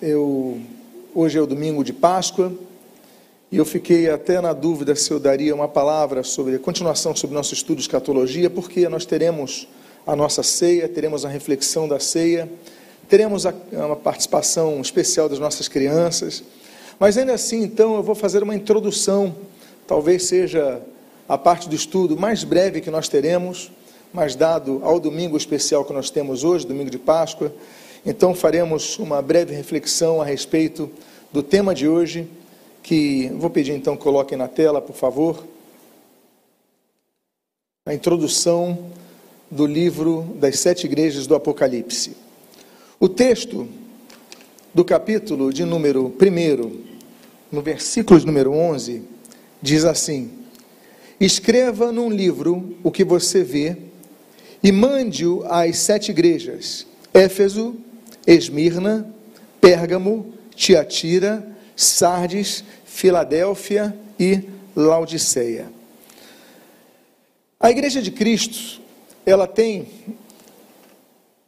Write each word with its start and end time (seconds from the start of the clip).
eu 0.00 0.60
hoje 1.14 1.38
é 1.38 1.40
o 1.40 1.46
domingo 1.46 1.82
de 1.82 1.92
Páscoa 1.92 2.52
e 3.50 3.56
eu 3.56 3.64
fiquei 3.64 4.08
até 4.08 4.40
na 4.40 4.52
dúvida 4.52 4.94
se 4.94 5.10
eu 5.10 5.18
daria 5.18 5.54
uma 5.54 5.66
palavra 5.66 6.22
sobre 6.22 6.56
a 6.56 6.58
continuação 6.58 7.16
sobre 7.16 7.34
nosso 7.34 7.54
estudo 7.54 7.76
de 7.76 7.82
escatologia, 7.82 8.48
porque 8.48 8.88
nós 8.88 9.04
teremos 9.04 9.66
a 10.06 10.14
nossa 10.14 10.42
ceia, 10.42 10.88
teremos 10.88 11.24
a 11.24 11.28
reflexão 11.28 11.88
da 11.88 11.98
ceia, 11.98 12.48
teremos 13.08 13.46
a, 13.46 13.54
uma 13.72 13.96
participação 13.96 14.80
especial 14.80 15.28
das 15.28 15.38
nossas 15.38 15.66
crianças, 15.66 16.44
mas 16.98 17.16
ainda 17.16 17.34
assim, 17.34 17.62
então, 17.62 17.96
eu 17.96 18.02
vou 18.02 18.14
fazer 18.14 18.42
uma 18.42 18.54
introdução, 18.54 19.34
talvez 19.86 20.24
seja 20.24 20.80
a 21.28 21.36
parte 21.36 21.68
do 21.68 21.74
estudo 21.74 22.16
mais 22.16 22.44
breve 22.44 22.80
que 22.80 22.90
nós 22.90 23.08
teremos, 23.08 23.70
mas 24.12 24.34
dado 24.36 24.80
ao 24.82 25.00
domingo 25.00 25.36
especial 25.36 25.84
que 25.84 25.92
nós 25.92 26.10
temos 26.10 26.44
hoje, 26.44 26.66
domingo 26.66 26.90
de 26.90 26.98
Páscoa, 26.98 27.52
então 28.04 28.34
faremos 28.34 28.98
uma 28.98 29.20
breve 29.20 29.54
reflexão 29.54 30.20
a 30.20 30.24
respeito 30.24 30.90
do 31.32 31.42
tema 31.42 31.74
de 31.74 31.88
hoje, 31.88 32.28
que 32.82 33.28
vou 33.36 33.50
pedir 33.50 33.72
então 33.72 33.96
coloquem 33.96 34.38
na 34.38 34.48
tela, 34.48 34.80
por 34.80 34.96
favor, 34.96 35.44
a 37.84 37.94
introdução 37.94 38.90
do 39.50 39.66
livro 39.66 40.36
das 40.38 40.58
sete 40.58 40.86
igrejas 40.86 41.26
do 41.26 41.34
Apocalipse. 41.34 42.16
O 43.00 43.08
texto 43.08 43.68
do 44.74 44.84
capítulo 44.84 45.52
de 45.52 45.64
número 45.64 46.14
1, 46.20 46.82
no 47.50 47.62
versículo 47.62 48.20
de 48.20 48.26
número 48.26 48.52
11, 48.52 49.02
diz 49.62 49.84
assim: 49.84 50.30
Escreva 51.18 51.90
num 51.90 52.10
livro 52.10 52.76
o 52.82 52.90
que 52.90 53.04
você 53.04 53.42
vê 53.42 53.76
e 54.62 54.70
mande-o 54.70 55.44
às 55.46 55.78
sete 55.78 56.10
igrejas: 56.10 56.86
Éfeso, 57.14 57.74
Esmirna, 58.28 59.10
Pérgamo, 59.58 60.34
Tiatira, 60.54 61.44
Sardes, 61.74 62.62
Filadélfia 62.84 63.96
e 64.20 64.42
Laodiceia. 64.76 65.66
A 67.58 67.70
Igreja 67.70 68.02
de 68.02 68.10
Cristo, 68.10 68.80
ela 69.24 69.46
tem 69.46 69.88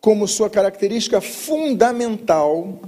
como 0.01 0.27
sua 0.27 0.49
característica 0.49 1.21
fundamental 1.21 2.81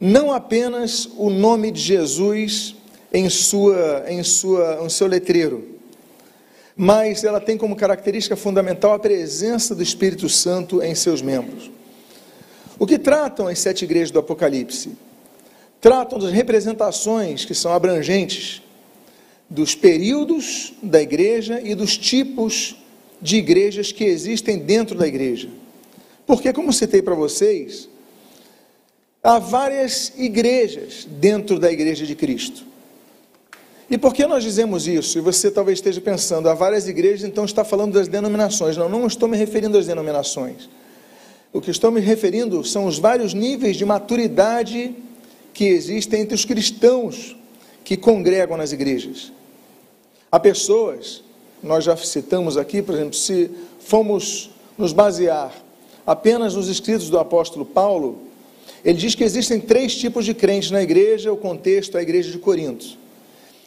não 0.00 0.32
apenas 0.32 1.08
o 1.16 1.30
nome 1.30 1.70
de 1.70 1.80
Jesus 1.80 2.74
em 3.12 3.28
sua 3.30 4.04
em 4.08 4.22
sua 4.22 4.80
em 4.82 4.88
seu 4.90 5.06
letreiro, 5.06 5.66
mas 6.76 7.24
ela 7.24 7.40
tem 7.40 7.56
como 7.56 7.76
característica 7.76 8.36
fundamental 8.36 8.92
a 8.92 8.98
presença 8.98 9.74
do 9.74 9.82
Espírito 9.82 10.28
Santo 10.28 10.82
em 10.82 10.94
seus 10.94 11.22
membros. 11.22 11.75
O 12.78 12.86
que 12.86 12.98
tratam 12.98 13.48
as 13.48 13.58
sete 13.58 13.84
igrejas 13.84 14.10
do 14.10 14.18
Apocalipse? 14.18 14.92
Tratam 15.80 16.18
das 16.18 16.32
representações 16.32 17.44
que 17.44 17.54
são 17.54 17.72
abrangentes 17.72 18.62
dos 19.48 19.74
períodos 19.74 20.74
da 20.82 21.00
igreja 21.00 21.60
e 21.62 21.74
dos 21.74 21.96
tipos 21.96 22.76
de 23.20 23.36
igrejas 23.36 23.92
que 23.92 24.04
existem 24.04 24.58
dentro 24.58 24.96
da 24.96 25.06
igreja. 25.06 25.48
Porque, 26.26 26.52
como 26.52 26.72
citei 26.72 27.00
para 27.00 27.14
vocês, 27.14 27.88
há 29.22 29.38
várias 29.38 30.12
igrejas 30.16 31.06
dentro 31.08 31.58
da 31.58 31.70
igreja 31.70 32.04
de 32.04 32.14
Cristo. 32.14 32.64
E 33.88 33.96
por 33.96 34.12
que 34.12 34.26
nós 34.26 34.42
dizemos 34.42 34.88
isso? 34.88 35.16
E 35.16 35.20
você 35.20 35.50
talvez 35.50 35.78
esteja 35.78 36.00
pensando, 36.00 36.48
há 36.48 36.54
várias 36.54 36.88
igrejas, 36.88 37.22
então 37.22 37.44
está 37.44 37.64
falando 37.64 37.92
das 37.92 38.08
denominações. 38.08 38.76
Não, 38.76 38.88
não 38.88 39.06
estou 39.06 39.28
me 39.28 39.36
referindo 39.36 39.78
às 39.78 39.86
denominações. 39.86 40.68
O 41.56 41.60
que 41.62 41.70
estou 41.70 41.90
me 41.90 42.02
referindo 42.02 42.62
são 42.62 42.84
os 42.84 42.98
vários 42.98 43.32
níveis 43.32 43.78
de 43.78 43.84
maturidade 43.86 44.94
que 45.54 45.64
existem 45.64 46.20
entre 46.20 46.34
os 46.34 46.44
cristãos 46.44 47.34
que 47.82 47.96
congregam 47.96 48.58
nas 48.58 48.72
igrejas. 48.72 49.32
Há 50.30 50.38
pessoas, 50.38 51.22
nós 51.62 51.82
já 51.82 51.96
citamos 51.96 52.58
aqui, 52.58 52.82
por 52.82 52.94
exemplo, 52.94 53.14
se 53.14 53.50
fomos 53.80 54.50
nos 54.76 54.92
basear 54.92 55.50
apenas 56.06 56.54
nos 56.54 56.68
escritos 56.68 57.08
do 57.08 57.18
apóstolo 57.18 57.64
Paulo, 57.64 58.18
ele 58.84 58.98
diz 58.98 59.14
que 59.14 59.24
existem 59.24 59.58
três 59.58 59.96
tipos 59.96 60.26
de 60.26 60.34
crentes 60.34 60.70
na 60.70 60.82
igreja, 60.82 61.32
o 61.32 61.38
contexto 61.38 61.96
é 61.96 62.00
a 62.00 62.02
igreja 62.02 62.30
de 62.30 62.36
Corinto. 62.36 62.98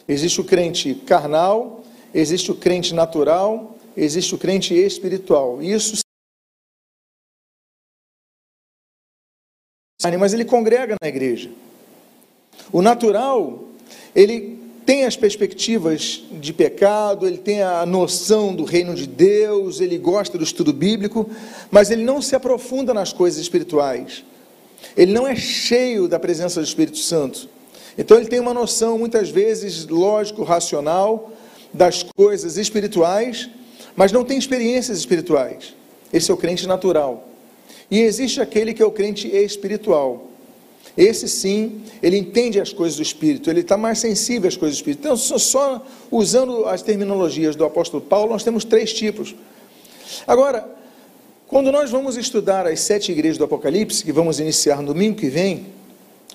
Existe 0.06 0.40
o 0.40 0.44
crente 0.44 0.94
carnal, 0.94 1.82
existe 2.14 2.52
o 2.52 2.54
crente 2.54 2.94
natural, 2.94 3.76
existe 3.96 4.32
o 4.32 4.38
crente 4.38 4.74
espiritual. 4.74 5.60
Isso 5.60 5.99
mas 10.18 10.32
ele 10.32 10.44
congrega 10.44 10.96
na 11.00 11.08
igreja. 11.08 11.50
O 12.72 12.80
natural, 12.80 13.64
ele 14.14 14.58
tem 14.86 15.04
as 15.04 15.16
perspectivas 15.16 16.22
de 16.32 16.52
pecado, 16.52 17.26
ele 17.26 17.38
tem 17.38 17.62
a 17.62 17.84
noção 17.84 18.54
do 18.54 18.64
reino 18.64 18.94
de 18.94 19.06
Deus, 19.06 19.80
ele 19.80 19.98
gosta 19.98 20.38
do 20.38 20.44
estudo 20.44 20.72
bíblico, 20.72 21.28
mas 21.70 21.90
ele 21.90 22.02
não 22.02 22.22
se 22.22 22.34
aprofunda 22.34 22.94
nas 22.94 23.12
coisas 23.12 23.40
espirituais. 23.40 24.24
Ele 24.96 25.12
não 25.12 25.26
é 25.28 25.36
cheio 25.36 26.08
da 26.08 26.18
presença 26.18 26.60
do 26.60 26.66
Espírito 26.66 26.98
Santo. 26.98 27.48
Então 27.96 28.16
ele 28.16 28.26
tem 28.26 28.40
uma 28.40 28.54
noção, 28.54 28.98
muitas 28.98 29.28
vezes, 29.28 29.86
lógico, 29.86 30.42
racional, 30.42 31.30
das 31.72 32.02
coisas 32.02 32.56
espirituais, 32.56 33.48
mas 33.94 34.10
não 34.10 34.24
tem 34.24 34.38
experiências 34.38 34.98
espirituais. 34.98 35.74
Esse 36.12 36.30
é 36.30 36.34
o 36.34 36.36
crente 36.36 36.66
natural. 36.66 37.29
E 37.90 38.00
existe 38.00 38.40
aquele 38.40 38.72
que 38.72 38.82
é 38.82 38.86
o 38.86 38.90
crente 38.90 39.28
espiritual. 39.28 40.28
Esse 40.96 41.28
sim, 41.28 41.82
ele 42.02 42.16
entende 42.16 42.60
as 42.60 42.72
coisas 42.72 42.96
do 42.96 43.02
Espírito, 43.02 43.48
ele 43.48 43.60
está 43.60 43.76
mais 43.76 43.98
sensível 43.98 44.48
às 44.48 44.56
coisas 44.56 44.76
do 44.76 44.80
Espírito. 44.80 45.00
Então, 45.00 45.16
só 45.16 45.84
usando 46.10 46.66
as 46.66 46.82
terminologias 46.82 47.56
do 47.56 47.64
apóstolo 47.64 48.02
Paulo, 48.02 48.32
nós 48.32 48.44
temos 48.44 48.64
três 48.64 48.92
tipos. 48.92 49.34
Agora, 50.26 50.68
quando 51.46 51.72
nós 51.72 51.90
vamos 51.90 52.16
estudar 52.16 52.66
as 52.66 52.80
sete 52.80 53.12
igrejas 53.12 53.38
do 53.38 53.44
Apocalipse, 53.44 54.04
que 54.04 54.12
vamos 54.12 54.40
iniciar 54.40 54.82
no 54.82 54.92
domingo 54.92 55.16
que 55.16 55.28
vem, 55.28 55.66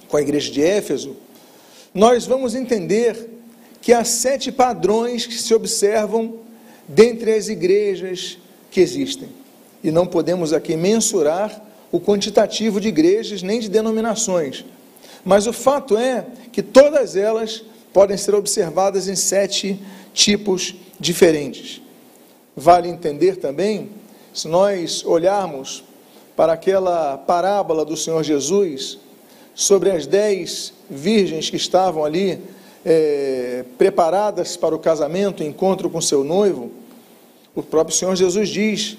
com 0.07 0.17
a 0.17 0.21
igreja 0.21 0.51
de 0.51 0.61
Éfeso, 0.61 1.15
nós 1.93 2.25
vamos 2.25 2.55
entender 2.55 3.29
que 3.81 3.93
há 3.93 4.03
sete 4.03 4.51
padrões 4.51 5.25
que 5.25 5.35
se 5.35 5.53
observam 5.53 6.39
dentre 6.87 7.33
as 7.33 7.49
igrejas 7.49 8.37
que 8.71 8.81
existem. 8.81 9.29
E 9.85 9.91
não 9.91 10.07
podemos 10.07 10.51
aqui 10.51 10.75
mensurar 10.75 11.63
o 11.91 11.99
quantitativo 11.99 12.81
de 12.81 12.87
igrejas 12.87 13.43
nem 13.43 13.59
de 13.59 13.69
denominações. 13.69 14.65
Mas 15.23 15.45
o 15.45 15.53
fato 15.53 15.95
é 15.95 16.25
que 16.51 16.63
todas 16.63 17.15
elas 17.15 17.63
podem 17.93 18.17
ser 18.17 18.33
observadas 18.33 19.07
em 19.07 19.15
sete 19.15 19.79
tipos 20.11 20.73
diferentes. 20.99 21.83
Vale 22.57 22.89
entender 22.89 23.35
também, 23.35 23.91
se 24.33 24.47
nós 24.47 25.05
olharmos 25.05 25.83
para 26.35 26.53
aquela 26.53 27.15
parábola 27.19 27.85
do 27.85 27.95
Senhor 27.95 28.23
Jesus 28.23 28.97
sobre 29.53 29.91
as 29.91 30.07
dez 30.07 30.73
virgens 30.89 31.47
que 31.47 31.57
estavam 31.57 32.03
ali 32.03 32.41
é, 32.83 33.63
preparadas 33.77 34.57
para 34.57 34.73
o 34.73 34.79
casamento, 34.79 35.43
o 35.43 35.45
encontro 35.45 35.91
com 35.91 36.01
seu 36.01 36.23
noivo, 36.23 36.71
o 37.53 37.61
próprio 37.61 37.95
Senhor 37.95 38.15
Jesus 38.15 38.49
diz 38.49 38.97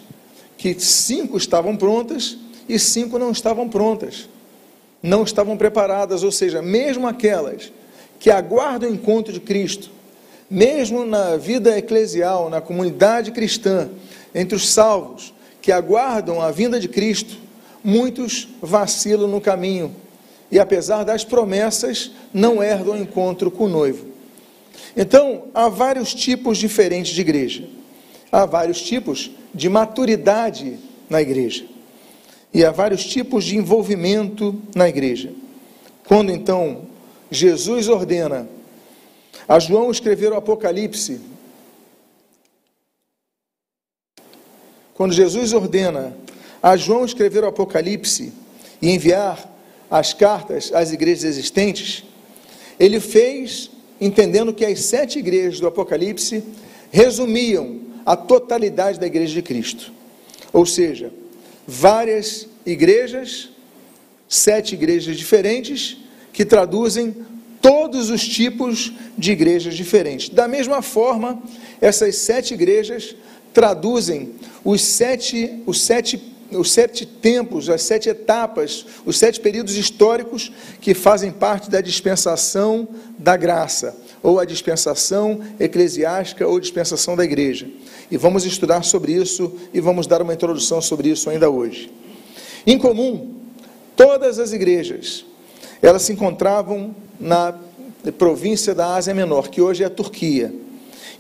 que 0.57 0.79
cinco 0.79 1.37
estavam 1.37 1.77
prontas 1.77 2.37
e 2.69 2.79
cinco 2.79 3.19
não 3.19 3.31
estavam 3.31 3.69
prontas, 3.69 4.29
não 5.03 5.23
estavam 5.23 5.57
preparadas, 5.57 6.23
ou 6.23 6.33
seja, 6.33 6.61
mesmo 6.63 7.07
aquelas 7.07 7.73
que 8.19 8.31
aguardam 8.31 8.91
o 8.91 8.95
encontro 8.95 9.33
de 9.33 9.41
Cristo, 9.41 9.91
mesmo 10.49 11.05
na 11.05 11.37
vida 11.37 11.77
eclesial, 11.77 12.49
na 12.49 12.61
comunidade 12.61 13.31
cristã, 13.33 13.89
entre 14.35 14.57
os 14.57 14.69
salvos 14.69 15.35
que 15.61 15.73
aguardam 15.73 16.41
a 16.41 16.51
vinda 16.51 16.79
de 16.79 16.89
Cristo, 16.89 17.37
muitos 17.83 18.49
vacilam 18.61 19.29
no 19.29 19.41
caminho 19.41 19.95
e, 20.51 20.59
apesar 20.59 21.05
das 21.05 21.25
promessas, 21.25 22.13
não 22.33 22.63
herdam 22.63 22.95
o 22.95 22.99
encontro 22.99 23.51
com 23.51 23.65
o 23.65 23.69
noivo. 23.69 24.07
Então, 24.97 25.45
há 25.53 25.69
vários 25.69 26.15
tipos 26.15 26.59
diferentes 26.59 27.13
de 27.13 27.21
igreja, 27.21 27.69
há 28.31 28.47
vários 28.47 28.81
tipos 28.81 29.31
de 29.57 29.71
maturidade 29.71 30.79
na 31.09 31.23
igreja, 31.23 31.65
e 32.53 32.63
há 32.63 32.71
vários 32.71 33.05
tipos 33.05 33.45
de 33.45 33.57
envolvimento 33.57 34.61
na 34.75 34.89
igreja. 34.89 35.33
Quando 36.07 36.31
então 36.31 36.83
Jesus 37.31 37.89
ordena 37.89 38.47
a 39.49 39.59
João 39.59 39.91
escrever 39.91 40.31
o 40.33 40.37
Apocalipse, 40.37 41.21
quando 44.95 45.13
Jesus 45.13 45.53
ordena 45.53 46.17
a 46.63 46.77
João 46.77 47.05
escrever 47.05 47.43
o 47.43 47.49
Apocalipse 47.49 48.33
e 48.81 48.91
enviar 48.91 49.53
as 49.91 50.13
cartas 50.13 50.71
às 50.73 50.93
igrejas 50.93 51.25
existentes, 51.25 52.05
ele 52.79 53.01
fez 53.01 53.71
entendendo 53.99 54.53
que 54.53 54.65
as 54.65 54.81
sete 54.81 55.19
igrejas 55.19 55.61
do 55.61 55.67
Apocalipse 55.67 56.45
resumiam 56.91 57.86
a 58.07 58.17
totalidade 58.17 58.99
da 58.99 59.07
igreja 59.07 59.35
de 59.35 59.43
Cristo. 59.43 59.93
Ou 60.53 60.65
seja, 60.65 61.13
várias 61.67 62.47
igrejas 62.65 63.51
sete 64.29 64.75
igrejas 64.75 65.17
diferentes 65.17 65.97
que 66.33 66.45
traduzem 66.45 67.15
todos 67.61 68.11
os 68.11 68.27
tipos 68.27 68.93
de 69.17 69.33
igrejas 69.33 69.75
diferentes. 69.75 70.29
Da 70.29 70.47
mesma 70.47 70.83
forma, 70.83 71.43
essas 71.81 72.17
sete 72.17 72.55
igrejas 72.55 73.17
traduzem 73.53 74.35
os 74.65 74.83
sete, 74.83 75.63
os 75.67 75.81
sete 75.81 76.33
os 76.49 76.71
sete 76.71 77.05
tempos, 77.05 77.69
as 77.69 77.83
sete 77.83 78.09
etapas, 78.09 78.87
os 79.05 79.19
sete 79.19 79.41
períodos 79.41 79.75
históricos 79.75 80.53
que 80.81 80.95
fazem 80.95 81.33
parte 81.33 81.69
da 81.69 81.81
dispensação 81.81 82.87
da 83.19 83.37
graça, 83.37 83.97
ou 84.27 84.41
a 84.41 84.45
dispensação 84.45 85.41
eclesiástica 85.61 86.45
ou 86.45 86.59
dispensação 86.59 87.15
da 87.15 87.25
igreja. 87.25 87.69
E 88.11 88.17
vamos 88.17 88.45
estudar 88.45 88.83
sobre 88.83 89.13
isso 89.13 89.55
e 89.73 89.81
vamos 89.81 90.09
dar 90.09 90.21
uma 90.21 90.35
introdução 90.35 90.83
sobre 90.83 91.11
isso 91.11 91.31
ainda 91.31 91.49
hoje. 91.49 91.93
Em 92.67 92.77
comum, 92.77 93.37
todas 93.95 94.41
as 94.41 94.53
igrejas, 94.53 95.25
elas 95.81 96.03
se 96.03 96.13
encontravam 96.13 96.93
na 97.21 97.55
província 98.19 98.75
da 98.75 98.97
Ásia 98.97 99.15
Menor, 99.15 99.49
que 99.49 99.63
hoje 99.63 99.85
é 99.85 99.87
a 99.87 99.91
Turquia 99.91 100.53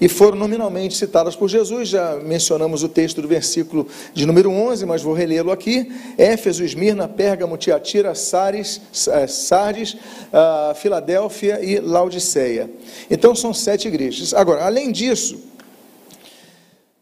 e 0.01 0.09
foram 0.09 0.37
nominalmente 0.37 0.97
citadas 0.97 1.35
por 1.35 1.49
Jesus. 1.49 1.89
Já 1.89 2.17
mencionamos 2.17 2.83
o 2.83 2.89
texto 2.89 3.23
do 3.23 3.29
versículo 3.29 3.87
de 4.13 4.27
número 4.27 4.51
11, 4.51 4.85
mas 4.87 5.03
vou 5.03 5.15
relê-lo 5.15 5.51
aqui: 5.51 5.91
Éfeso, 6.19 6.65
Esmirna, 6.65 7.09
Pérgamo, 7.09 7.57
Tiatira, 7.57 8.15
Sares, 8.15 8.81
eh, 9.09 9.27
Sardes, 9.27 9.97
ah, 10.33 10.75
Filadélfia 10.77 11.61
e 11.63 11.81
Laodiceia. 11.81 12.71
Então 13.11 13.35
são 13.35 13.55
sete 13.55 13.89
igrejas. 13.89 14.35
Agora, 14.35 14.65
além 14.65 14.93
disso, 14.93 15.39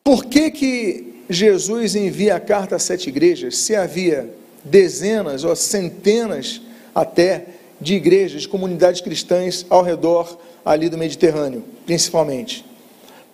por 0.03 0.25
que, 0.27 0.51
que 0.51 1.15
Jesus 1.29 1.95
envia 1.95 2.37
a 2.37 2.41
carta 2.41 2.77
a 2.77 2.79
sete 2.79 3.09
igrejas 3.09 3.57
se 3.59 3.75
havia 3.75 4.33
dezenas 4.63 5.45
ou 5.45 5.55
centenas 5.57 6.61
até 6.95 7.47
de 7.81 7.95
igrejas, 7.95 8.43
de 8.43 8.49
comunidades 8.49 9.01
cristãs 9.01 9.67
ao 9.69 9.83
redor 9.83 10.39
ali 10.65 10.89
do 10.89 10.97
Mediterrâneo, 10.97 11.65
principalmente? 11.85 12.65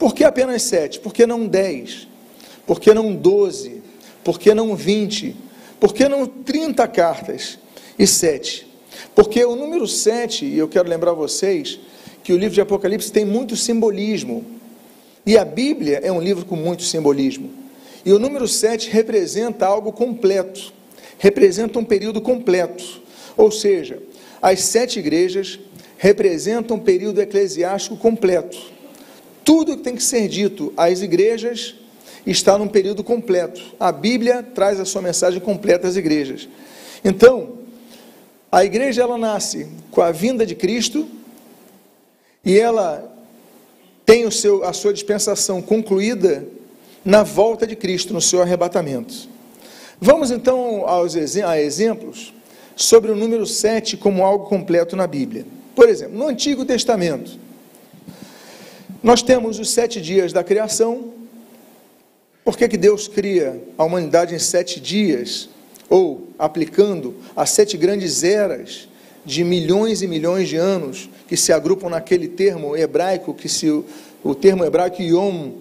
Por 0.00 0.14
que 0.14 0.24
apenas 0.24 0.62
sete? 0.62 0.98
Por 0.98 1.12
que 1.12 1.26
não 1.26 1.46
dez? 1.46 2.08
Por 2.66 2.80
que 2.80 2.94
não 2.94 3.14
doze? 3.14 3.82
Por 4.24 4.40
que 4.40 4.54
não 4.54 4.74
vinte? 4.74 5.36
Por 5.78 5.92
que 5.92 6.08
não 6.08 6.26
trinta 6.26 6.88
cartas 6.88 7.58
e 7.98 8.06
sete? 8.06 8.66
Porque 9.14 9.44
o 9.44 9.54
número 9.54 9.86
sete, 9.86 10.46
e 10.46 10.56
eu 10.56 10.68
quero 10.68 10.88
lembrar 10.88 11.12
vocês, 11.12 11.78
que 12.24 12.32
o 12.32 12.38
livro 12.38 12.54
de 12.54 12.62
Apocalipse 12.62 13.12
tem 13.12 13.26
muito 13.26 13.54
simbolismo. 13.56 14.42
E 15.26 15.36
a 15.36 15.44
Bíblia 15.44 16.00
é 16.02 16.10
um 16.10 16.20
livro 16.20 16.46
com 16.46 16.56
muito 16.56 16.82
simbolismo. 16.82 17.50
E 18.02 18.10
o 18.10 18.18
número 18.18 18.48
sete 18.48 18.88
representa 18.88 19.66
algo 19.66 19.92
completo, 19.92 20.72
representa 21.18 21.78
um 21.78 21.84
período 21.84 22.22
completo. 22.22 23.02
Ou 23.36 23.50
seja, 23.50 24.02
as 24.40 24.62
sete 24.62 24.98
igrejas 24.98 25.60
representam 25.98 26.78
um 26.78 26.80
período 26.80 27.20
eclesiástico 27.20 27.98
completo. 27.98 28.79
Tudo 29.44 29.76
que 29.76 29.82
tem 29.82 29.94
que 29.94 30.02
ser 30.02 30.28
dito 30.28 30.72
às 30.76 31.02
igrejas 31.02 31.74
está 32.26 32.58
num 32.58 32.68
período 32.68 33.02
completo. 33.02 33.60
A 33.78 33.90
Bíblia 33.90 34.42
traz 34.42 34.78
a 34.78 34.84
sua 34.84 35.02
mensagem 35.02 35.40
completa 35.40 35.88
às 35.88 35.96
igrejas. 35.96 36.48
Então, 37.04 37.60
a 38.52 38.64
igreja 38.64 39.02
ela 39.02 39.16
nasce 39.16 39.68
com 39.90 40.02
a 40.02 40.10
vinda 40.10 40.44
de 40.44 40.54
Cristo 40.54 41.06
e 42.44 42.58
ela 42.58 43.10
tem 44.04 44.26
o 44.26 44.32
seu, 44.32 44.64
a 44.64 44.72
sua 44.72 44.92
dispensação 44.92 45.62
concluída 45.62 46.46
na 47.04 47.22
volta 47.22 47.66
de 47.66 47.76
Cristo, 47.76 48.12
no 48.12 48.20
seu 48.20 48.42
arrebatamento. 48.42 49.28
Vamos 50.00 50.30
então 50.30 50.86
aos 50.86 51.14
a 51.14 51.60
exemplos 51.60 52.34
sobre 52.74 53.10
o 53.12 53.16
número 53.16 53.46
7 53.46 53.96
como 53.96 54.24
algo 54.24 54.46
completo 54.46 54.96
na 54.96 55.06
Bíblia. 55.06 55.46
Por 55.74 55.88
exemplo, 55.88 56.18
no 56.18 56.26
Antigo 56.26 56.64
Testamento, 56.64 57.38
nós 59.02 59.22
temos 59.22 59.58
os 59.58 59.70
sete 59.70 60.00
dias 60.00 60.32
da 60.32 60.44
criação. 60.44 61.14
Por 62.44 62.56
que, 62.56 62.68
que 62.68 62.76
Deus 62.76 63.08
cria 63.08 63.62
a 63.78 63.84
humanidade 63.84 64.34
em 64.34 64.38
sete 64.38 64.80
dias? 64.80 65.48
Ou 65.88 66.28
aplicando 66.38 67.16
as 67.34 67.50
sete 67.50 67.76
grandes 67.76 68.22
eras 68.22 68.88
de 69.24 69.44
milhões 69.44 70.02
e 70.02 70.06
milhões 70.06 70.48
de 70.48 70.56
anos 70.56 71.08
que 71.28 71.36
se 71.36 71.52
agrupam 71.52 71.88
naquele 71.88 72.28
termo 72.28 72.76
hebraico, 72.76 73.34
que 73.34 73.48
se 73.48 73.68
o 74.22 74.34
termo 74.34 74.64
hebraico 74.64 75.02
Yom 75.02 75.52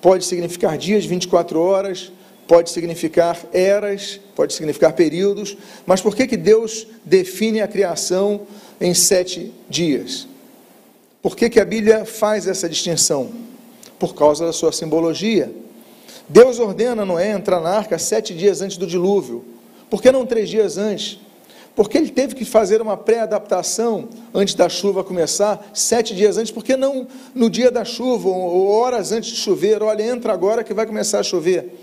pode 0.00 0.24
significar 0.24 0.78
dias, 0.78 1.04
24 1.04 1.60
horas, 1.60 2.12
pode 2.46 2.70
significar 2.70 3.38
eras, 3.52 4.20
pode 4.34 4.54
significar 4.54 4.92
períodos, 4.92 5.56
mas 5.84 6.00
por 6.00 6.14
que, 6.14 6.26
que 6.26 6.36
Deus 6.36 6.86
define 7.04 7.60
a 7.60 7.68
criação 7.68 8.42
em 8.80 8.94
sete 8.94 9.52
dias? 9.68 10.27
Por 11.28 11.36
que, 11.36 11.50
que 11.50 11.60
a 11.60 11.64
Bíblia 11.66 12.06
faz 12.06 12.46
essa 12.46 12.66
distinção? 12.66 13.28
Por 13.98 14.14
causa 14.14 14.46
da 14.46 14.52
sua 14.54 14.72
simbologia. 14.72 15.52
Deus 16.26 16.58
ordena 16.58 17.04
Noé 17.04 17.32
entrar 17.32 17.60
na 17.60 17.68
arca 17.68 17.98
sete 17.98 18.34
dias 18.34 18.62
antes 18.62 18.78
do 18.78 18.86
dilúvio. 18.86 19.44
Por 19.90 20.00
que 20.00 20.10
não 20.10 20.24
três 20.24 20.48
dias 20.48 20.78
antes? 20.78 21.20
Porque 21.76 21.98
ele 21.98 22.08
teve 22.08 22.34
que 22.34 22.46
fazer 22.46 22.80
uma 22.80 22.96
pré-adaptação 22.96 24.08
antes 24.32 24.54
da 24.54 24.70
chuva 24.70 25.04
começar, 25.04 25.70
sete 25.74 26.14
dias 26.14 26.38
antes, 26.38 26.50
porque 26.50 26.78
não 26.78 27.06
no 27.34 27.50
dia 27.50 27.70
da 27.70 27.84
chuva, 27.84 28.30
ou 28.30 28.66
horas 28.70 29.12
antes 29.12 29.28
de 29.28 29.36
chover, 29.36 29.82
olha, 29.82 30.02
entra 30.02 30.32
agora 30.32 30.64
que 30.64 30.72
vai 30.72 30.86
começar 30.86 31.18
a 31.18 31.22
chover. 31.22 31.78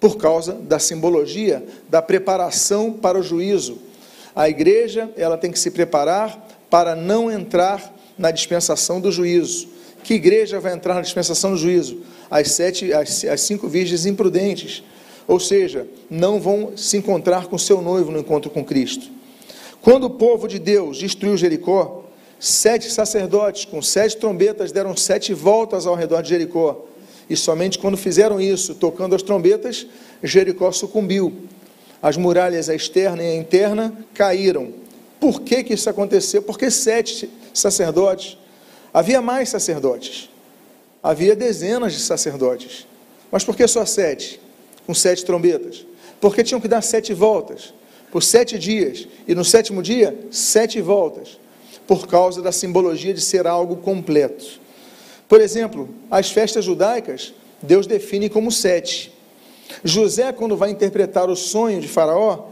Por 0.00 0.16
causa 0.16 0.54
da 0.54 0.80
simbologia, 0.80 1.64
da 1.88 2.02
preparação 2.02 2.92
para 2.92 3.16
o 3.16 3.22
juízo. 3.22 3.78
A 4.34 4.48
igreja, 4.48 5.08
ela 5.16 5.38
tem 5.38 5.52
que 5.52 5.58
se 5.60 5.70
preparar 5.70 6.48
para 6.68 6.96
não 6.96 7.30
entrar 7.30 8.01
na 8.22 8.30
dispensação 8.30 9.00
do 9.00 9.10
juízo. 9.10 9.66
Que 10.04 10.14
igreja 10.14 10.60
vai 10.60 10.72
entrar 10.72 10.94
na 10.94 11.00
dispensação 11.00 11.50
do 11.50 11.56
juízo? 11.56 11.98
As, 12.30 12.52
sete, 12.52 12.92
as, 12.92 13.24
as 13.24 13.40
cinco 13.40 13.66
virgens 13.66 14.06
imprudentes, 14.06 14.84
ou 15.26 15.40
seja, 15.40 15.88
não 16.08 16.40
vão 16.40 16.76
se 16.76 16.96
encontrar 16.96 17.46
com 17.48 17.58
seu 17.58 17.82
noivo 17.82 18.12
no 18.12 18.20
encontro 18.20 18.48
com 18.48 18.64
Cristo. 18.64 19.10
Quando 19.80 20.04
o 20.04 20.10
povo 20.10 20.46
de 20.46 20.60
Deus 20.60 20.98
destruiu 20.98 21.36
Jericó, 21.36 22.04
sete 22.38 22.88
sacerdotes 22.92 23.64
com 23.64 23.82
sete 23.82 24.16
trombetas 24.16 24.70
deram 24.70 24.96
sete 24.96 25.34
voltas 25.34 25.84
ao 25.84 25.96
redor 25.96 26.22
de 26.22 26.28
Jericó. 26.28 26.86
E 27.28 27.36
somente 27.36 27.76
quando 27.76 27.96
fizeram 27.96 28.40
isso, 28.40 28.76
tocando 28.76 29.16
as 29.16 29.22
trombetas, 29.22 29.84
Jericó 30.22 30.70
sucumbiu. 30.70 31.32
As 32.00 32.16
muralhas, 32.16 32.68
a 32.68 32.74
externa 32.74 33.20
e 33.20 33.32
a 33.32 33.36
interna, 33.36 33.92
caíram. 34.14 34.72
Por 35.18 35.40
que, 35.40 35.64
que 35.64 35.74
isso 35.74 35.90
aconteceu? 35.90 36.42
Porque 36.42 36.70
sete 36.70 37.28
sacerdotes. 37.52 38.38
Havia 38.92 39.20
mais 39.22 39.48
sacerdotes. 39.48 40.28
Havia 41.02 41.34
dezenas 41.34 41.92
de 41.92 42.00
sacerdotes. 42.00 42.86
Mas 43.30 43.44
por 43.44 43.56
que 43.56 43.66
só 43.66 43.84
sete? 43.84 44.40
Com 44.86 44.94
sete 44.94 45.24
trombetas? 45.24 45.86
Porque 46.20 46.44
tinham 46.44 46.60
que 46.60 46.68
dar 46.68 46.82
sete 46.82 47.12
voltas, 47.12 47.74
por 48.10 48.22
sete 48.22 48.58
dias, 48.58 49.08
e 49.26 49.34
no 49.34 49.44
sétimo 49.44 49.82
dia, 49.82 50.16
sete 50.30 50.80
voltas, 50.80 51.38
por 51.86 52.06
causa 52.06 52.40
da 52.40 52.52
simbologia 52.52 53.12
de 53.12 53.20
ser 53.20 53.46
algo 53.46 53.76
completo. 53.76 54.60
Por 55.28 55.40
exemplo, 55.40 55.88
as 56.10 56.30
festas 56.30 56.64
judaicas, 56.64 57.32
Deus 57.60 57.86
define 57.86 58.28
como 58.28 58.52
sete. 58.52 59.12
José, 59.82 60.30
quando 60.32 60.56
vai 60.56 60.70
interpretar 60.70 61.30
o 61.30 61.34
sonho 61.34 61.80
de 61.80 61.88
Faraó, 61.88 62.50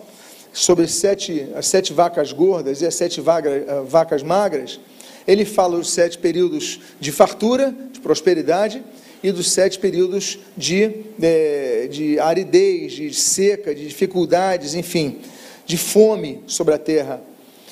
sobre 0.53 0.89
sete, 0.89 1.49
as 1.55 1.67
sete 1.67 1.93
vacas 1.93 2.33
gordas 2.33 2.81
e 2.81 2.87
as 2.87 2.95
sete 2.95 3.21
vaga, 3.21 3.83
vacas 3.87 4.23
magras, 4.23 4.81
ele 5.27 5.45
fala 5.45 5.77
dos 5.77 5.91
sete 5.91 6.19
períodos 6.19 6.81
de 6.99 7.13
fartura, 7.13 7.75
de 7.93 8.01
prosperidade, 8.01 8.83
e 9.23 9.31
dos 9.31 9.51
sete 9.51 9.79
períodos 9.79 10.39
de, 10.57 10.89
de, 11.19 11.27
é, 11.27 11.89
de 11.89 12.19
aridez, 12.19 12.93
de 12.93 13.13
seca, 13.13 13.75
de 13.75 13.87
dificuldades, 13.87 14.75
enfim, 14.75 15.19
de 15.67 15.77
fome 15.77 16.43
sobre 16.47 16.75
a 16.75 16.79
terra. 16.79 17.21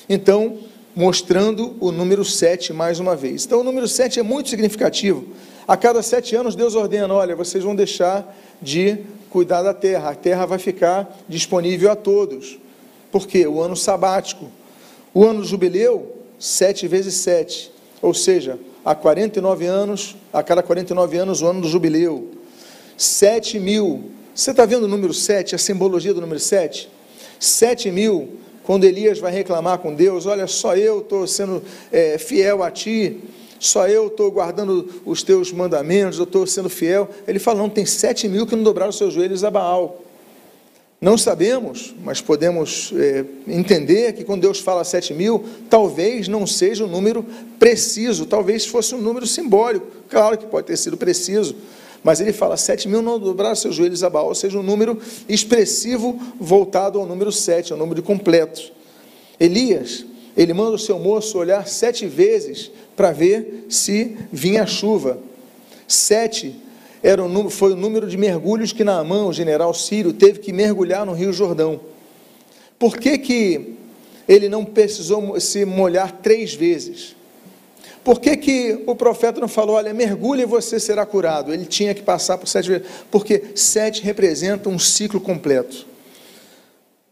Então, 0.07 0.59
mostrando 0.95 1.75
o 1.79 1.91
número 1.91 2.23
sete 2.23 2.71
mais 2.71 2.99
uma 2.99 3.15
vez. 3.15 3.45
Então, 3.45 3.61
o 3.61 3.63
número 3.63 3.87
sete 3.87 4.19
é 4.19 4.23
muito 4.23 4.49
significativo. 4.49 5.27
A 5.67 5.77
cada 5.77 6.01
sete 6.03 6.35
anos, 6.35 6.55
Deus 6.55 6.75
ordena: 6.75 7.13
olha, 7.13 7.35
vocês 7.35 7.63
vão 7.63 7.75
deixar 7.75 8.35
de 8.61 8.97
cuidar 9.29 9.61
da 9.61 9.73
terra, 9.73 10.09
a 10.09 10.15
terra 10.15 10.45
vai 10.45 10.59
ficar 10.59 11.17
disponível 11.27 11.91
a 11.91 11.95
todos. 11.95 12.57
Por 13.11 13.27
quê? 13.27 13.47
O 13.47 13.61
ano 13.61 13.75
sabático. 13.75 14.49
O 15.13 15.25
ano 15.25 15.43
jubileu, 15.43 16.18
sete 16.39 16.87
vezes 16.87 17.15
sete. 17.15 17.71
Ou 18.01 18.13
seja, 18.13 18.57
há 18.83 18.95
49 18.95 19.65
anos, 19.65 20.15
a 20.31 20.41
cada 20.41 20.63
49 20.63 21.17
anos, 21.17 21.41
o 21.41 21.47
ano 21.47 21.61
do 21.61 21.67
jubileu. 21.67 22.29
Sete 22.97 23.59
mil. 23.59 24.11
Você 24.33 24.51
está 24.51 24.65
vendo 24.65 24.83
o 24.83 24.87
número 24.87 25.13
sete, 25.13 25.53
a 25.53 25.57
simbologia 25.57 26.13
do 26.13 26.21
número 26.21 26.39
sete? 26.39 26.89
Sete 27.39 27.91
mil, 27.91 28.37
quando 28.63 28.85
Elias 28.85 29.19
vai 29.19 29.31
reclamar 29.31 29.79
com 29.79 29.93
Deus, 29.93 30.25
olha, 30.25 30.47
só 30.47 30.75
eu 30.75 30.99
estou 30.99 31.27
sendo 31.27 31.61
é, 31.91 32.17
fiel 32.17 32.63
a 32.63 32.71
ti, 32.71 33.21
só 33.59 33.87
eu 33.87 34.07
estou 34.07 34.31
guardando 34.31 35.01
os 35.05 35.23
teus 35.23 35.51
mandamentos, 35.51 36.17
eu 36.17 36.23
estou 36.23 36.47
sendo 36.47 36.69
fiel. 36.69 37.09
Ele 37.27 37.39
fala, 37.39 37.59
não, 37.59 37.69
tem 37.69 37.85
sete 37.85 38.27
mil 38.27 38.47
que 38.47 38.55
não 38.55 38.63
dobraram 38.63 38.91
seus 38.91 39.13
joelhos 39.13 39.43
a 39.43 39.51
Baal. 39.51 40.01
Não 41.01 41.17
sabemos, 41.17 41.95
mas 42.03 42.19
podemos 42.19 42.91
é, 42.93 43.23
entender 43.47 44.11
que 44.13 44.25
quando 44.25 44.41
Deus 44.41 44.59
fala 44.59 44.83
sete 44.83 45.13
mil, 45.13 45.45
talvez 45.69 46.27
não 46.27 46.45
seja 46.45 46.83
um 46.83 46.89
número 46.89 47.25
preciso, 47.57 48.25
talvez 48.25 48.65
fosse 48.65 48.93
um 48.93 49.01
número 49.01 49.25
simbólico. 49.25 49.87
Claro 50.09 50.37
que 50.37 50.45
pode 50.45 50.67
ter 50.67 50.75
sido 50.75 50.97
preciso, 50.97 51.55
mas 52.03 52.19
ele 52.19 52.33
fala 52.33 52.57
sete 52.57 52.89
mil 52.89 53.01
não 53.01 53.17
dobrar 53.17 53.55
seus 53.55 53.75
joelhos 53.75 54.03
a 54.03 54.09
Baal, 54.09 54.27
ou 54.27 54.35
seja, 54.35 54.59
um 54.59 54.63
número 54.63 54.99
expressivo 55.29 56.19
voltado 56.37 56.99
ao 56.99 57.05
número 57.05 57.31
sete, 57.31 57.71
ao 57.71 57.79
número 57.79 58.03
completo. 58.03 58.61
Elias, 59.39 60.05
ele 60.35 60.53
manda 60.53 60.71
o 60.71 60.79
seu 60.79 60.99
moço 60.99 61.37
olhar 61.37 61.65
sete 61.65 62.05
vezes 62.07 62.71
para 62.97 63.13
ver 63.13 63.67
se 63.69 64.17
vinha 64.33 64.65
chuva. 64.65 65.17
Sete 65.87 66.53
era 67.01 67.23
o, 67.23 67.49
foi 67.49 67.73
o 67.73 67.75
número 67.75 68.07
de 68.07 68.17
mergulhos 68.17 68.73
que 68.73 68.83
Naamã, 68.83 69.25
o 69.25 69.33
general 69.33 69.73
sírio, 69.73 70.13
teve 70.13 70.39
que 70.39 70.51
mergulhar 70.51 71.05
no 71.05 71.13
Rio 71.13 71.31
Jordão. 71.31 71.79
Por 72.77 72.97
que, 72.97 73.17
que 73.17 73.75
ele 74.27 74.49
não 74.49 74.65
precisou 74.65 75.39
se 75.39 75.65
molhar 75.65 76.19
três 76.21 76.53
vezes? 76.53 77.15
Por 78.03 78.19
que, 78.19 78.37
que 78.37 78.83
o 78.85 78.95
profeta 78.95 79.39
não 79.39 79.47
falou, 79.47 79.75
olha, 79.75 79.93
mergulhe 79.93 80.43
e 80.43 80.45
você 80.45 80.79
será 80.79 81.05
curado? 81.05 81.53
Ele 81.53 81.65
tinha 81.65 81.93
que 81.93 82.01
passar 82.01 82.37
por 82.37 82.47
sete 82.47 82.69
vezes, 82.69 82.87
porque 83.11 83.43
sete 83.55 84.01
representa 84.01 84.69
um 84.69 84.79
ciclo 84.79 85.19
completo. 85.19 85.85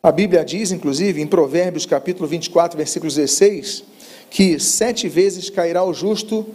A 0.02 0.12
Bíblia 0.12 0.46
diz, 0.46 0.72
inclusive, 0.72 1.22
em 1.22 1.28
Provérbios 1.28 1.86
capítulo 1.86 2.28
24, 2.28 2.78
versículo 2.78 3.12
16, 3.12 3.84
que 4.30 4.60
sete 4.60 5.10
vezes 5.10 5.50
cairá 5.50 5.84
o 5.84 5.94
justo 5.94 6.46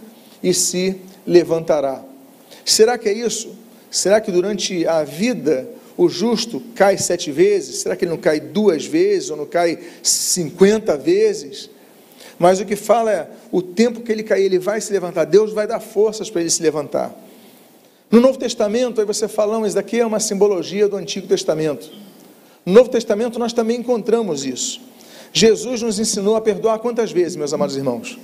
e 0.43 0.55
se 0.55 0.97
levantará. 1.27 2.12
Será 2.64 2.97
que 2.97 3.09
é 3.09 3.12
isso? 3.12 3.54
Será 3.90 4.21
que 4.21 4.33
durante 4.33 4.87
a 4.87 5.04
vida 5.04 5.69
o 5.97 6.09
justo 6.09 6.62
cai 6.75 6.97
sete 6.97 7.31
vezes? 7.31 7.76
Será 7.76 7.95
que 7.95 8.04
ele 8.04 8.11
não 8.11 8.19
cai 8.19 8.40
duas 8.40 8.87
vezes 8.87 9.31
ou 9.31 9.37
não 9.37 9.47
cai 9.47 9.78
cinquenta 10.02 10.97
vezes? 10.97 11.69
Mas 12.38 12.59
o 12.61 12.64
que 12.64 12.75
fala 12.75 13.12
é 13.12 13.28
o 13.50 13.62
tempo 13.62 14.00
que 14.00 14.11
ele 14.11 14.23
cair, 14.23 14.47
ele 14.47 14.59
vai 14.59 14.81
se 14.81 14.92
levantar. 14.92 15.25
Deus 15.25 15.52
vai 15.52 15.66
dar 15.66 15.81
forças 15.81 16.31
para 16.31 16.40
ele 16.40 16.50
se 16.50 16.62
levantar. 16.62 17.14
No 18.11 18.21
Novo 18.21 18.38
Testamento, 18.38 19.00
aí 19.00 19.07
você 19.07 19.28
fala, 19.28 19.59
mas 19.61 19.75
daqui 19.75 20.00
é 20.00 20.07
uma 20.07 20.21
simbologia 20.21 20.88
do 20.88 20.97
Antigo 20.97 21.26
Testamento. 21.26 21.90
No 22.64 22.73
Novo 22.73 22.90
Testamento 22.90 23.38
nós 23.38 23.52
também 23.52 23.78
encontramos 23.78 24.45
isso. 24.45 24.81
Jesus 25.33 25.83
nos 25.83 25.99
ensinou 25.99 26.37
a 26.37 26.40
perdoar 26.40 26.78
quantas 26.78 27.11
vezes, 27.11 27.37
meus 27.37 27.52
amados 27.52 27.76
irmãos? 27.76 28.19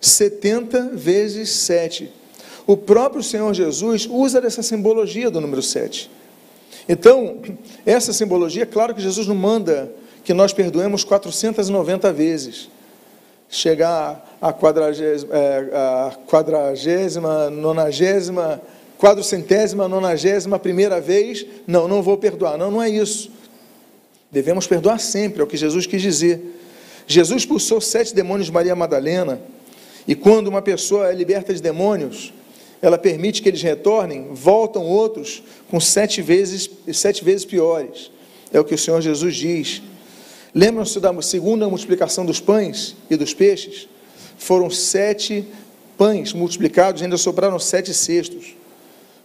70 0.00 0.90
vezes 0.94 1.50
7. 1.50 2.10
O 2.66 2.76
próprio 2.76 3.22
Senhor 3.22 3.54
Jesus 3.54 4.08
usa 4.10 4.40
dessa 4.40 4.62
simbologia 4.62 5.30
do 5.30 5.40
número 5.40 5.62
7. 5.62 6.10
Então, 6.88 7.38
essa 7.84 8.12
simbologia, 8.12 8.66
claro 8.66 8.94
que 8.94 9.00
Jesus 9.00 9.26
não 9.26 9.34
manda 9.34 9.92
que 10.24 10.34
nós 10.34 10.52
perdoemos 10.52 11.04
490 11.04 12.12
vezes. 12.12 12.68
Chegar 13.48 14.36
a 14.42 14.52
quadragésima, 14.52 15.32
é, 15.32 15.70
a 15.72 16.16
quadragésima 16.26 17.48
nonagésima, 17.48 18.60
quadrocentésima, 18.98 19.86
nonagésima 19.86 20.58
primeira 20.58 21.00
vez, 21.00 21.46
não, 21.66 21.86
não 21.86 22.02
vou 22.02 22.18
perdoar. 22.18 22.58
Não, 22.58 22.72
não 22.72 22.82
é 22.82 22.88
isso. 22.88 23.30
Devemos 24.30 24.66
perdoar 24.66 24.98
sempre, 24.98 25.40
é 25.40 25.44
o 25.44 25.46
que 25.46 25.56
Jesus 25.56 25.86
quis 25.86 26.02
dizer. 26.02 26.42
Jesus 27.06 27.42
expulsou 27.42 27.80
sete 27.80 28.12
demônios 28.12 28.46
de 28.46 28.52
Maria 28.52 28.74
Madalena, 28.74 29.40
e 30.08 30.16
quando 30.16 30.48
uma 30.48 30.60
pessoa 30.60 31.08
é 31.10 31.14
liberta 31.14 31.54
de 31.54 31.62
demônios, 31.62 32.32
ela 32.82 32.98
permite 32.98 33.42
que 33.42 33.48
eles 33.48 33.62
retornem, 33.62 34.28
voltam 34.32 34.84
outros 34.84 35.42
com 35.70 35.80
sete 35.80 36.20
vezes, 36.20 36.68
sete 36.92 37.24
vezes 37.24 37.44
piores. 37.44 38.10
É 38.52 38.60
o 38.60 38.64
que 38.64 38.74
o 38.74 38.78
Senhor 38.78 39.00
Jesus 39.00 39.34
diz. 39.34 39.82
Lembram-se 40.54 40.98
da 41.00 41.20
segunda 41.22 41.68
multiplicação 41.68 42.24
dos 42.24 42.40
pães 42.40 42.96
e 43.10 43.16
dos 43.16 43.34
peixes? 43.34 43.88
Foram 44.38 44.70
sete 44.70 45.46
pães 45.96 46.32
multiplicados, 46.32 47.02
ainda 47.02 47.16
sobraram 47.16 47.58
sete 47.58 47.92
cestos. 47.92 48.54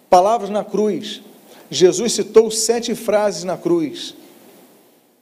Palavras 0.09 0.49
na 0.49 0.63
cruz. 0.63 1.21
Jesus 1.69 2.13
citou 2.13 2.51
sete 2.51 2.95
frases 2.95 3.43
na 3.43 3.57
cruz. 3.57 4.15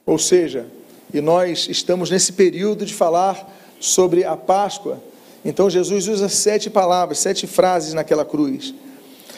Ou 0.04 0.18
seja, 0.18 0.66
e 1.12 1.20
nós 1.20 1.68
estamos 1.68 2.10
nesse 2.10 2.32
período 2.32 2.84
de 2.84 2.94
falar 2.94 3.48
sobre 3.78 4.24
a 4.24 4.36
Páscoa, 4.36 5.02
então 5.44 5.70
Jesus 5.70 6.06
usa 6.08 6.28
sete 6.28 6.68
palavras, 6.68 7.18
sete 7.18 7.46
frases 7.46 7.94
naquela 7.94 8.24
cruz. 8.24 8.74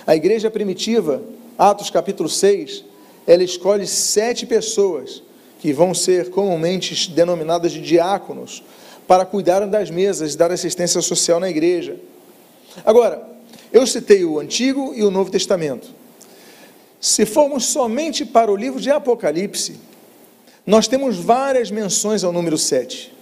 A 0.06 0.16
igreja 0.16 0.50
primitiva, 0.50 1.22
Atos 1.56 1.90
capítulo 1.90 2.28
6, 2.28 2.84
ela 3.26 3.44
escolhe 3.44 3.86
sete 3.86 4.44
pessoas 4.46 5.22
que 5.60 5.72
vão 5.72 5.94
ser 5.94 6.30
comumente 6.30 7.10
denominadas 7.10 7.70
de 7.70 7.80
diáconos 7.80 8.64
para 9.06 9.24
cuidar 9.24 9.64
das 9.66 9.90
mesas 9.90 10.34
e 10.34 10.36
dar 10.36 10.50
assistência 10.50 11.00
social 11.00 11.38
na 11.38 11.48
igreja. 11.48 11.96
Agora, 12.84 13.22
eu 13.72 13.86
citei 13.86 14.24
o 14.24 14.40
Antigo 14.40 14.92
e 14.94 15.04
o 15.04 15.10
Novo 15.10 15.30
Testamento. 15.30 15.88
Se 17.00 17.24
formos 17.24 17.66
somente 17.66 18.24
para 18.24 18.50
o 18.50 18.56
livro 18.56 18.80
de 18.80 18.90
Apocalipse, 18.90 19.80
nós 20.66 20.86
temos 20.86 21.16
várias 21.16 21.70
menções 21.70 22.22
ao 22.22 22.32
número 22.32 22.58
sete. 22.58 23.12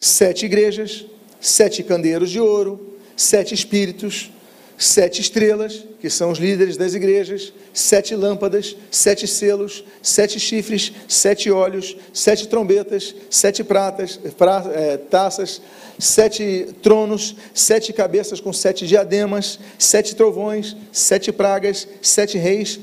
Sete 0.00 0.46
igrejas, 0.46 1.04
sete 1.40 1.82
candeiros 1.82 2.30
de 2.30 2.40
ouro, 2.40 2.98
sete 3.16 3.54
espíritos, 3.54 4.30
sete 4.78 5.20
estrelas, 5.20 5.84
que 6.00 6.08
são 6.08 6.30
os 6.30 6.38
líderes 6.38 6.76
das 6.76 6.94
igrejas, 6.94 7.52
sete 7.74 8.14
lâmpadas, 8.14 8.76
sete 8.92 9.26
selos, 9.26 9.84
sete 10.00 10.38
chifres, 10.38 10.92
sete 11.08 11.50
olhos, 11.50 11.96
sete 12.14 12.46
trombetas, 12.46 13.12
sete 13.28 13.64
pratas, 13.64 14.20
pra, 14.38 14.64
é, 14.72 14.96
taças, 14.96 15.60
sete 15.98 16.68
tronos, 16.80 17.34
sete 17.52 17.92
cabeças 17.92 18.40
com 18.40 18.52
sete 18.52 18.86
diademas, 18.86 19.58
sete 19.76 20.14
trovões, 20.14 20.76
sete 20.92 21.32
pragas, 21.32 21.88
sete 22.00 22.38
reis 22.38 22.78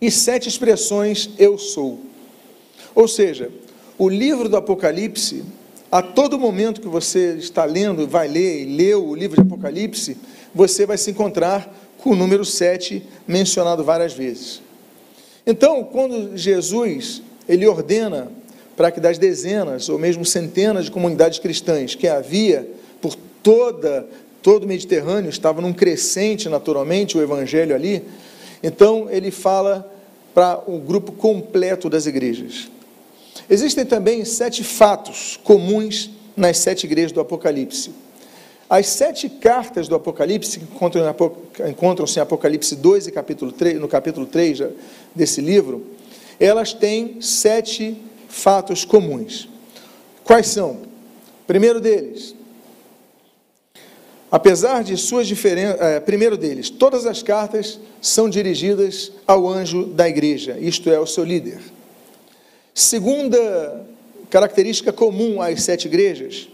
e 0.00 0.10
sete 0.10 0.48
expressões 0.48 1.30
eu 1.38 1.56
sou. 1.56 2.00
Ou 2.96 3.06
seja, 3.06 3.50
o 3.96 4.08
livro 4.08 4.48
do 4.48 4.56
Apocalipse 4.56 5.44
a 5.94 6.02
todo 6.02 6.40
momento 6.40 6.80
que 6.80 6.88
você 6.88 7.36
está 7.38 7.64
lendo, 7.64 8.08
vai 8.08 8.26
ler 8.26 8.62
e 8.62 8.64
leu 8.64 9.06
o 9.06 9.14
livro 9.14 9.36
de 9.36 9.42
Apocalipse, 9.42 10.16
você 10.52 10.84
vai 10.84 10.98
se 10.98 11.12
encontrar 11.12 11.72
com 11.98 12.10
o 12.10 12.16
número 12.16 12.44
7 12.44 13.00
mencionado 13.28 13.84
várias 13.84 14.12
vezes. 14.12 14.60
Então, 15.46 15.84
quando 15.84 16.36
Jesus 16.36 17.22
ele 17.48 17.64
ordena 17.64 18.26
para 18.76 18.90
que 18.90 18.98
das 18.98 19.18
dezenas 19.18 19.88
ou 19.88 19.96
mesmo 19.96 20.24
centenas 20.24 20.86
de 20.86 20.90
comunidades 20.90 21.38
cristãs 21.38 21.94
que 21.94 22.08
havia 22.08 22.68
por 23.00 23.14
toda 23.40 24.04
todo 24.42 24.64
o 24.64 24.66
Mediterrâneo, 24.66 25.30
estava 25.30 25.60
num 25.60 25.72
crescente 25.72 26.48
naturalmente 26.48 27.16
o 27.16 27.22
evangelho 27.22 27.72
ali, 27.72 28.02
então 28.64 29.06
ele 29.08 29.30
fala 29.30 29.88
para 30.34 30.60
o 30.66 30.76
grupo 30.80 31.12
completo 31.12 31.88
das 31.88 32.04
igrejas. 32.06 32.68
Existem 33.48 33.84
também 33.84 34.24
sete 34.24 34.64
fatos 34.64 35.38
comuns 35.42 36.10
nas 36.36 36.58
sete 36.58 36.84
igrejas 36.84 37.12
do 37.12 37.20
Apocalipse. 37.20 37.90
As 38.68 38.86
sete 38.86 39.28
cartas 39.28 39.88
do 39.88 39.94
Apocalipse, 39.94 40.58
que 40.58 40.64
encontram-se 41.68 42.18
em 42.18 42.22
Apocalipse 42.22 42.74
2 42.74 43.08
e 43.08 43.12
capítulo 43.12 43.52
3, 43.52 43.78
no 43.78 43.86
capítulo 43.86 44.26
3 44.26 44.62
desse 45.14 45.40
livro, 45.40 45.84
elas 46.40 46.72
têm 46.72 47.20
sete 47.20 47.96
fatos 48.28 48.84
comuns. 48.84 49.48
Quais 50.24 50.46
são? 50.48 50.78
Primeiro 51.46 51.78
deles, 51.78 52.34
apesar 54.30 54.82
de 54.82 54.96
suas 54.96 55.26
diferenças, 55.26 55.80
é, 55.80 56.00
primeiro 56.00 56.36
deles, 56.36 56.70
todas 56.70 57.04
as 57.04 57.22
cartas 57.22 57.78
são 58.00 58.30
dirigidas 58.30 59.12
ao 59.26 59.46
anjo 59.46 59.84
da 59.84 60.08
igreja, 60.08 60.56
isto 60.58 60.90
é, 60.90 60.96
ao 60.96 61.06
seu 61.06 61.22
líder. 61.22 61.60
Segunda 62.74 63.86
característica 64.28 64.92
comum 64.92 65.40
às 65.40 65.62
sete 65.62 65.86
igrejas 65.86 66.48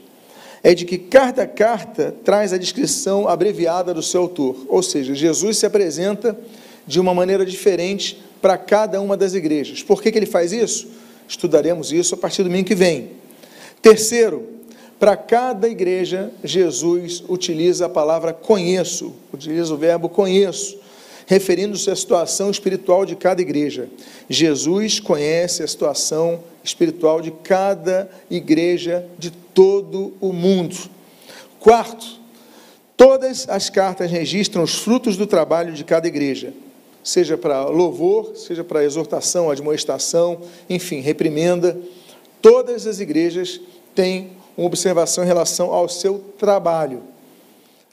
é 0.62 0.74
de 0.74 0.84
que 0.84 0.98
cada 0.98 1.46
carta 1.46 2.14
traz 2.22 2.52
a 2.52 2.58
descrição 2.58 3.26
abreviada 3.26 3.94
do 3.94 4.02
seu 4.02 4.20
autor, 4.20 4.66
ou 4.68 4.82
seja, 4.82 5.14
Jesus 5.14 5.56
se 5.56 5.64
apresenta 5.64 6.38
de 6.86 7.00
uma 7.00 7.14
maneira 7.14 7.46
diferente 7.46 8.22
para 8.42 8.58
cada 8.58 9.00
uma 9.00 9.16
das 9.16 9.32
igrejas. 9.32 9.82
Por 9.82 10.02
que, 10.02 10.12
que 10.12 10.18
ele 10.18 10.26
faz 10.26 10.52
isso? 10.52 10.88
Estudaremos 11.26 11.90
isso 11.90 12.14
a 12.14 12.18
partir 12.18 12.42
do 12.42 12.50
domingo 12.50 12.68
que 12.68 12.74
vem. 12.74 13.12
Terceiro, 13.80 14.46
para 14.98 15.16
cada 15.16 15.66
igreja, 15.66 16.30
Jesus 16.44 17.24
utiliza 17.26 17.86
a 17.86 17.88
palavra 17.88 18.34
conheço, 18.34 19.14
utiliza 19.32 19.72
o 19.72 19.78
verbo 19.78 20.10
conheço 20.10 20.78
referindo-se 21.30 21.88
à 21.88 21.94
situação 21.94 22.50
espiritual 22.50 23.06
de 23.06 23.14
cada 23.14 23.40
igreja. 23.40 23.88
Jesus 24.28 24.99
conhece 24.99 25.62
a 25.62 25.68
situação 25.68 26.42
espiritual 26.64 27.20
de 27.20 27.30
cada 27.30 28.10
igreja 28.28 29.06
de 29.16 29.30
todo 29.30 30.12
o 30.20 30.32
mundo. 30.32 30.76
Quarto, 31.60 32.04
todas 32.96 33.49
as 33.49 33.70
cartas 33.70 34.10
registram 34.10 34.64
os 34.64 34.75
frutos 34.80 35.16
do 35.16 35.25
trabalho 35.25 35.72
de 35.72 35.84
cada 35.84 36.08
igreja. 36.08 36.52
seja 37.04 37.38
para 37.38 37.64
louvor, 37.66 38.34
seja 38.34 38.64
para 38.64 38.84
exortação, 38.84 39.50
admoestação, 39.50 40.40
enfim, 40.68 40.99
reprimenda. 40.99 41.78
Todas 42.42 42.88
as 42.88 42.99
igrejas 42.99 43.60
têm 43.94 44.32
uma 44.56 44.66
observação 44.66 45.22
em 45.22 45.28
relação 45.28 45.72
ao 45.72 45.88
seu 45.88 46.18
trabalho. 46.37 47.04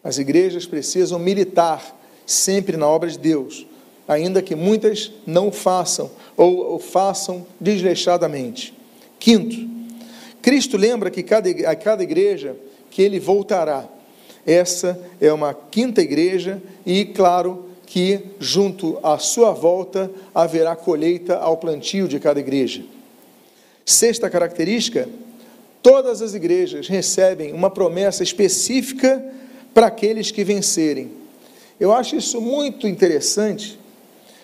As 0.03 0.17
igrejas 0.17 0.65
precisam 0.65 1.19
militar 1.19 1.96
sempre 2.27 2.75
na 2.75 2.87
obra 2.87 3.09
de 3.09 3.17
Deus, 3.17 3.65
ainda 4.05 4.41
que 4.41 4.53
muitas 4.53 5.11
não 5.25 5.51
façam 5.51 6.11
ou, 6.35 6.57
ou 6.57 6.79
façam 6.79 7.47
desleixadamente. 7.59 8.73
Quinto, 9.17 9.55
Cristo 10.41 10.77
lembra 10.77 11.09
que 11.09 11.23
cada, 11.23 11.49
a 11.49 11.75
cada 11.75 12.03
igreja 12.03 12.55
que 12.91 13.01
ele 13.01 13.19
voltará. 13.19 13.87
Essa 14.45 14.99
é 15.19 15.31
uma 15.31 15.53
quinta 15.53 16.01
igreja 16.01 16.61
e, 16.85 17.05
claro, 17.05 17.65
que 17.85 18.19
junto 18.39 18.99
à 19.01 19.17
sua 19.17 19.51
volta 19.51 20.11
haverá 20.35 20.75
colheita 20.75 21.37
ao 21.37 21.57
plantio 21.57 22.07
de 22.07 22.19
cada 22.19 22.39
igreja. 22.39 22.83
Sexta 23.85 24.29
característica, 24.29 25.07
todas 25.81 26.21
as 26.21 26.33
igrejas 26.33 26.87
recebem 26.87 27.53
uma 27.53 27.69
promessa 27.69 28.23
específica 28.23 29.23
para 29.73 29.87
aqueles 29.87 30.31
que 30.31 30.43
vencerem. 30.43 31.26
Eu 31.79 31.93
acho 31.93 32.15
isso 32.15 32.41
muito 32.41 32.87
interessante. 32.87 33.79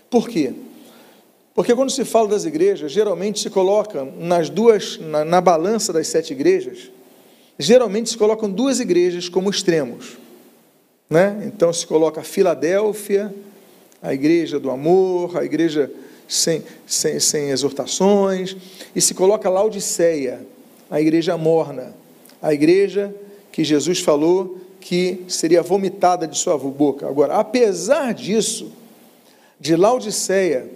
Por 0.09 0.29
quê? 0.29 0.53
Porque 1.53 1.75
quando 1.75 1.91
se 1.91 2.03
fala 2.03 2.29
das 2.29 2.45
igrejas, 2.45 2.91
geralmente 2.91 3.39
se 3.39 3.49
coloca 3.49 4.07
nas 4.17 4.49
duas, 4.49 4.97
na, 4.99 5.23
na 5.23 5.41
balança 5.41 5.93
das 5.93 6.07
sete 6.07 6.33
igrejas, 6.33 6.91
geralmente 7.59 8.09
se 8.09 8.17
colocam 8.17 8.49
duas 8.49 8.79
igrejas 8.79 9.29
como 9.29 9.49
extremos. 9.49 10.17
Né? 11.09 11.43
Então 11.45 11.71
se 11.71 11.85
coloca 11.85 12.21
a 12.21 12.23
Filadélfia, 12.23 13.33
a 14.01 14.13
igreja 14.13 14.59
do 14.59 14.71
amor, 14.71 15.37
a 15.37 15.45
igreja 15.45 15.91
sem, 16.27 16.63
sem, 16.87 17.19
sem 17.19 17.49
exortações, 17.49 18.57
e 18.95 19.01
se 19.01 19.13
coloca 19.13 19.49
Laodiceia, 19.49 20.45
a 20.89 20.99
igreja 20.99 21.37
morna, 21.37 21.95
a 22.41 22.53
igreja 22.53 23.13
que 23.51 23.63
Jesus 23.63 23.99
falou 23.99 24.57
que 24.83 25.23
seria 25.29 25.63
vomitada 25.63 26.27
de 26.27 26.37
sua 26.37 26.57
boca. 26.57 27.07
Agora, 27.07 27.35
apesar 27.35 28.13
disso, 28.13 28.73
de 29.57 29.77
Laodiceia 29.77 30.69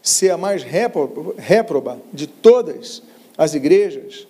ser 0.00 0.30
a 0.30 0.36
mais 0.36 0.62
réproba 0.62 1.98
de 2.12 2.28
todas 2.28 3.02
as 3.36 3.52
igrejas, 3.52 4.26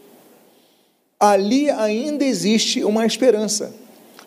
ali 1.19 1.69
ainda 1.69 2.25
existe 2.25 2.83
uma 2.83 3.05
esperança, 3.05 3.75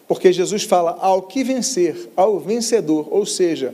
porque 0.07 0.31
Jesus 0.31 0.61
fala 0.61 0.95
ao 1.01 1.23
que 1.23 1.43
vencer, 1.43 2.11
ao 2.15 2.39
vencedor, 2.39 3.07
ou 3.09 3.25
seja, 3.25 3.73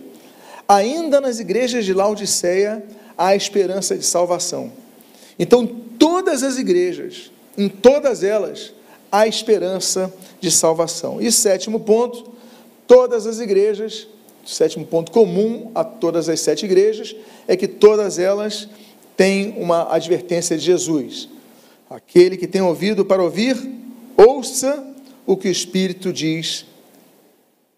ainda 0.66 1.20
nas 1.20 1.38
igrejas 1.40 1.84
de 1.84 1.94
Laodiceia 1.94 2.82
há 3.18 3.36
esperança 3.36 3.98
de 3.98 4.06
salvação. 4.06 4.72
Então, 5.38 5.68
todas 5.68 6.44
as 6.44 6.58
igrejas, 6.58 7.30
em 7.58 7.68
todas 7.68 8.24
elas, 8.24 8.72
há 9.12 9.28
esperança 9.28 10.14
de 10.40 10.52
salvação. 10.52 11.22
E 11.22 11.32
sétimo 11.32 11.80
ponto, 11.80 12.32
todas 12.88 13.26
as 13.26 13.40
igrejas, 13.40 14.08
sétimo 14.46 14.86
ponto 14.86 15.12
comum 15.12 15.72
a 15.76 15.84
todas 15.84 16.30
as 16.30 16.40
sete 16.40 16.66
igrejas, 16.66 17.16
é 17.48 17.56
que 17.56 17.68
todas 17.68 18.20
elas 18.20 18.68
têm 19.16 19.56
uma 19.58 19.94
advertência 19.94 20.58
de 20.58 20.64
Jesus. 20.64 21.30
Aquele 21.90 22.38
que 22.38 22.48
tem 22.48 22.62
ouvido 22.62 23.04
para 23.04 23.24
ouvir, 23.24 23.58
ouça 24.16 24.86
o 25.26 25.36
que 25.36 25.48
o 25.48 25.52
Espírito 25.52 26.14
diz 26.14 26.66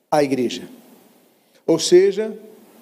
à 0.09 0.23
igreja. 0.23 0.63
Ou 1.65 1.79
seja, 1.79 2.38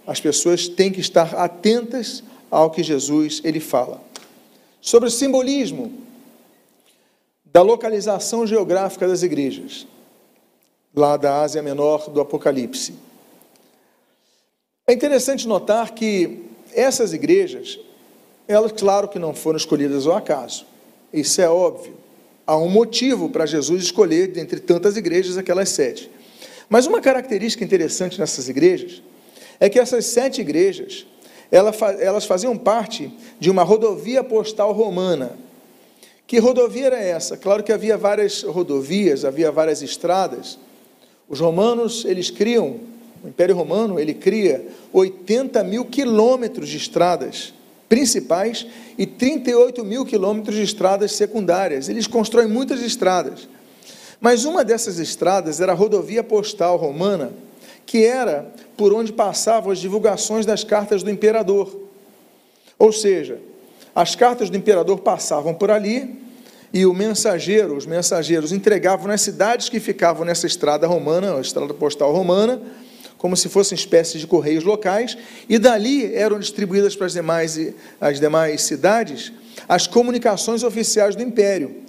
as 0.06 0.20
pessoas 0.20 0.68
têm 0.68 0.92
que 0.92 1.00
estar 1.00 1.36
atentas 1.36 2.24
ao 2.50 2.72
que 2.72 2.82
Jesus 2.82 3.42
ele 3.44 3.60
fala. 3.60 4.02
Sobre 4.82 5.08
o 5.08 5.12
simbolismo 5.12 6.09
da 7.52 7.62
localização 7.62 8.46
geográfica 8.46 9.08
das 9.08 9.24
igrejas, 9.24 9.88
lá 10.96 11.18
da 11.18 11.42
Ásia 11.42 11.62
Menor 11.62 12.10
do 12.10 12.22
Apocalipse. 12.22 12.94
É 14.88 14.94
interessante 14.94 15.48
notar 15.48 15.92
que 15.94 16.44
essas 16.74 17.14
igrejas, 17.14 17.80
elas, 18.48 18.72
claro 18.72 19.08
que 19.08 19.20
não 19.20 19.34
foram 19.34 19.58
escolhidas 19.58 20.08
ao 20.08 20.16
acaso. 20.16 20.66
Isso 21.14 21.42
é 21.42 21.50
óbvio. 21.50 21.96
Há 22.46 22.58
um 22.58 22.70
motivo 22.70 23.30
para 23.30 23.46
Jesus 23.46 23.84
escolher, 23.84 24.28
dentre 24.28 24.60
tantas 24.60 24.98
igrejas, 24.98 25.38
aquelas 25.38 25.70
sete. 25.70 26.10
Mas 26.68 26.86
uma 26.86 27.02
característica 27.02 27.64
interessante 27.64 28.20
nessas 28.20 28.50
igrejas 28.50 29.02
é 29.60 29.70
que 29.70 29.80
essas 29.80 30.06
sete 30.06 30.42
igrejas, 30.42 31.06
elas 31.52 32.26
faziam 32.26 32.58
parte 32.58 33.12
de 33.40 33.50
uma 33.50 33.64
rodovia 33.64 34.24
postal 34.24 34.72
romana. 34.72 35.38
Que 36.30 36.38
rodovia 36.38 36.86
era 36.86 37.00
essa? 37.00 37.36
Claro 37.36 37.64
que 37.64 37.72
havia 37.72 37.98
várias 37.98 38.44
rodovias, 38.44 39.26
havia 39.26 39.52
várias 39.52 39.82
estradas. 39.82 40.60
Os 41.28 41.40
romanos, 41.40 42.06
eles 42.06 42.30
criam, 42.30 42.82
o 43.24 43.28
Império 43.28 43.56
Romano, 43.56 44.00
ele 44.00 44.14
cria 44.14 44.68
80 44.94 45.64
mil 45.64 45.86
quilômetros 45.86 46.70
de 46.70 46.78
estradas 46.78 47.52
principais 47.90 48.68
e 48.96 49.08
38 49.08 49.84
mil 49.84 50.06
quilômetros 50.06 50.56
de 50.56 50.62
estradas 50.62 51.14
secundárias. 51.14 51.90
Eles 51.90 52.06
constroem 52.06 52.48
muitas 52.48 52.84
estradas. 52.84 53.50
Mas 54.22 54.46
uma 54.46 54.64
dessas 54.64 55.00
estradas 55.00 55.60
era 55.60 55.72
a 55.72 55.76
rodovia 55.76 56.24
postal 56.24 56.78
romana, 56.78 57.34
que 57.88 58.06
era 58.06 58.54
por 58.78 58.94
onde 58.94 59.12
passavam 59.12 59.72
as 59.72 59.80
divulgações 59.80 60.46
das 60.46 60.64
cartas 60.64 61.02
do 61.02 61.10
imperador. 61.10 61.76
Ou 62.78 62.92
seja, 62.92 63.49
as 64.00 64.16
cartas 64.16 64.50
do 64.50 64.56
imperador 64.56 65.00
passavam 65.00 65.54
por 65.54 65.70
ali 65.70 66.18
e 66.72 66.86
o 66.86 66.94
mensageiro, 66.94 67.76
os 67.76 67.86
mensageiros 67.86 68.54
entregavam 68.54 69.08
nas 69.08 69.20
cidades 69.20 69.68
que 69.68 69.78
ficavam 69.78 70.24
nessa 70.24 70.48
estrada 70.48 70.88
romana, 70.88 71.36
a 71.36 71.42
estrada 71.42 71.74
postal 71.74 72.14
romana, 72.14 72.62
como 73.18 73.36
se 73.36 73.50
fossem 73.50 73.76
espécies 73.76 74.22
de 74.22 74.26
correios 74.26 74.64
locais, 74.64 75.18
e 75.50 75.60
dali 75.60 76.16
eram 76.16 76.40
distribuídas 76.40 76.96
para 76.96 77.08
as 77.08 77.14
demais, 77.14 77.60
as 78.00 78.22
demais 78.22 78.62
cidades 78.62 79.34
as 79.68 79.86
comunicações 79.86 80.64
oficiais 80.64 81.14
do 81.14 81.22
império. 81.22 81.84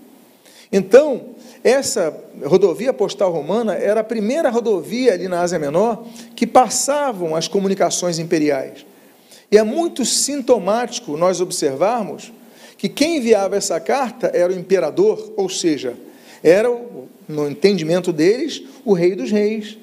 Então, 0.73 1.27
essa 1.63 2.13
rodovia 2.45 2.93
postal 2.93 3.31
romana 3.31 3.75
era 3.75 4.01
a 4.01 4.05
primeira 4.05 4.51
rodovia 4.51 5.13
ali 5.13 5.29
na 5.29 5.43
Ásia 5.43 5.61
Menor 5.61 6.05
que 6.35 6.45
passavam 6.45 7.37
as 7.37 7.47
comunicações 7.47 8.19
imperiais. 8.19 8.85
E 9.51 9.59
é 9.59 9.63
muito 9.63 10.05
sintomático 10.05 11.17
nós 11.17 11.41
observarmos 11.41 12.33
que 12.79 12.89
quem 12.89 13.19
enviava 13.19 13.57
essa 13.57 13.81
carta 13.81 14.31
era 14.33 14.53
o 14.53 14.57
imperador, 14.57 15.33
ou 15.37 15.49
seja, 15.49 15.95
era, 16.43 16.69
no 17.29 17.51
entendimento 17.51 18.13
deles, 18.13 18.63
o 18.85 18.93
rei 18.93 19.15
dos 19.15 19.31
reis. 19.31 19.77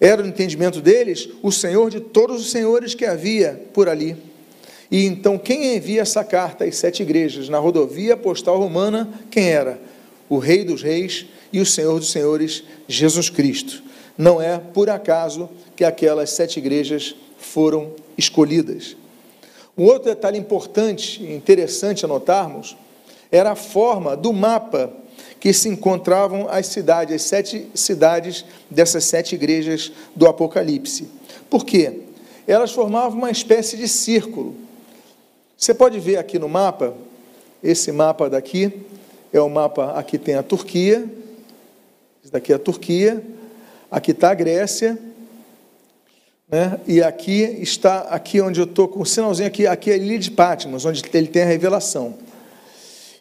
Era 0.00 0.22
no 0.22 0.28
entendimento 0.28 0.80
deles 0.80 1.28
o 1.42 1.50
senhor 1.50 1.90
de 1.90 2.00
todos 2.00 2.40
os 2.40 2.50
senhores 2.50 2.94
que 2.94 3.06
havia 3.06 3.62
por 3.72 3.88
ali. 3.88 4.16
E 4.90 5.06
então, 5.06 5.38
quem 5.38 5.76
envia 5.76 6.02
essa 6.02 6.22
carta 6.22 6.64
às 6.64 6.76
sete 6.76 7.02
igrejas 7.02 7.48
na 7.48 7.58
rodovia 7.58 8.16
postal 8.16 8.58
romana, 8.58 9.08
quem 9.30 9.48
era? 9.48 9.80
O 10.28 10.38
Rei 10.38 10.64
dos 10.64 10.82
Reis 10.82 11.26
e 11.52 11.60
o 11.60 11.66
Senhor 11.66 11.98
dos 11.98 12.10
Senhores, 12.10 12.64
Jesus 12.86 13.30
Cristo. 13.30 13.82
Não 14.18 14.40
é 14.40 14.58
por 14.58 14.90
acaso 14.90 15.48
que 15.74 15.84
aquelas 15.84 16.30
sete 16.30 16.58
igrejas 16.58 17.14
foram 17.38 17.92
escolhidas. 18.16 18.96
Um 19.76 19.84
outro 19.84 20.04
detalhe 20.04 20.38
importante 20.38 21.22
e 21.22 21.34
interessante 21.34 22.04
a 22.04 22.08
notarmos 22.08 22.76
era 23.30 23.52
a 23.52 23.56
forma 23.56 24.16
do 24.16 24.32
mapa 24.32 24.92
que 25.40 25.52
se 25.52 25.68
encontravam 25.68 26.48
as 26.48 26.68
cidades, 26.68 27.14
as 27.14 27.22
sete 27.22 27.68
cidades 27.74 28.44
dessas 28.70 29.04
sete 29.04 29.34
igrejas 29.34 29.92
do 30.14 30.26
Apocalipse. 30.26 31.08
Por 31.50 31.64
quê? 31.64 32.00
Elas 32.46 32.72
formavam 32.72 33.18
uma 33.18 33.30
espécie 33.30 33.76
de 33.76 33.88
círculo. 33.88 34.54
Você 35.56 35.74
pode 35.74 35.98
ver 35.98 36.16
aqui 36.16 36.38
no 36.38 36.48
mapa, 36.48 36.94
esse 37.62 37.90
mapa 37.90 38.30
daqui 38.30 38.72
é 39.32 39.40
o 39.40 39.48
mapa, 39.48 39.92
aqui 39.92 40.18
tem 40.18 40.34
a 40.34 40.42
Turquia, 40.42 41.04
esse 42.22 42.32
daqui 42.32 42.52
é 42.52 42.56
a 42.56 42.58
Turquia, 42.58 43.22
aqui 43.90 44.12
está 44.12 44.30
a 44.30 44.34
Grécia, 44.34 44.98
né? 46.54 46.78
E 46.86 47.02
aqui 47.02 47.58
está, 47.60 48.02
aqui 48.02 48.40
onde 48.40 48.60
eu 48.60 48.64
estou 48.64 48.86
com 48.86 49.02
o 49.02 49.04
sinalzinho 49.04 49.48
aqui, 49.48 49.66
aqui 49.66 49.90
é 49.90 49.94
a 49.94 49.96
ilha 49.96 50.16
de 50.20 50.30
Patmos, 50.30 50.84
onde 50.84 51.02
ele 51.12 51.26
tem 51.26 51.42
a 51.42 51.46
revelação. 51.46 52.14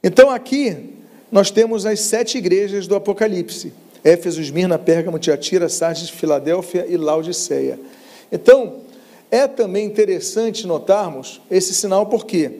Então 0.03 0.29
aqui 0.29 0.91
nós 1.31 1.49
temos 1.49 1.83
as 1.83 1.99
sete 2.01 2.37
igrejas 2.37 2.85
do 2.85 2.95
Apocalipse: 2.95 3.73
Éfeso, 4.03 4.39
Esmirna, 4.39 4.77
Pérgamo, 4.77 5.17
Tiatira, 5.17 5.67
Sardes, 5.67 6.11
Filadélfia 6.11 6.85
e 6.87 6.95
Laodiceia. 6.95 7.79
Então, 8.31 8.81
é 9.31 9.47
também 9.47 9.87
interessante 9.87 10.67
notarmos 10.67 11.41
esse 11.49 11.73
sinal, 11.73 12.05
por 12.05 12.27
quê? 12.27 12.51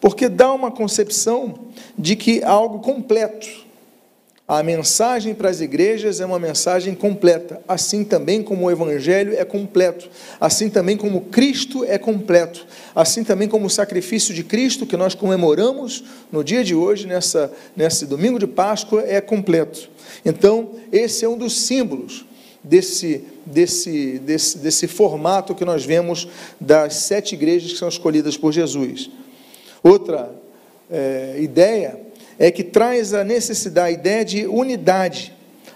Porque 0.00 0.28
dá 0.28 0.52
uma 0.52 0.72
concepção 0.72 1.54
de 1.96 2.16
que 2.16 2.42
há 2.42 2.50
algo 2.50 2.80
completo. 2.80 3.65
A 4.48 4.62
mensagem 4.62 5.34
para 5.34 5.50
as 5.50 5.60
igrejas 5.60 6.20
é 6.20 6.26
uma 6.26 6.38
mensagem 6.38 6.94
completa, 6.94 7.60
assim 7.66 8.04
também 8.04 8.44
como 8.44 8.66
o 8.66 8.70
Evangelho 8.70 9.34
é 9.36 9.44
completo, 9.44 10.08
assim 10.40 10.70
também 10.70 10.96
como 10.96 11.22
Cristo 11.22 11.84
é 11.84 11.98
completo, 11.98 12.64
assim 12.94 13.24
também 13.24 13.48
como 13.48 13.66
o 13.66 13.70
sacrifício 13.70 14.32
de 14.32 14.44
Cristo 14.44 14.86
que 14.86 14.96
nós 14.96 15.16
comemoramos 15.16 16.04
no 16.30 16.44
dia 16.44 16.62
de 16.62 16.76
hoje, 16.76 17.08
nessa, 17.08 17.52
nesse 17.74 18.06
domingo 18.06 18.38
de 18.38 18.46
Páscoa, 18.46 19.02
é 19.04 19.20
completo. 19.20 19.90
Então, 20.24 20.70
esse 20.92 21.24
é 21.24 21.28
um 21.28 21.36
dos 21.36 21.62
símbolos 21.62 22.24
desse, 22.62 23.24
desse, 23.44 24.20
desse, 24.20 24.58
desse 24.58 24.86
formato 24.86 25.56
que 25.56 25.64
nós 25.64 25.84
vemos 25.84 26.28
das 26.60 26.94
sete 26.94 27.34
igrejas 27.34 27.72
que 27.72 27.78
são 27.78 27.88
escolhidas 27.88 28.36
por 28.36 28.52
Jesus. 28.52 29.10
Outra 29.82 30.30
é, 30.88 31.36
ideia 31.40 32.05
é 32.38 32.50
que 32.50 32.62
traz 32.62 33.14
a 33.14 33.24
necessidade, 33.24 33.88
a 33.88 33.90
ideia 33.90 34.24
de 34.24 34.46
unidade, 34.46 35.32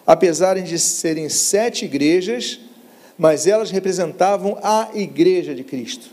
apesar 0.06 0.60
de 0.60 0.78
serem 0.78 1.28
sete 1.28 1.84
igrejas, 1.84 2.60
mas 3.18 3.46
elas 3.46 3.70
representavam 3.70 4.58
a 4.62 4.90
igreja 4.94 5.54
de 5.54 5.62
Cristo. 5.62 6.08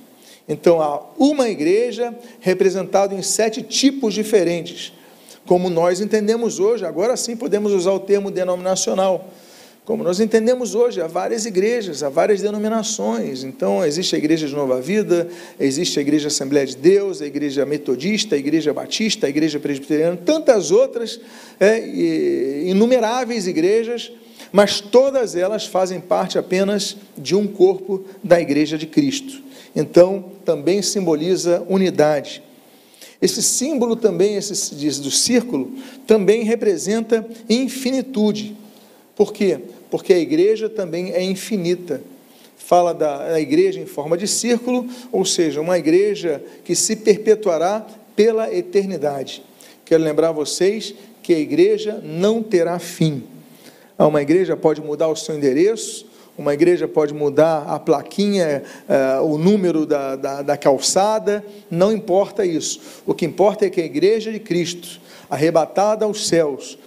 Então 0.48 0.82
há 0.82 1.04
uma 1.18 1.50
igreja 1.50 2.16
representada 2.40 3.14
em 3.14 3.22
sete 3.22 3.62
tipos 3.62 4.14
diferentes, 4.14 4.94
como 5.46 5.70
nós 5.70 6.02
entendemos 6.02 6.60
hoje, 6.60 6.86
agora 6.86 7.16
sim 7.16 7.36
podemos 7.36 7.72
usar 7.72 7.92
o 7.92 8.00
termo 8.00 8.30
denominacional. 8.30 9.30
Como 9.88 10.04
nós 10.04 10.20
entendemos 10.20 10.76
hoje, 10.76 11.00
há 11.00 11.08
várias 11.08 11.46
igrejas, 11.46 12.04
há 12.04 12.10
várias 12.10 12.42
denominações. 12.42 13.46
Então, 13.46 13.86
existe 13.86 14.16
a 14.16 14.18
Igreja 14.18 14.46
de 14.46 14.54
Nova 14.54 14.82
Vida, 14.82 15.30
existe 15.58 15.98
a 15.98 16.02
Igreja 16.02 16.28
Assembleia 16.28 16.66
de 16.66 16.76
Deus, 16.76 17.22
a 17.22 17.26
Igreja 17.26 17.66
Metodista, 17.66 18.36
a 18.36 18.38
Igreja 18.38 18.74
Batista, 18.74 19.28
a 19.28 19.30
Igreja 19.30 19.62
Presbiteriana, 19.62 20.18
tantas 20.18 20.72
outras, 20.72 21.22
é, 21.58 21.88
inumeráveis 22.66 23.48
igrejas, 23.48 24.12
mas 24.52 24.82
todas 24.82 25.38
elas 25.38 25.66
fazem 25.66 26.02
parte 26.02 26.38
apenas 26.38 26.98
de 27.18 27.34
um 27.34 27.48
corpo 27.48 28.04
da 28.22 28.42
Igreja 28.42 28.78
de 28.78 28.88
Cristo. 28.88 29.42
Então, 29.74 30.34
também 30.44 30.82
simboliza 30.82 31.64
unidade. 31.70 32.44
Esse 33.22 33.42
símbolo 33.42 33.96
também, 33.96 34.36
esse 34.36 34.76
do 35.00 35.12
círculo, 35.12 35.72
também 36.06 36.44
representa 36.44 37.26
infinitude. 37.50 38.54
Por 39.16 39.32
quê? 39.32 39.62
Porque 39.90 40.14
a 40.14 40.20
igreja 40.20 40.70
também 40.70 41.12
é 41.12 41.24
infinita. 41.24 42.02
Fala 42.58 42.94
da 42.94 43.40
igreja 43.40 43.80
em 43.80 43.86
forma 43.86 44.18
de 44.18 44.28
círculo, 44.28 44.86
ou 45.12 45.24
seja, 45.24 45.62
uma 45.62 45.78
igreja 45.78 46.44
que 46.66 46.76
se 46.76 46.98
perpetuará 46.98 47.86
pela 48.16 48.54
eternidade. 48.54 49.44
Quero 49.86 50.04
lembrar 50.04 50.32
vocês 50.32 50.94
que 51.24 51.34
a 51.34 51.40
igreja 51.40 52.02
não 52.04 52.44
terá 52.44 52.78
fim. 52.80 53.24
Uma 53.98 54.22
igreja 54.22 54.58
pode 54.58 54.82
mudar 54.82 55.08
o 55.08 55.16
seu 55.16 55.36
endereço, 55.36 56.06
uma 56.38 56.54
igreja 56.54 56.88
pode 56.88 57.14
mudar 57.14 57.64
a 57.68 57.80
plaquinha, 57.80 58.62
uh, 58.88 59.24
o 59.24 59.38
número 59.38 59.86
da, 59.86 60.16
da, 60.16 60.42
da 60.42 60.58
calçada, 60.58 61.44
não 61.70 61.92
importa 61.92 62.46
isso. 62.46 62.80
O 63.06 63.14
que 63.14 63.26
importa 63.26 63.66
é 63.66 63.70
que 63.70 63.82
a 63.82 63.86
igreja 63.86 64.32
de 64.32 64.40
Cristo, 64.40 65.00
arrebatada 65.30 66.06
aos 66.06 66.28
céus, 66.28 66.78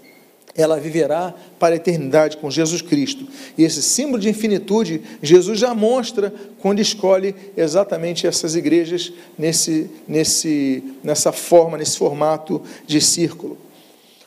ela 0.60 0.78
viverá 0.78 1.34
para 1.58 1.74
a 1.74 1.76
eternidade 1.76 2.36
com 2.36 2.50
Jesus 2.50 2.82
Cristo. 2.82 3.26
E 3.56 3.64
esse 3.64 3.82
símbolo 3.82 4.18
de 4.18 4.28
infinitude, 4.28 5.02
Jesus 5.22 5.58
já 5.58 5.74
mostra 5.74 6.32
quando 6.58 6.80
escolhe 6.80 7.34
exatamente 7.56 8.26
essas 8.26 8.54
igrejas 8.54 9.12
nesse, 9.38 9.90
nesse, 10.06 10.82
nessa 11.02 11.32
forma, 11.32 11.78
nesse 11.78 11.98
formato 11.98 12.62
de 12.86 13.00
círculo. 13.00 13.56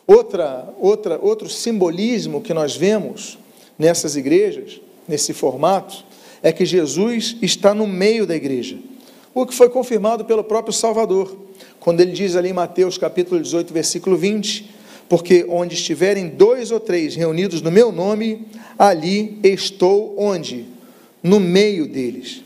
Outra, 0.06 0.74
outra, 0.80 1.20
outro 1.22 1.50
simbolismo 1.50 2.42
que 2.42 2.54
nós 2.54 2.76
vemos 2.76 3.38
nessas 3.78 4.16
igrejas, 4.16 4.82
nesse 5.08 5.34
formato, 5.34 6.04
é 6.42 6.52
que 6.52 6.66
Jesus 6.66 7.38
está 7.42 7.74
no 7.74 7.88
meio 7.88 8.28
da 8.28 8.36
igreja. 8.36 8.78
O 9.34 9.46
que 9.46 9.54
foi 9.56 9.70
confirmado 9.70 10.26
pelo 10.26 10.44
próprio 10.44 10.74
Salvador, 10.74 11.36
quando 11.80 12.02
ele 12.02 12.12
diz 12.12 12.36
ali 12.36 12.50
em 12.50 12.54
Mateus 12.54 12.98
capítulo 12.98 13.42
18, 13.42 13.74
versículo 13.74 14.18
20, 14.18 14.73
porque 15.14 15.46
onde 15.48 15.76
estiverem 15.76 16.28
dois 16.28 16.72
ou 16.72 16.80
três 16.80 17.16
reunidos 17.16 17.62
no 17.62 17.70
meu 17.70 17.92
nome, 17.92 18.48
ali 18.80 19.38
estou 19.44 20.16
onde? 20.18 20.66
No 21.22 21.40
meio 21.40 21.88
deles. 21.88 22.44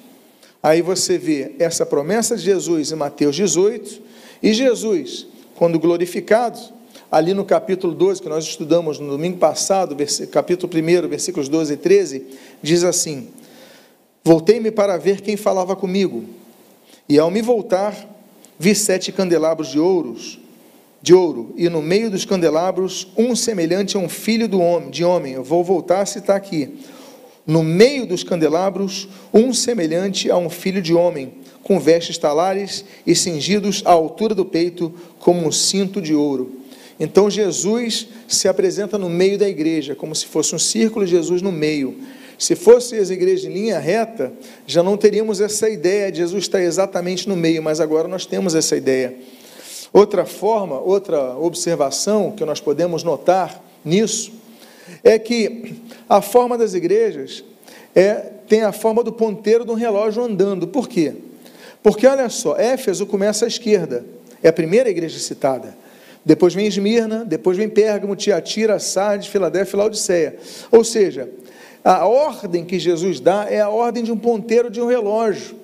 Aí 0.62 0.82
você 0.82 1.18
vê 1.18 1.54
essa 1.60 1.86
promessa 1.86 2.36
de 2.36 2.44
Jesus 2.44 2.92
em 2.92 2.96
Mateus 2.96 3.38
18, 3.38 4.02
e 4.44 4.52
Jesus, 4.52 5.28
quando 5.56 5.80
glorificado, 5.80 6.60
ali 7.10 7.34
no 7.34 7.46
capítulo 7.46 7.96
12, 7.96 8.22
que 8.22 8.28
nós 8.28 8.44
estudamos 8.44 9.00
no 9.00 9.12
domingo 9.12 9.38
passado, 9.38 9.96
capítulo 10.30 10.70
1, 10.70 11.08
versículos 11.08 11.48
12 11.48 11.74
e 11.74 11.78
13, 11.78 12.26
diz 12.62 12.84
assim: 12.84 13.30
Voltei-me 14.26 14.72
para 14.72 14.98
ver 14.98 15.22
quem 15.22 15.38
falava 15.38 15.74
comigo, 15.74 16.26
e 17.08 17.18
ao 17.18 17.32
me 17.32 17.42
voltar, 17.42 17.96
vi 18.60 18.76
sete 18.76 19.14
candelabros 19.14 19.70
de 19.70 19.80
ouros 19.80 20.38
de 21.02 21.14
ouro, 21.14 21.54
e 21.56 21.70
no 21.70 21.82
meio 21.82 22.10
dos 22.10 22.26
candelabros 22.26 23.08
um 23.18 23.36
semelhante 23.36 23.96
a 23.96 24.00
um 24.00 24.10
filho 24.10 24.48
do 24.48 24.60
homem, 24.60 24.90
de 24.90 25.04
homem. 25.04 25.34
Eu 25.34 25.44
vou 25.44 25.64
voltar 25.64 26.02
a 26.02 26.06
citar 26.06 26.36
aqui. 26.36 26.76
No 27.46 27.64
meio 27.64 28.06
dos 28.06 28.24
candelabros, 28.24 29.08
um 29.34 29.54
semelhante 29.54 30.30
a 30.30 30.38
um 30.38 30.50
filho 30.50 30.82
de 30.82 30.94
homem, 30.94 31.34
com 31.64 31.80
vestes 31.80 32.18
talares 32.18 32.84
e 33.06 33.16
cingidos 33.16 33.82
à 33.86 33.92
altura 33.92 34.36
do 34.36 34.44
peito, 34.44 34.94
como 35.20 35.48
um 35.48 35.52
cinto 35.52 36.02
de 36.02 36.14
ouro. 36.14 36.62
Então 37.00 37.30
Jesus 37.30 38.08
se 38.28 38.48
apresenta 38.48 38.98
no 38.98 39.10
meio 39.10 39.38
da 39.38 39.48
igreja, 39.48 39.96
como 39.96 40.16
se 40.16 40.26
fosse 40.26 40.56
um 40.56 40.60
círculo 40.60 41.06
Jesus 41.06 41.42
no 41.42 41.52
meio. 41.52 41.96
Se 42.38 42.56
fossem 42.56 43.00
as 43.00 43.10
igrejas 43.10 43.46
em 43.46 43.54
linha 43.54 43.80
reta, 43.80 44.32
já 44.66 44.84
não 44.84 44.98
teríamos 44.98 45.42
essa 45.42 45.70
ideia 45.70 46.12
de 46.12 46.20
Jesus 46.20 46.44
estar 46.44 46.62
exatamente 46.62 47.28
no 47.28 47.36
meio, 47.36 47.64
mas 47.64 47.80
agora 47.80 48.08
nós 48.08 48.26
temos 48.26 48.56
essa 48.56 48.76
ideia. 48.76 49.16
Outra 49.98 50.28
forma, 50.28 50.80
outra 50.80 51.36
observação 51.36 52.30
que 52.30 52.46
nós 52.46 52.62
podemos 52.62 53.02
notar 53.02 53.60
nisso 53.84 54.32
é 55.04 55.18
que 55.18 55.74
a 56.08 56.22
forma 56.22 56.56
das 56.56 56.76
igrejas 56.76 57.44
é, 57.96 58.14
tem 58.48 58.62
a 58.62 58.72
forma 58.72 59.04
do 59.04 59.12
ponteiro 59.12 59.66
de 59.66 59.72
um 59.72 59.74
relógio 59.74 60.24
andando. 60.24 60.68
Por 60.68 60.88
quê? 60.88 61.16
Porque 61.82 62.06
olha 62.06 62.30
só, 62.30 62.56
Éfeso 62.58 63.08
começa 63.08 63.46
à 63.46 63.48
esquerda, 63.48 64.06
é 64.44 64.50
a 64.50 64.54
primeira 64.54 64.88
igreja 64.88 65.18
citada. 65.18 65.76
Depois 66.24 66.54
vem 66.54 66.68
Esmirna, 66.68 67.26
depois 67.26 67.58
vem 67.58 67.68
Pérgamo, 67.68 68.16
Tiatira, 68.16 68.78
Sardes, 68.78 69.30
Filadélfia 69.30 69.78
e 69.78 69.80
Laodiceia. 69.80 70.36
Ou 70.72 70.84
seja, 70.84 71.28
a 71.84 72.06
ordem 72.06 72.66
que 72.66 72.78
Jesus 72.78 73.20
dá 73.20 73.48
é 73.50 73.62
a 73.62 73.70
ordem 73.70 74.04
de 74.04 74.12
um 74.12 74.18
ponteiro 74.18 74.70
de 74.70 74.80
um 74.80 74.86
relógio. 74.86 75.56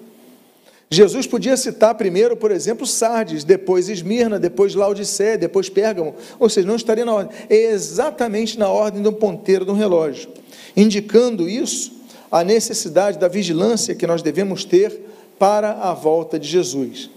Jesus 0.94 1.26
podia 1.26 1.58
citar 1.58 1.96
primeiro, 1.96 2.38
por 2.38 2.52
exemplo, 2.52 2.86
Sardes, 2.86 3.44
depois 3.44 3.90
Esmirna, 3.90 4.40
depois 4.40 4.76
Laodicea, 4.76 5.38
depois 5.38 5.68
Pérgamo, 5.68 6.14
ou 6.40 6.48
seja, 6.48 6.68
não 6.68 6.76
estaria 6.76 7.04
na 7.04 7.14
ordem, 7.14 7.36
é 7.50 7.72
exatamente 7.72 8.60
na 8.60 8.70
ordem 8.70 9.02
do 9.02 9.12
ponteiro 9.12 9.66
de 9.66 9.72
um 9.72 9.76
relógio, 9.76 10.30
indicando 10.78 11.50
isso, 11.50 11.92
a 12.32 12.44
necessidade 12.44 13.18
da 13.18 13.28
vigilância 13.28 13.96
que 13.96 14.08
nós 14.08 14.22
devemos 14.22 14.66
ter 14.66 15.02
para 15.40 15.72
a 15.72 15.94
volta 15.94 16.40
de 16.40 16.48
Jesus. 16.48 17.10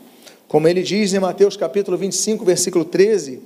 Como 0.48 0.66
ele 0.68 0.82
diz 0.82 1.12
em 1.12 1.18
Mateus 1.18 1.56
capítulo 1.56 1.96
25, 1.96 2.44
versículo 2.44 2.84
13: 2.84 3.40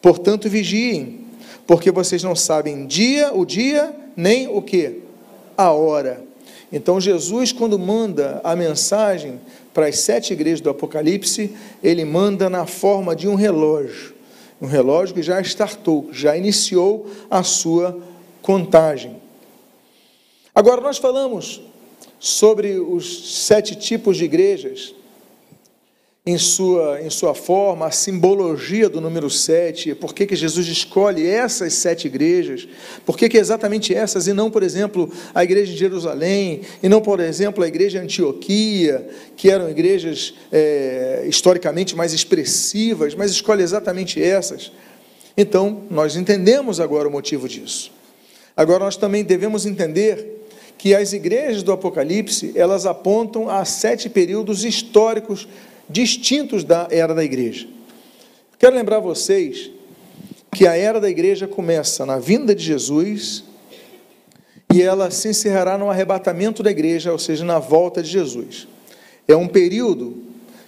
Portanto, 0.00 0.48
vigiem, 0.48 1.20
porque 1.66 1.90
vocês 1.90 2.22
não 2.22 2.36
sabem 2.36 2.86
dia, 2.86 3.32
o 3.32 3.44
dia, 3.44 3.94
nem 4.16 4.46
o 4.46 4.60
que? 4.60 5.00
A 5.56 5.70
hora. 5.70 6.22
Então, 6.72 7.00
Jesus, 7.00 7.52
quando 7.52 7.78
manda 7.78 8.40
a 8.42 8.56
mensagem 8.56 9.40
para 9.74 9.88
as 9.88 9.98
sete 9.98 10.32
igrejas 10.32 10.60
do 10.60 10.70
Apocalipse, 10.70 11.54
ele 11.82 12.04
manda 12.04 12.48
na 12.48 12.64
forma 12.64 13.14
de 13.14 13.28
um 13.28 13.34
relógio. 13.34 14.14
Um 14.62 14.66
relógio 14.66 15.16
que 15.16 15.22
já 15.22 15.40
startou, 15.42 16.08
já 16.12 16.36
iniciou 16.36 17.06
a 17.28 17.42
sua 17.42 18.00
contagem. 18.40 19.20
Agora, 20.54 20.80
nós 20.80 20.96
falamos 20.96 21.60
sobre 22.20 22.78
os 22.78 23.44
sete 23.44 23.74
tipos 23.74 24.16
de 24.16 24.24
igrejas 24.24 24.94
em 26.26 26.38
sua, 26.38 27.02
em 27.02 27.10
sua 27.10 27.34
forma, 27.34 27.86
a 27.86 27.90
simbologia 27.90 28.88
do 28.88 28.98
número 28.98 29.28
7, 29.28 29.94
por 29.94 30.14
que, 30.14 30.26
que 30.26 30.34
Jesus 30.34 30.66
escolhe 30.68 31.26
essas 31.26 31.74
sete 31.74 32.06
igrejas, 32.06 32.66
por 33.04 33.18
que, 33.18 33.28
que 33.28 33.36
exatamente 33.36 33.94
essas, 33.94 34.26
e 34.26 34.32
não, 34.32 34.50
por 34.50 34.62
exemplo, 34.62 35.12
a 35.34 35.44
igreja 35.44 35.70
de 35.72 35.78
Jerusalém, 35.78 36.62
e 36.82 36.88
não, 36.88 37.02
por 37.02 37.20
exemplo, 37.20 37.62
a 37.62 37.68
igreja 37.68 37.98
de 37.98 38.04
Antioquia, 38.06 39.06
que 39.36 39.50
eram 39.50 39.68
igrejas 39.68 40.32
é, 40.50 41.26
historicamente 41.28 41.94
mais 41.94 42.14
expressivas, 42.14 43.14
mas 43.14 43.30
escolhe 43.30 43.62
exatamente 43.62 44.22
essas. 44.22 44.72
Então, 45.36 45.82
nós 45.90 46.16
entendemos 46.16 46.80
agora 46.80 47.06
o 47.06 47.12
motivo 47.12 47.46
disso. 47.46 47.92
Agora, 48.56 48.84
nós 48.84 48.96
também 48.96 49.24
devemos 49.24 49.66
entender 49.66 50.46
que 50.78 50.94
as 50.94 51.12
igrejas 51.12 51.62
do 51.62 51.70
Apocalipse, 51.70 52.52
elas 52.56 52.86
apontam 52.86 53.50
a 53.50 53.62
sete 53.66 54.08
períodos 54.08 54.64
históricos 54.64 55.46
distintos 55.88 56.64
da 56.64 56.88
era 56.90 57.14
da 57.14 57.24
igreja. 57.24 57.68
Quero 58.58 58.74
lembrar 58.74 59.00
vocês 59.00 59.70
que 60.52 60.66
a 60.66 60.76
era 60.76 61.00
da 61.00 61.10
igreja 61.10 61.46
começa 61.46 62.06
na 62.06 62.18
vinda 62.18 62.54
de 62.54 62.62
Jesus 62.62 63.44
e 64.72 64.82
ela 64.82 65.10
se 65.10 65.28
encerrará 65.28 65.76
no 65.76 65.90
arrebatamento 65.90 66.62
da 66.62 66.70
igreja, 66.70 67.12
ou 67.12 67.18
seja, 67.18 67.44
na 67.44 67.58
volta 67.58 68.02
de 68.02 68.08
Jesus. 68.08 68.66
É 69.28 69.36
um 69.36 69.48
período 69.48 70.22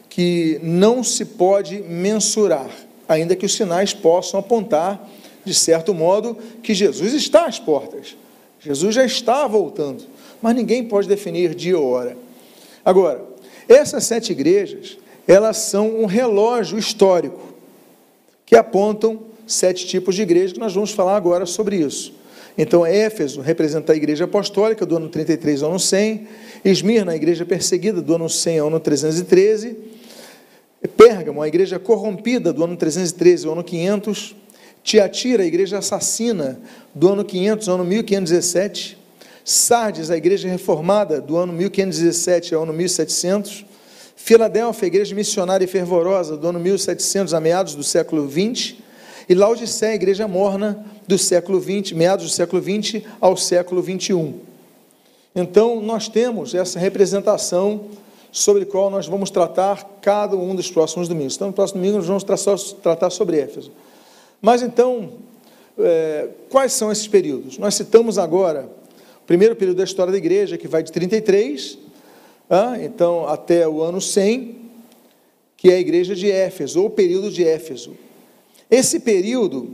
que 0.09 0.61
não 0.63 1.03
se 1.03 1.25
pode 1.25 1.81
mensurar, 1.83 2.71
ainda 3.09 3.37
que 3.37 3.47
os 3.47 3.55
sinais 3.55 3.93
possam 3.93 4.41
apontar, 4.41 5.09
de 5.45 5.55
certo 5.55 5.95
modo, 5.95 6.37
que 6.63 6.75
Jesus 6.75 7.13
está 7.15 7.47
às 7.47 7.59
portas. 7.59 8.17
Jesus 8.61 8.95
já 8.95 9.05
está 9.05 9.47
voltando, 9.47 10.05
mas 10.43 10.55
ninguém 10.55 10.85
pode 10.85 11.09
definir 11.09 11.55
dia 11.55 11.79
ou 11.79 11.91
hora. 11.91 12.17
Agora, 12.85 13.25
essas 13.69 14.05
sete 14.05 14.33
igrejas, 14.33 14.97
elas 15.27 15.57
são 15.59 16.01
um 16.01 16.07
relógio 16.07 16.79
histórico 16.79 17.55
que 18.45 18.55
apontam 18.55 19.21
sete 19.47 19.87
tipos 19.87 20.15
de 20.15 20.23
igreja, 20.23 20.55
que 20.55 20.61
nós 20.61 20.75
vamos 20.75 20.93
falar 20.93 21.17
agora 21.17 21.47
sobre 21.47 21.77
isso. 21.77 22.15
Então, 22.59 22.87
Éfeso 22.87 23.41
representa 23.41 23.93
a 23.93 23.97
igreja 23.97 24.25
apostólica 24.25 24.87
do 24.87 24.97
ano 24.97 25.09
33 25.09 25.63
ao 25.63 25.71
ano 25.71 25.79
100, 25.79 26.27
Esmirna, 26.65 27.13
a 27.13 27.17
igreja 27.17 27.45
perseguida 27.45 28.01
do 28.01 28.15
ano 28.15 28.31
100 28.31 28.59
ao 28.61 28.69
ano 28.69 28.81
313, 28.81 29.77
Pérgamo, 30.97 31.43
a 31.43 31.49
igreja 31.49 31.79
corrompida 31.79 32.53
do 32.53 32.63
ano 32.65 32.77
313 32.77 33.47
ao 33.47 33.53
ano 33.53 33.65
500, 33.65 34.37
Tiatira, 34.83 35.43
a 35.43 35.47
igreja 35.47 35.79
assassina 35.79 36.61
do 36.95 37.09
ano 37.09 37.25
500 37.25 37.69
ao 37.69 37.75
ano 37.75 37.85
1517, 37.85 38.97
Sardes, 39.45 40.11
a 40.11 40.17
igreja 40.17 40.49
reformada 40.49 41.21
do 41.21 41.37
ano 41.37 41.53
1517 41.53 42.55
ao 42.55 42.63
ano 42.63 42.73
1700, 42.73 43.67
Filadélfia, 44.27 44.89
igreja 44.89 45.15
missionária 45.15 45.65
e 45.65 45.69
fervorosa 45.69 46.37
do 46.37 46.49
ano 46.49 46.59
1700 46.59 47.33
a 47.33 47.39
meados 47.39 47.77
do 47.77 47.85
século 47.85 48.27
20, 48.27 48.83
e 49.29 49.35
Laodiceia, 49.37 49.93
a 49.93 49.95
igreja 49.95 50.27
morna 50.27 50.85
do 51.07 51.17
século 51.17 51.61
20, 51.61 51.95
meados 51.95 52.25
do 52.27 52.33
século 52.33 52.61
20 52.61 53.07
ao 53.21 53.37
século 53.37 53.81
21. 53.81 54.41
Então, 55.33 55.81
nós 55.81 56.09
temos 56.09 56.57
essa 56.57 56.77
representação 56.77 57.85
sobre 58.33 58.65
a 58.65 58.67
qual 58.67 58.91
nós 58.91 59.07
vamos 59.07 59.31
tratar 59.31 60.01
cada 60.03 60.37
um 60.37 60.57
dos 60.57 60.73
próximos 60.73 61.07
domingos. 61.07 61.37
Então, 61.37 61.47
no 61.47 61.53
próximo 61.53 61.79
domingo 61.81 61.99
nós 61.99 62.09
vamos 62.09 62.25
tratar 62.83 63.11
sobre 63.11 63.39
Éfeso. 63.39 63.71
Mas 64.43 64.61
então, 64.61 65.13
é, 65.79 66.31
quais 66.51 66.73
são 66.73 66.91
esses 66.91 67.07
períodos? 67.07 67.59
Nós 67.59 67.77
citamos 67.77 68.19
agora 68.19 68.69
o 69.23 69.25
primeiro 69.25 69.55
período 69.55 69.77
da 69.77 69.85
história 69.85 70.11
da 70.11 70.19
igreja, 70.19 70.59
que 70.59 70.67
vai 70.67 70.83
de 70.83 70.91
33, 70.91 71.79
ah, 71.79 71.86
então 72.81 73.27
até 73.27 73.67
o 73.67 73.83
ano 73.83 74.01
100, 74.01 74.57
que 75.57 75.71
é 75.71 75.75
a 75.75 75.81
igreja 75.81 76.15
de 76.15 76.31
Éfeso, 76.31 76.81
ou 76.81 76.87
o 76.87 76.91
período 76.91 77.31
de 77.31 77.45
Éfeso. 77.45 77.97
Esse 78.71 79.01
período, 79.01 79.71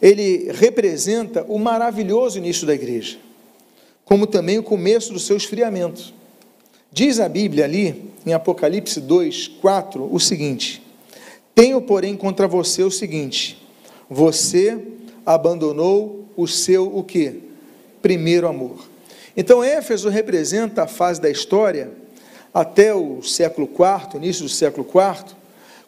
ele 0.00 0.50
representa 0.52 1.44
o 1.48 1.58
maravilhoso 1.58 2.38
início 2.38 2.66
da 2.66 2.74
igreja, 2.74 3.18
como 4.04 4.26
também 4.26 4.58
o 4.58 4.62
começo 4.62 5.12
do 5.12 5.18
seu 5.18 5.36
esfriamento. 5.36 6.14
Diz 6.92 7.20
a 7.20 7.28
Bíblia 7.28 7.64
ali, 7.64 8.10
em 8.24 8.32
Apocalipse 8.32 9.00
2, 9.00 9.48
4, 9.60 10.08
o 10.12 10.18
seguinte: 10.18 10.82
Tenho, 11.54 11.80
porém, 11.82 12.16
contra 12.16 12.48
você 12.48 12.82
o 12.82 12.90
seguinte: 12.90 13.60
você 14.08 14.78
abandonou 15.24 16.24
o 16.36 16.46
seu 16.46 16.86
o 16.96 17.02
quê? 17.02 17.34
Primeiro 18.00 18.46
amor. 18.46 18.86
Então, 19.36 19.62
Éfeso 19.62 20.08
representa 20.08 20.84
a 20.84 20.86
fase 20.86 21.20
da 21.20 21.28
história 21.28 21.90
até 22.56 22.94
o 22.94 23.22
século 23.22 23.68
IV, 23.68 24.16
início 24.16 24.42
do 24.44 24.48
século 24.48 24.88
IV, 24.88 25.36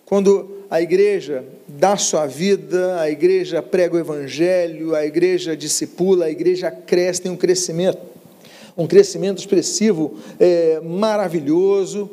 quando 0.05 0.59
a 0.71 0.83
igreja 0.83 1.43
dá 1.67 1.97
sua 1.97 2.27
vida, 2.27 3.01
a 3.01 3.09
igreja 3.09 3.63
prega 3.63 3.97
o 3.97 3.99
evangelho, 3.99 4.95
a 4.95 5.03
igreja 5.03 5.57
discipula, 5.57 6.27
a 6.27 6.31
igreja 6.31 6.71
cresce, 6.71 7.23
tem 7.23 7.33
um 7.33 7.39
crescimento, 7.39 7.97
um 8.77 8.87
crescimento 8.87 9.39
expressivo 9.39 10.19
é, 10.39 10.79
maravilhoso, 10.81 12.11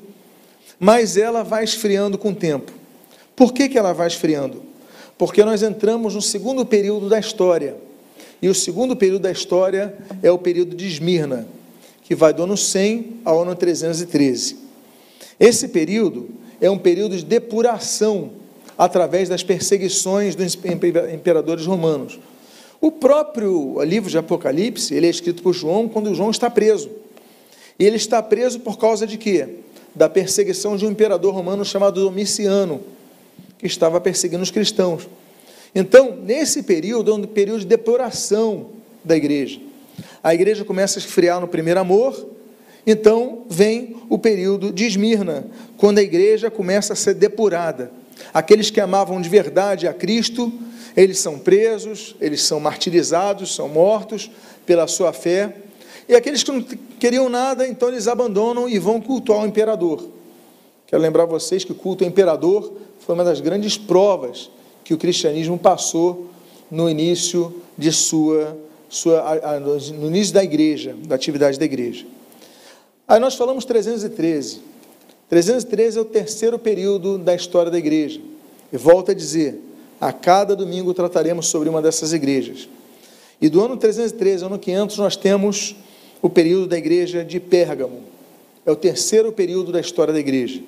mas 0.79 1.17
ela 1.17 1.43
vai 1.43 1.65
esfriando 1.65 2.17
com 2.17 2.29
o 2.29 2.35
tempo. 2.35 2.71
Por 3.35 3.51
que, 3.51 3.67
que 3.67 3.77
ela 3.77 3.91
vai 3.91 4.07
esfriando? 4.07 4.63
Porque 5.17 5.43
nós 5.43 5.63
entramos 5.63 6.15
no 6.15 6.21
segundo 6.21 6.65
período 6.65 7.09
da 7.09 7.19
história. 7.19 7.75
E 8.41 8.47
o 8.47 8.55
segundo 8.55 8.95
período 8.95 9.23
da 9.23 9.31
história 9.31 9.93
é 10.23 10.31
o 10.31 10.37
período 10.37 10.77
de 10.77 10.87
Esmirna, 10.87 11.45
que 12.05 12.13
vai 12.15 12.31
do 12.31 12.43
ano 12.43 12.55
100 12.55 13.21
ao 13.25 13.41
ano 13.41 13.55
313. 13.55 14.57
Esse 15.39 15.67
período 15.67 16.29
é 16.61 16.69
um 16.69 16.77
período 16.77 17.17
de 17.17 17.25
depuração 17.25 18.31
através 18.77 19.27
das 19.27 19.43
perseguições 19.43 20.35
dos 20.35 20.55
imperadores 21.11 21.65
romanos. 21.65 22.19
O 22.79 22.91
próprio 22.91 23.81
livro 23.83 24.09
de 24.09 24.17
Apocalipse, 24.17 24.93
ele 24.93 25.07
é 25.07 25.09
escrito 25.09 25.41
por 25.41 25.53
João 25.53 25.89
quando 25.89 26.13
João 26.13 26.29
está 26.29 26.47
preso. 26.47 26.91
E 27.79 27.83
ele 27.83 27.95
está 27.95 28.21
preso 28.21 28.59
por 28.59 28.77
causa 28.77 29.07
de 29.07 29.17
quê? 29.17 29.55
Da 29.95 30.07
perseguição 30.07 30.77
de 30.77 30.85
um 30.85 30.91
imperador 30.91 31.33
romano 31.33 31.65
chamado 31.65 32.01
Domiciano, 32.01 32.81
que 33.57 33.65
estava 33.65 33.99
perseguindo 33.99 34.43
os 34.43 34.51
cristãos. 34.51 35.09
Então, 35.73 36.15
nesse 36.15 36.61
período, 36.61 37.11
é 37.11 37.15
um 37.15 37.23
período 37.23 37.61
de 37.61 37.65
depuração 37.65 38.67
da 39.03 39.17
igreja. 39.17 39.59
A 40.25 40.33
igreja 40.33 40.65
começa 40.65 40.97
a 40.97 41.01
esfriar 41.01 41.39
no 41.39 41.47
primeiro 41.47 41.79
amor, 41.79 42.27
então 42.83 43.43
vem 43.47 43.95
o 44.09 44.17
período 44.17 44.73
de 44.73 44.83
Esmirna, 44.83 45.45
quando 45.77 45.99
a 45.99 46.01
igreja 46.01 46.49
começa 46.49 46.93
a 46.93 46.95
ser 46.95 47.13
depurada. 47.13 47.91
Aqueles 48.33 48.71
que 48.71 48.81
amavam 48.81 49.21
de 49.21 49.29
verdade 49.29 49.87
a 49.87 49.93
Cristo, 49.93 50.51
eles 50.97 51.19
são 51.19 51.37
presos, 51.37 52.15
eles 52.19 52.41
são 52.41 52.59
martirizados, 52.59 53.53
são 53.53 53.69
mortos 53.69 54.31
pela 54.65 54.87
sua 54.87 55.13
fé. 55.13 55.57
E 56.09 56.15
aqueles 56.15 56.41
que 56.41 56.51
não 56.51 56.63
queriam 56.99 57.29
nada, 57.29 57.67
então 57.67 57.89
eles 57.89 58.07
abandonam 58.07 58.67
e 58.67 58.79
vão 58.79 58.99
cultuar 58.99 59.43
o 59.43 59.45
imperador. 59.45 60.09
Quero 60.87 61.03
lembrar 61.03 61.25
vocês 61.25 61.63
que 61.63 61.71
o 61.71 61.75
culto 61.75 62.03
ao 62.03 62.09
imperador 62.09 62.73
foi 62.97 63.13
uma 63.13 63.23
das 63.23 63.41
grandes 63.41 63.77
provas 63.77 64.49
que 64.83 64.91
o 64.91 64.97
cristianismo 64.97 65.55
passou 65.55 66.31
no 66.71 66.89
início 66.89 67.61
de 67.77 67.91
sua, 67.91 68.57
sua 68.95 69.59
no 69.59 70.07
início 70.07 70.33
da 70.33 70.43
igreja, 70.43 70.95
da 71.05 71.15
atividade 71.15 71.59
da 71.59 71.65
igreja. 71.65 72.05
Aí 73.05 73.19
nós 73.19 73.35
falamos 73.35 73.65
313. 73.65 74.61
313 75.29 75.97
é 75.97 76.01
o 76.01 76.05
terceiro 76.05 76.57
período 76.57 77.17
da 77.17 77.35
história 77.35 77.69
da 77.69 77.77
igreja. 77.77 78.21
E 78.71 78.77
volto 78.77 79.11
a 79.11 79.13
dizer, 79.13 79.59
a 79.99 80.13
cada 80.13 80.55
domingo 80.55 80.93
trataremos 80.93 81.47
sobre 81.47 81.67
uma 81.67 81.81
dessas 81.81 82.13
igrejas. 82.13 82.69
E 83.41 83.49
do 83.49 83.63
ano 83.63 83.75
313 83.75 84.43
ao 84.43 84.49
ano 84.49 84.59
500 84.59 84.97
nós 84.97 85.17
temos 85.17 85.75
o 86.21 86.29
período 86.29 86.67
da 86.67 86.77
igreja 86.77 87.23
de 87.23 87.39
Pérgamo. 87.39 88.01
É 88.65 88.71
o 88.71 88.75
terceiro 88.77 89.31
período 89.31 89.73
da 89.73 89.79
história 89.81 90.13
da 90.13 90.19
igreja. 90.19 90.61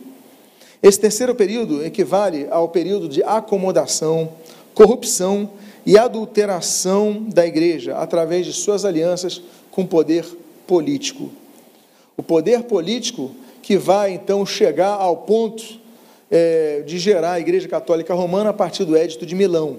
Esse 0.83 0.99
terceiro 0.99 1.33
período 1.33 1.83
equivale 1.83 2.45
ao 2.51 2.67
período 2.67 3.07
de 3.07 3.23
acomodação, 3.23 4.33
corrupção 4.73 5.49
e 5.87 5.97
adulteração 5.97 7.25
da 7.29 7.47
igreja 7.47 7.95
através 7.95 8.45
de 8.45 8.51
suas 8.51 8.83
alianças 8.83 9.41
com 9.71 9.83
o 9.83 9.87
poder 9.87 10.25
político. 10.67 11.31
O 12.17 12.21
poder 12.21 12.63
político 12.63 13.31
que 13.61 13.77
vai 13.77 14.11
então 14.11 14.45
chegar 14.45 14.95
ao 14.95 15.15
ponto 15.15 15.63
é, 16.29 16.83
de 16.85 16.99
gerar 16.99 17.33
a 17.33 17.39
Igreja 17.39 17.69
Católica 17.69 18.13
Romana 18.13 18.49
a 18.49 18.53
partir 18.53 18.83
do 18.83 18.97
Édito 18.97 19.25
de 19.25 19.33
Milão. 19.33 19.77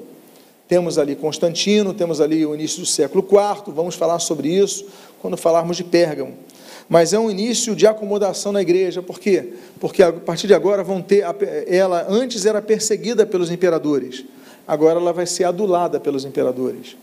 Temos 0.67 0.99
ali 0.99 1.15
Constantino, 1.15 1.93
temos 1.93 2.23
ali 2.23 2.47
o 2.47 2.55
início 2.55 2.81
do 2.81 2.87
século 2.87 3.23
IV, 3.23 3.75
vamos 3.75 3.95
falar 3.95 4.19
sobre 4.19 4.49
isso 4.49 4.87
quando 5.21 5.37
falarmos 5.37 5.77
de 5.77 5.85
Pérgamo. 5.85 6.33
Mas 6.89 7.13
é 7.13 7.19
um 7.19 7.31
início 7.31 7.77
de 7.77 7.87
acomodação 7.87 8.51
na 8.51 8.63
igreja, 8.63 9.03
por 9.03 9.21
quê? 9.21 9.53
Porque 9.79 10.03
a 10.03 10.11
partir 10.11 10.47
de 10.47 10.55
agora 10.55 10.83
vão 10.83 11.03
ter, 11.03 11.23
ela 11.67 12.07
antes 12.09 12.47
era 12.47 12.63
perseguida 12.63 13.27
pelos 13.27 13.51
imperadores, 13.51 14.25
agora 14.69 15.01
ela 15.01 15.13
vai 15.13 15.27
ser 15.27 15.45
adulada 15.45 15.99
pelos 15.99 16.25
imperadores. 16.25 16.97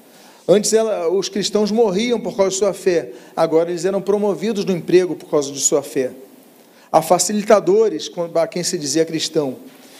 Antes 0.47 0.71
ela, 0.71 1.09
os 1.09 1.27
cristãos 1.27 1.71
morriam 1.71 2.19
por 2.19 2.37
causa 2.37 2.51
de 2.51 2.57
sua 2.57 2.73
fé, 2.73 3.11
agora 3.35 3.71
eles 3.71 3.83
eram 3.83 3.99
promovidos 3.99 4.63
no 4.63 4.71
emprego 4.71 5.15
por 5.15 5.27
causa 5.27 5.51
de 5.51 5.59
sua 5.59 5.81
fé 5.81 6.11
a 6.95 7.01
facilitadores 7.01 8.09
a 8.35 8.47
quem 8.47 8.63
se 8.63 8.77
dizia 8.77 9.03
cristão. 9.03 9.57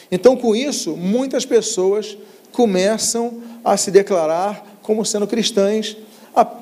Então, 0.10 0.38
com 0.38 0.56
isso, 0.56 0.96
muitas 0.96 1.46
pessoas 1.46 2.18
começam 2.54 3.42
a 3.66 3.76
se 3.76 3.92
declarar 3.92 4.80
como 4.82 5.04
sendo 5.04 5.28
cristãs, 5.28 5.98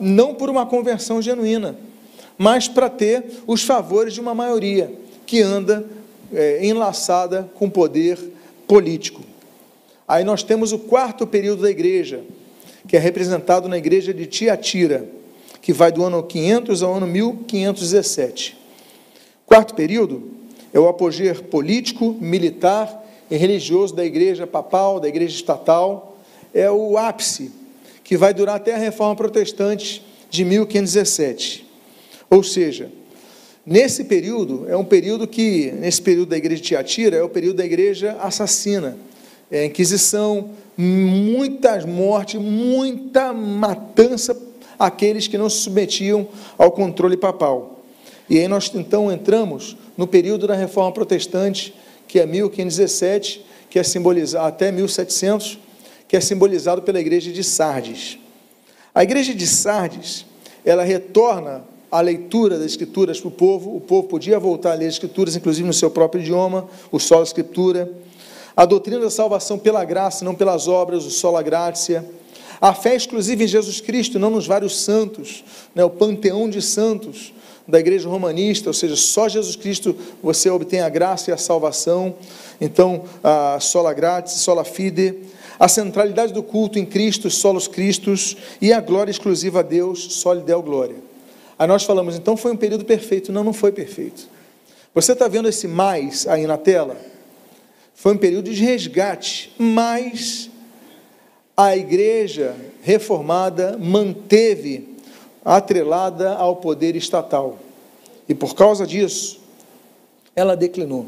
não 0.01 0.33
por 0.33 0.49
uma 0.49 0.65
conversão 0.65 1.21
genuína, 1.21 1.75
mas 2.35 2.67
para 2.67 2.89
ter 2.89 3.23
os 3.45 3.61
favores 3.61 4.15
de 4.15 4.21
uma 4.21 4.33
maioria 4.33 4.91
que 5.23 5.39
anda 5.39 5.85
é, 6.33 6.65
enlaçada 6.65 7.47
com 7.53 7.69
poder 7.69 8.17
político. 8.67 9.21
Aí 10.07 10.23
nós 10.23 10.43
temos 10.43 10.71
o 10.71 10.79
quarto 10.79 11.25
período 11.25 11.61
da 11.61 11.71
igreja, 11.71 12.21
que 12.87 12.97
é 12.97 12.99
representado 12.99 13.69
na 13.69 13.77
igreja 13.77 14.13
de 14.13 14.25
Tiatira, 14.25 15.07
que 15.61 15.71
vai 15.71 15.91
do 15.91 16.03
ano 16.03 16.21
500 16.21 16.83
ao 16.83 16.95
ano 16.95 17.07
1517. 17.07 18.57
Quarto 19.45 19.75
período 19.75 20.31
é 20.73 20.79
o 20.79 20.87
apogeu 20.87 21.33
político, 21.43 22.17
militar 22.19 23.01
e 23.31 23.37
religioso 23.37 23.95
da 23.95 24.03
igreja 24.03 24.45
papal, 24.45 24.99
da 24.99 25.07
igreja 25.07 25.35
estatal. 25.35 26.17
é 26.53 26.69
o 26.69 26.97
ápice, 26.97 27.51
que 28.03 28.17
vai 28.17 28.33
durar 28.33 28.57
até 28.57 28.75
a 28.75 28.77
reforma 28.77 29.15
protestante 29.15 30.05
de 30.29 30.43
1517. 30.43 31.65
Ou 32.29 32.43
seja, 32.43 32.91
nesse 33.65 34.03
período, 34.03 34.65
é 34.67 34.75
um 34.75 34.83
período 34.83 35.27
que, 35.27 35.71
nesse 35.71 36.01
período 36.01 36.29
da 36.29 36.37
igreja 36.37 36.61
de 36.61 36.67
Tiatira, 36.67 37.15
é 37.15 37.23
o 37.23 37.29
período 37.29 37.57
da 37.57 37.65
igreja 37.65 38.17
assassina. 38.21 38.97
É 39.53 39.65
Inquisição, 39.65 40.49
muitas 40.75 41.85
mortes, 41.85 42.41
muita 42.41 43.31
matança 43.31 44.35
àqueles 44.79 45.27
que 45.27 45.37
não 45.37 45.47
se 45.47 45.57
submetiam 45.57 46.27
ao 46.57 46.71
controle 46.71 47.15
papal. 47.15 47.83
E 48.27 48.39
aí 48.39 48.47
nós 48.47 48.71
então 48.73 49.11
entramos 49.11 49.77
no 49.95 50.07
período 50.07 50.47
da 50.47 50.55
Reforma 50.55 50.91
Protestante, 50.91 51.71
que 52.07 52.19
é 52.19 52.25
1517, 52.25 53.45
que 53.69 53.77
é 53.77 53.83
simbolizado 53.83 54.47
até 54.47 54.71
1700, 54.71 55.59
que 56.07 56.17
é 56.17 56.19
simbolizado 56.19 56.81
pela 56.81 56.99
igreja 56.99 57.31
de 57.31 57.43
Sardes. 57.43 58.17
A 58.95 59.03
igreja 59.03 59.35
de 59.35 59.45
Sardes, 59.45 60.25
ela 60.65 60.83
retorna 60.83 61.63
a 61.91 62.01
leitura 62.01 62.57
das 62.57 62.71
escrituras 62.71 63.19
para 63.19 63.27
o 63.27 63.31
povo, 63.31 63.75
o 63.75 63.79
povo 63.79 64.07
podia 64.07 64.39
voltar 64.39 64.71
a 64.71 64.75
ler 64.75 64.87
as 64.87 64.95
escrituras, 64.95 65.35
inclusive 65.35 65.67
no 65.67 65.73
seu 65.73 65.91
próprio 65.91 66.21
idioma, 66.23 66.67
o 66.91 66.97
solo 66.97 67.21
escritura, 67.21 67.87
a 68.55 68.65
doutrina 68.65 68.99
da 68.99 69.09
salvação 69.09 69.57
pela 69.57 69.83
graça, 69.83 70.23
não 70.23 70.35
pelas 70.35 70.67
obras, 70.67 71.05
o 71.05 71.11
sola 71.11 71.41
gratia, 71.41 72.05
a 72.61 72.73
fé 72.73 72.95
exclusiva 72.95 73.43
em 73.43 73.47
Jesus 73.47 73.81
Cristo, 73.81 74.17
não 74.17 74.29
nos 74.29 74.47
vários 74.47 74.79
santos, 74.79 75.43
né, 75.75 75.83
o 75.83 75.89
panteão 75.89 76.49
de 76.49 76.61
santos 76.61 77.33
da 77.67 77.79
igreja 77.79 78.07
romanista, 78.07 78.69
ou 78.69 78.73
seja, 78.73 78.95
só 78.95 79.27
Jesus 79.27 79.55
Cristo 79.55 79.95
você 80.21 80.49
obtém 80.49 80.81
a 80.81 80.89
graça 80.89 81.31
e 81.31 81.33
a 81.33 81.37
salvação, 81.37 82.15
então, 82.59 83.03
a 83.23 83.59
sola 83.59 83.93
gratis, 83.93 84.33
sola 84.33 84.63
fide, 84.63 85.15
a 85.59 85.67
centralidade 85.67 86.33
do 86.33 86.43
culto 86.43 86.79
em 86.79 86.85
Cristo, 86.85 87.29
solos 87.29 87.67
Cristos, 87.67 88.37
e 88.61 88.73
a 88.73 88.81
glória 88.81 89.11
exclusiva 89.11 89.59
a 89.59 89.63
Deus, 89.63 90.13
só 90.13 90.33
lhe 90.33 90.41
deu 90.41 90.61
glória. 90.61 90.95
Aí 91.57 91.67
nós 91.67 91.83
falamos, 91.83 92.15
então 92.15 92.35
foi 92.35 92.51
um 92.51 92.57
período 92.57 92.83
perfeito. 92.85 93.31
Não, 93.31 93.43
não 93.43 93.53
foi 93.53 93.71
perfeito. 93.71 94.27
Você 94.93 95.13
está 95.13 95.27
vendo 95.27 95.47
esse 95.47 95.67
mais 95.67 96.27
aí 96.27 96.45
na 96.45 96.57
tela? 96.57 96.97
Foi 98.03 98.11
um 98.11 98.17
período 98.17 98.53
de 98.53 98.61
resgate, 98.61 99.53
mas 99.57 100.49
a 101.55 101.77
igreja 101.77 102.53
reformada 102.81 103.77
manteve 103.77 104.89
atrelada 105.45 106.33
ao 106.33 106.57
poder 106.57 106.97
estatal. 106.97 107.57
E 108.27 108.35
por 108.35 108.55
causa 108.55 108.85
disso, 108.85 109.39
ela 110.35 110.53
declinou. 110.53 111.05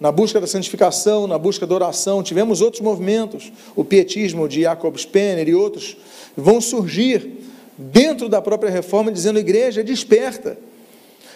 Na 0.00 0.10
busca 0.10 0.40
da 0.40 0.46
santificação, 0.46 1.26
na 1.26 1.36
busca 1.36 1.66
da 1.66 1.74
oração, 1.74 2.22
tivemos 2.22 2.62
outros 2.62 2.80
movimentos, 2.80 3.52
o 3.76 3.84
pietismo 3.84 4.48
de 4.48 4.62
Jacob 4.62 4.96
Spener 4.96 5.50
e 5.50 5.54
outros 5.54 5.98
vão 6.34 6.62
surgir 6.62 7.42
dentro 7.76 8.30
da 8.30 8.40
própria 8.40 8.70
reforma 8.70 9.12
dizendo: 9.12 9.38
igreja, 9.38 9.84
desperta, 9.84 10.56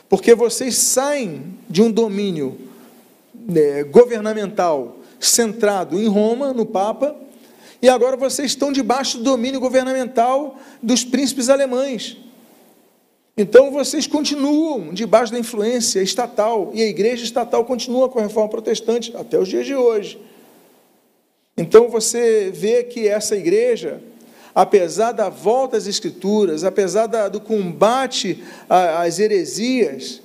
porque 0.09 0.35
vocês 0.35 0.75
saem 0.79 1.55
de 1.69 1.83
um 1.83 1.93
domínio 1.93 2.57
né, 3.49 3.85
governamental 3.85 4.97
centrado 5.19 5.99
em 5.99 6.09
Roma, 6.09 6.53
no 6.53 6.67
Papa, 6.67 7.17
e 7.81 7.89
agora 7.89 8.17
vocês 8.17 8.53
estão 8.53 8.73
debaixo 8.73 9.19
do 9.19 9.25
domínio 9.25 9.61
governamental 9.61 10.59
dos 10.83 11.05
príncipes 11.05 11.49
alemães. 11.49 12.17
Então 13.37 13.71
vocês 13.71 14.07
continuam 14.07 14.95
debaixo 14.95 15.33
da 15.33 15.39
influência 15.39 16.01
estatal, 16.01 16.71
e 16.73 16.83
a 16.83 16.87
igreja 16.87 17.25
estatal 17.25 17.65
continua 17.65 18.09
com 18.09 18.19
a 18.19 18.23
reforma 18.23 18.49
protestante 18.49 19.15
até 19.15 19.39
os 19.39 19.49
dias 19.49 19.67
de 19.67 19.75
hoje. 19.75 20.19
Então 21.57 21.89
você 21.89 22.51
vê 22.51 22.83
que 22.83 23.07
essa 23.07 23.37
igreja, 23.37 24.03
apesar 24.55 25.13
da 25.13 25.29
volta 25.29 25.77
às 25.77 25.87
escrituras, 25.87 26.65
apesar 26.65 27.07
da, 27.07 27.29
do 27.29 27.41
combate 27.41 28.43
às 28.69 29.19
heresias, 29.19 30.23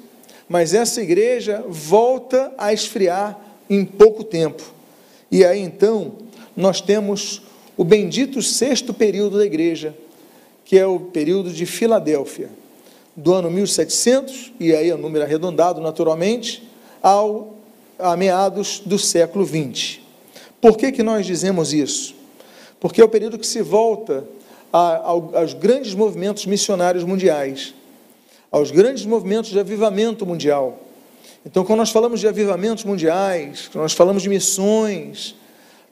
mas 0.51 0.73
essa 0.73 1.01
igreja 1.01 1.63
volta 1.69 2.51
a 2.57 2.73
esfriar 2.73 3.39
em 3.69 3.85
pouco 3.85 4.21
tempo. 4.21 4.61
E 5.31 5.45
aí 5.45 5.61
então, 5.61 6.11
nós 6.57 6.81
temos 6.81 7.41
o 7.77 7.85
bendito 7.85 8.41
sexto 8.41 8.93
período 8.93 9.37
da 9.37 9.45
igreja, 9.45 9.95
que 10.65 10.77
é 10.77 10.85
o 10.85 10.99
período 10.99 11.51
de 11.51 11.65
Filadélfia, 11.65 12.49
do 13.15 13.33
ano 13.33 13.49
1700, 13.49 14.51
e 14.59 14.75
aí 14.75 14.89
é 14.89 14.95
um 14.95 14.97
número 14.97 15.23
arredondado 15.23 15.79
naturalmente, 15.79 16.69
ao 17.01 17.55
a 17.97 18.17
meados 18.17 18.81
do 18.85 18.99
século 18.99 19.45
20. 19.45 20.05
Por 20.59 20.75
que, 20.75 20.91
que 20.91 21.01
nós 21.01 21.25
dizemos 21.25 21.71
isso? 21.71 22.13
Porque 22.77 22.99
é 22.99 23.05
o 23.05 23.09
período 23.09 23.39
que 23.39 23.47
se 23.47 23.61
volta 23.61 24.25
a, 24.73 24.97
aos 25.07 25.53
grandes 25.53 25.93
movimentos 25.93 26.45
missionários 26.45 27.05
mundiais, 27.05 27.73
aos 28.51 28.69
grandes 28.69 29.05
movimentos 29.05 29.49
de 29.49 29.59
avivamento 29.59 30.25
mundial. 30.25 30.79
Então, 31.45 31.63
quando 31.63 31.79
nós 31.79 31.89
falamos 31.89 32.19
de 32.19 32.27
avivamentos 32.27 32.83
mundiais, 32.83 33.69
quando 33.71 33.83
nós 33.83 33.93
falamos 33.93 34.21
de 34.21 34.29
missões, 34.29 35.35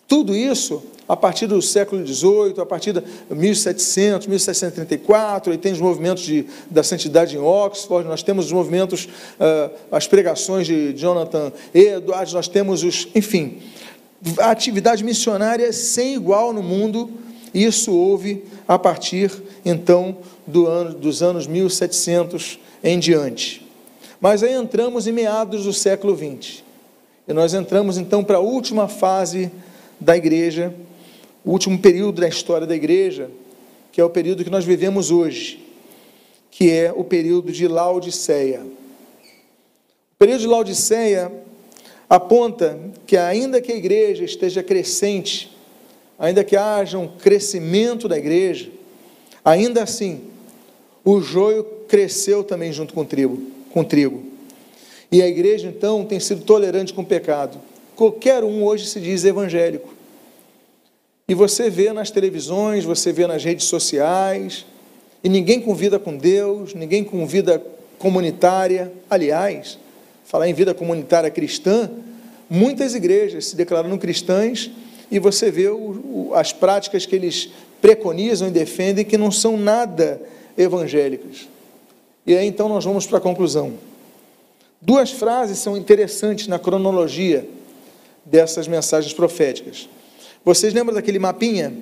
tudo 0.07 0.35
isso 0.35 0.83
a 1.07 1.15
partir 1.15 1.47
do 1.47 1.59
século 1.59 2.05
XVIII, 2.05 2.61
a 2.61 2.65
partir 2.65 2.93
de 2.93 3.01
1700, 3.31 4.27
1734, 4.27 5.51
aí 5.51 5.57
tem 5.57 5.73
os 5.73 5.81
movimentos 5.81 6.23
de, 6.23 6.45
da 6.69 6.83
santidade 6.83 7.35
em 7.35 7.39
Oxford, 7.39 8.07
nós 8.07 8.21
temos 8.21 8.45
os 8.45 8.51
movimentos, 8.51 9.05
uh, 9.05 9.71
as 9.91 10.05
pregações 10.05 10.67
de 10.67 10.93
Jonathan 10.95 11.51
Edwards, 11.73 12.33
nós 12.33 12.47
temos 12.47 12.83
os, 12.83 13.07
enfim, 13.15 13.57
a 14.37 14.51
atividade 14.51 15.03
missionária 15.03 15.73
sem 15.73 16.13
igual 16.13 16.53
no 16.53 16.61
mundo, 16.61 17.09
isso 17.53 17.91
houve 17.91 18.43
a 18.69 18.77
partir, 18.77 19.31
então, 19.65 20.19
do 20.45 20.67
ano, 20.67 20.93
dos 20.93 21.23
anos 21.23 21.47
1700 21.47 22.59
em 22.83 22.99
diante. 22.99 23.65
Mas 24.21 24.43
aí 24.43 24.53
entramos 24.53 25.07
em 25.07 25.11
meados 25.11 25.63
do 25.63 25.73
século 25.73 26.15
XX, 26.15 26.61
e 27.27 27.33
nós 27.33 27.55
entramos, 27.55 27.97
então, 27.97 28.23
para 28.23 28.37
a 28.37 28.41
última 28.41 28.87
fase 28.87 29.51
da 29.99 30.15
igreja, 30.15 30.71
o 31.43 31.49
último 31.49 31.79
período 31.79 32.21
da 32.21 32.27
história 32.27 32.67
da 32.67 32.75
igreja, 32.75 33.31
que 33.91 33.99
é 33.99 34.03
o 34.03 34.09
período 34.09 34.43
que 34.43 34.51
nós 34.51 34.65
vivemos 34.65 35.09
hoje, 35.09 35.65
que 36.51 36.69
é 36.69 36.93
o 36.95 37.03
período 37.03 37.51
de 37.51 37.67
Laodiceia. 37.67 38.61
O 40.13 40.17
período 40.19 40.41
de 40.41 40.47
Laodiceia 40.47 41.31
aponta 42.07 42.79
que, 43.07 43.17
ainda 43.17 43.59
que 43.61 43.71
a 43.71 43.75
igreja 43.75 44.23
esteja 44.23 44.61
crescente, 44.61 45.48
ainda 46.19 46.43
que 46.43 46.57
haja 46.57 46.99
um 46.99 47.07
crescimento 47.07 48.07
da 48.07 48.17
igreja, 48.17 48.69
ainda 49.43 49.81
assim, 49.81 50.21
o 51.03 51.21
joio 51.21 51.63
cresceu 51.87 52.43
também 52.43 52.73
junto 52.73 52.93
com 52.93 53.01
o 53.01 53.05
trigo. 53.05 53.41
Com 53.71 53.79
o 53.79 53.85
trigo. 53.85 54.23
E 55.11 55.21
a 55.21 55.27
igreja, 55.27 55.67
então, 55.67 56.05
tem 56.05 56.19
sido 56.19 56.43
tolerante 56.43 56.93
com 56.93 57.01
o 57.01 57.05
pecado. 57.05 57.57
Qualquer 57.95 58.43
um 58.43 58.63
hoje 58.63 58.85
se 58.85 58.99
diz 58.99 59.23
evangélico. 59.23 59.93
E 61.27 61.33
você 61.33 61.69
vê 61.69 61.93
nas 61.93 62.11
televisões, 62.11 62.83
você 62.83 63.11
vê 63.11 63.25
nas 63.25 63.43
redes 63.43 63.65
sociais, 63.65 64.65
e 65.23 65.29
ninguém 65.29 65.61
com 65.61 65.73
vida 65.73 65.97
com 65.97 66.15
Deus, 66.17 66.73
ninguém 66.73 67.03
com 67.03 67.25
vida 67.25 67.63
comunitária. 67.97 68.91
Aliás, 69.09 69.77
falar 70.25 70.47
em 70.47 70.53
vida 70.53 70.73
comunitária 70.73 71.29
cristã, 71.29 71.89
muitas 72.49 72.95
igrejas 72.95 73.47
se 73.47 73.55
declarando 73.55 73.97
cristãs 73.97 74.71
e 75.11 75.19
você 75.19 75.49
vê 75.49 75.67
o, 75.67 75.77
o, 75.77 76.31
as 76.33 76.53
práticas 76.53 77.05
que 77.05 77.15
eles 77.15 77.49
preconizam 77.81 78.47
e 78.47 78.51
defendem 78.51 79.05
que 79.05 79.17
não 79.17 79.31
são 79.31 79.57
nada 79.57 80.21
evangélicas. 80.57 81.47
E 82.25 82.35
aí 82.35 82.47
então 82.47 82.69
nós 82.69 82.85
vamos 82.85 83.07
para 83.07 83.17
a 83.17 83.21
conclusão. 83.21 83.73
Duas 84.81 85.11
frases 85.11 85.59
são 85.59 85.75
interessantes 85.75 86.47
na 86.47 86.59
cronologia 86.59 87.47
dessas 88.25 88.67
mensagens 88.67 89.13
proféticas. 89.13 89.89
Vocês 90.45 90.73
lembram 90.73 90.95
daquele 90.95 91.19
mapinha 91.19 91.73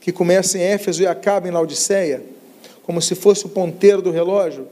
que 0.00 0.12
começa 0.12 0.56
em 0.56 0.62
Éfeso 0.62 1.02
e 1.02 1.06
acaba 1.06 1.48
em 1.48 1.50
Laodiceia, 1.50 2.22
como 2.82 3.02
se 3.02 3.14
fosse 3.14 3.44
o 3.44 3.48
ponteiro 3.48 4.00
do 4.00 4.10
relógio? 4.10 4.66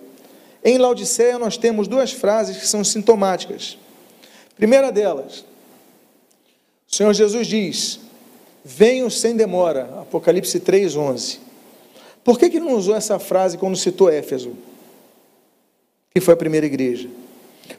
Em 0.64 0.78
Laodiceia 0.78 1.38
nós 1.38 1.56
temos 1.56 1.86
duas 1.86 2.12
frases 2.12 2.56
que 2.56 2.66
são 2.66 2.82
sintomáticas. 2.82 3.76
Primeira 4.56 4.90
delas, 4.90 5.44
o 6.90 6.94
Senhor 6.94 7.12
Jesus 7.12 7.46
diz: 7.46 8.00
Venho 8.64 9.10
sem 9.10 9.36
demora, 9.36 9.84
Apocalipse 10.00 10.58
3:11. 10.60 11.38
Por 12.24 12.38
que 12.38 12.50
que 12.50 12.60
não 12.60 12.74
usou 12.74 12.94
essa 12.94 13.18
frase 13.18 13.56
quando 13.56 13.76
citou 13.76 14.10
Éfeso? 14.10 14.52
Que 16.14 16.20
foi 16.20 16.34
a 16.34 16.36
primeira 16.36 16.66
igreja. 16.66 17.08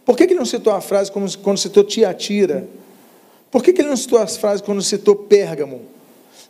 Por 0.06 0.16
que 0.16 0.28
que 0.28 0.34
não 0.34 0.46
citou 0.46 0.74
a 0.74 0.82
frase 0.82 1.12
quando 1.12 1.58
citou 1.58 1.84
Tiatira? 1.84 2.68
Por 3.52 3.64
que, 3.64 3.74
que 3.74 3.82
ele 3.82 3.90
não 3.90 3.98
citou 3.98 4.20
as 4.20 4.38
frases 4.38 4.62
quando 4.62 4.82
citou 4.82 5.16
Pérgamo? 5.16 5.82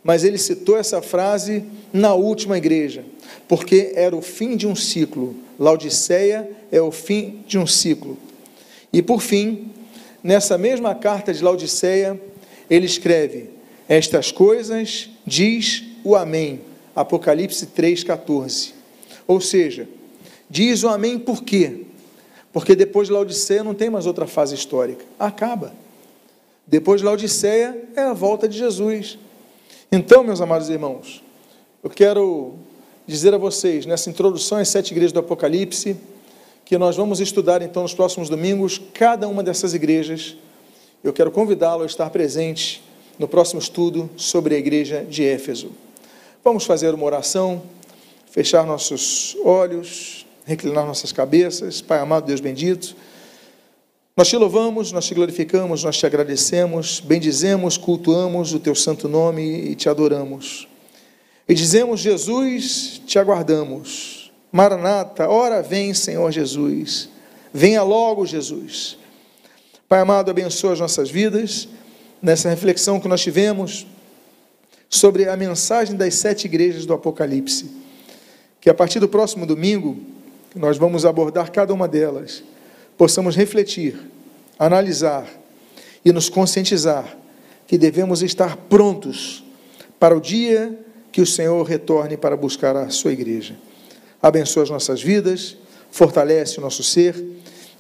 Mas 0.04 0.24
ele 0.24 0.38
citou 0.38 0.78
essa 0.78 1.02
frase 1.02 1.64
na 1.92 2.14
última 2.14 2.58
igreja, 2.58 3.04
porque 3.48 3.92
era 3.96 4.16
o 4.16 4.22
fim 4.22 4.56
de 4.56 4.68
um 4.68 4.76
ciclo. 4.76 5.36
Laodiceia 5.58 6.50
é 6.72 6.82
o 6.82 6.92
fim 6.92 7.42
de 7.48 7.58
um 7.58 7.68
ciclo. 7.68 8.18
E 8.92 9.02
por 9.02 9.22
fim, 9.22 9.72
nessa 10.24 10.58
mesma 10.58 10.96
carta 10.96 11.34
de 11.34 11.44
Laodiceia, 11.44 12.20
ele 12.70 12.86
escreve: 12.86 13.50
Estas 13.88 14.32
coisas 14.32 15.10
diz 15.26 15.84
o 16.04 16.16
Amém. 16.16 16.62
Apocalipse 16.96 17.68
3,14. 17.68 18.74
Ou 19.28 19.40
seja, 19.40 19.88
diz 20.50 20.84
o 20.84 20.90
Amém 20.90 21.18
por 21.18 21.44
quê? 21.44 21.86
Porque 22.52 22.76
depois 22.76 23.08
de 23.08 23.14
Laodiceia 23.14 23.64
não 23.64 23.74
tem 23.74 23.90
mais 23.90 24.06
outra 24.06 24.28
fase 24.28 24.56
histórica. 24.56 25.06
Acaba. 25.20 25.74
Depois 26.66 27.02
de 27.02 27.06
Laodiceia 27.06 27.90
é 27.96 28.02
a 28.02 28.14
volta 28.14 28.48
de 28.48 28.58
Jesus. 28.58 29.18
Então, 29.92 30.24
meus 30.24 30.42
amados 30.42 30.70
irmãos, 30.70 31.24
eu 31.84 31.90
quero 31.90 32.56
dizer 33.08 33.34
a 33.34 33.38
vocês, 33.38 33.86
nessa 33.86 34.10
introdução 34.10 34.58
às 34.58 34.70
sete 34.70 34.92
igrejas 34.92 35.12
do 35.12 35.20
Apocalipse, 35.20 35.98
que 36.64 36.78
nós 36.78 36.96
vamos 36.96 37.20
estudar 37.20 37.64
então 37.64 37.82
nos 37.82 37.96
próximos 37.96 38.30
domingos 38.30 38.80
cada 38.94 39.28
uma 39.28 39.42
dessas 39.42 39.74
igrejas. 39.74 40.38
Eu 41.02 41.14
quero 41.14 41.32
convidá-lo 41.32 41.84
a 41.84 41.86
estar 41.86 42.10
presente 42.10 42.84
no 43.18 43.28
próximo 43.28 43.60
estudo 43.60 44.10
sobre 44.18 44.56
a 44.56 44.58
igreja 44.58 45.06
de 45.10 45.24
Éfeso. 45.24 45.72
Vamos 46.44 46.66
fazer 46.66 46.94
uma 46.94 47.06
oração, 47.06 47.64
fechar 48.30 48.66
nossos 48.66 49.38
olhos, 49.46 50.26
reclinar 50.46 50.86
nossas 50.86 51.14
cabeças. 51.14 51.82
Pai 51.82 52.00
amado, 52.00 52.26
Deus 52.26 52.42
bendito, 52.42 52.96
nós 54.20 54.28
te 54.28 54.36
louvamos, 54.36 54.92
nós 54.92 55.06
te 55.06 55.14
glorificamos, 55.14 55.86
nós 55.86 55.98
te 55.98 56.06
agradecemos, 56.06 57.00
bendizemos, 57.00 57.78
cultuamos 57.78 58.54
o 58.54 58.60
teu 58.60 58.76
santo 58.76 59.08
nome 59.08 59.42
e 59.42 59.76
te 59.76 59.88
adoramos. 59.88 60.68
E 61.48 61.54
dizemos, 61.54 62.02
Jesus, 62.02 63.02
te 63.08 63.18
aguardamos. 63.18 64.30
Maranata, 64.52 65.30
ora 65.30 65.62
vem, 65.62 65.94
Senhor 65.94 66.30
Jesus. 66.34 67.08
Venha 67.54 67.82
logo, 67.82 68.26
Jesus. 68.26 68.99
Pai 69.90 70.02
amado, 70.02 70.30
abençoa 70.30 70.74
as 70.74 70.80
nossas 70.80 71.10
vidas 71.10 71.68
nessa 72.22 72.48
reflexão 72.48 73.00
que 73.00 73.08
nós 73.08 73.22
tivemos 73.22 73.88
sobre 74.88 75.28
a 75.28 75.36
mensagem 75.36 75.96
das 75.96 76.14
sete 76.14 76.46
igrejas 76.46 76.86
do 76.86 76.94
Apocalipse. 76.94 77.72
Que 78.62 78.70
a 78.70 78.74
partir 78.76 79.00
do 79.00 79.10
próximo 79.10 79.48
domingo, 79.48 79.98
nós 80.56 80.78
vamos 80.78 81.06
abordar 81.06 81.52
cada 81.52 81.74
uma 81.74 81.88
delas, 81.88 82.44
possamos 83.00 83.36
refletir, 83.36 84.00
analisar 84.60 85.28
e 86.06 86.12
nos 86.12 86.30
conscientizar 86.30 87.18
que 87.66 87.76
devemos 87.76 88.22
estar 88.22 88.58
prontos 88.58 89.44
para 90.00 90.16
o 90.16 90.22
dia 90.22 90.78
que 91.12 91.20
o 91.20 91.26
Senhor 91.26 91.64
retorne 91.64 92.16
para 92.16 92.38
buscar 92.38 92.76
a 92.76 92.92
sua 92.92 93.12
igreja. 93.12 93.56
Abençoa 94.22 94.62
as 94.62 94.70
nossas 94.70 95.02
vidas, 95.02 95.58
fortalece 95.90 96.60
o 96.60 96.62
nosso 96.62 96.84
ser 96.84 97.16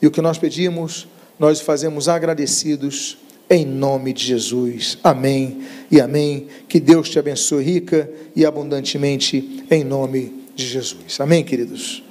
e 0.01 0.07
o 0.07 0.12
que 0.12 0.22
nós 0.22 0.39
pedimos, 0.39 1.07
nós 1.40 1.62
fazemos 1.62 2.10
agradecidos 2.10 3.18
em 3.50 3.66
nome 3.66 4.12
de 4.12 4.26
Jesus. 4.26 4.98
Amém 5.02 5.64
e 5.90 6.02
amém. 6.02 6.48
Que 6.68 6.80
Deus 6.80 7.10
te 7.10 7.18
abençoe 7.18 7.64
rica 7.64 8.12
e 8.36 8.46
abundantemente 8.46 9.66
em 9.72 9.84
nome 9.84 10.46
de 10.54 10.68
Jesus. 10.68 11.20
Amém, 11.20 11.44
queridos. 11.44 12.04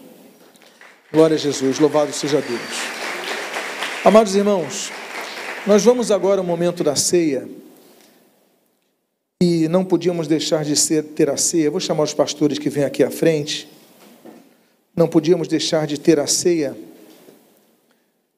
Glória 1.12 1.37
a 1.37 1.39
Jesus, 1.39 1.79
louvado 1.79 2.12
seja 2.12 2.41
Deus. 2.41 2.61
Amados 4.05 4.35
irmãos, 4.35 4.91
nós 5.66 5.85
vamos 5.85 6.11
agora 6.11 6.41
ao 6.41 6.47
momento 6.47 6.83
da 6.83 6.97
ceia. 6.97 7.47
E 9.41 9.68
não 9.68 9.85
podíamos 9.85 10.26
deixar 10.26 10.64
de 10.64 10.74
ser, 10.74 11.05
ter 11.05 11.31
a 11.31 11.37
ceia. 11.37 11.70
Vou 11.70 11.79
chamar 11.79 12.03
os 12.03 12.14
pastores 12.14 12.59
que 12.59 12.68
vêm 12.68 12.85
aqui 12.85 13.05
à 13.05 13.11
frente. 13.11 13.68
Não 14.97 15.07
podíamos 15.07 15.47
deixar 15.47 15.87
de 15.87 16.01
ter 16.01 16.18
a 16.18 16.26
ceia 16.26 16.76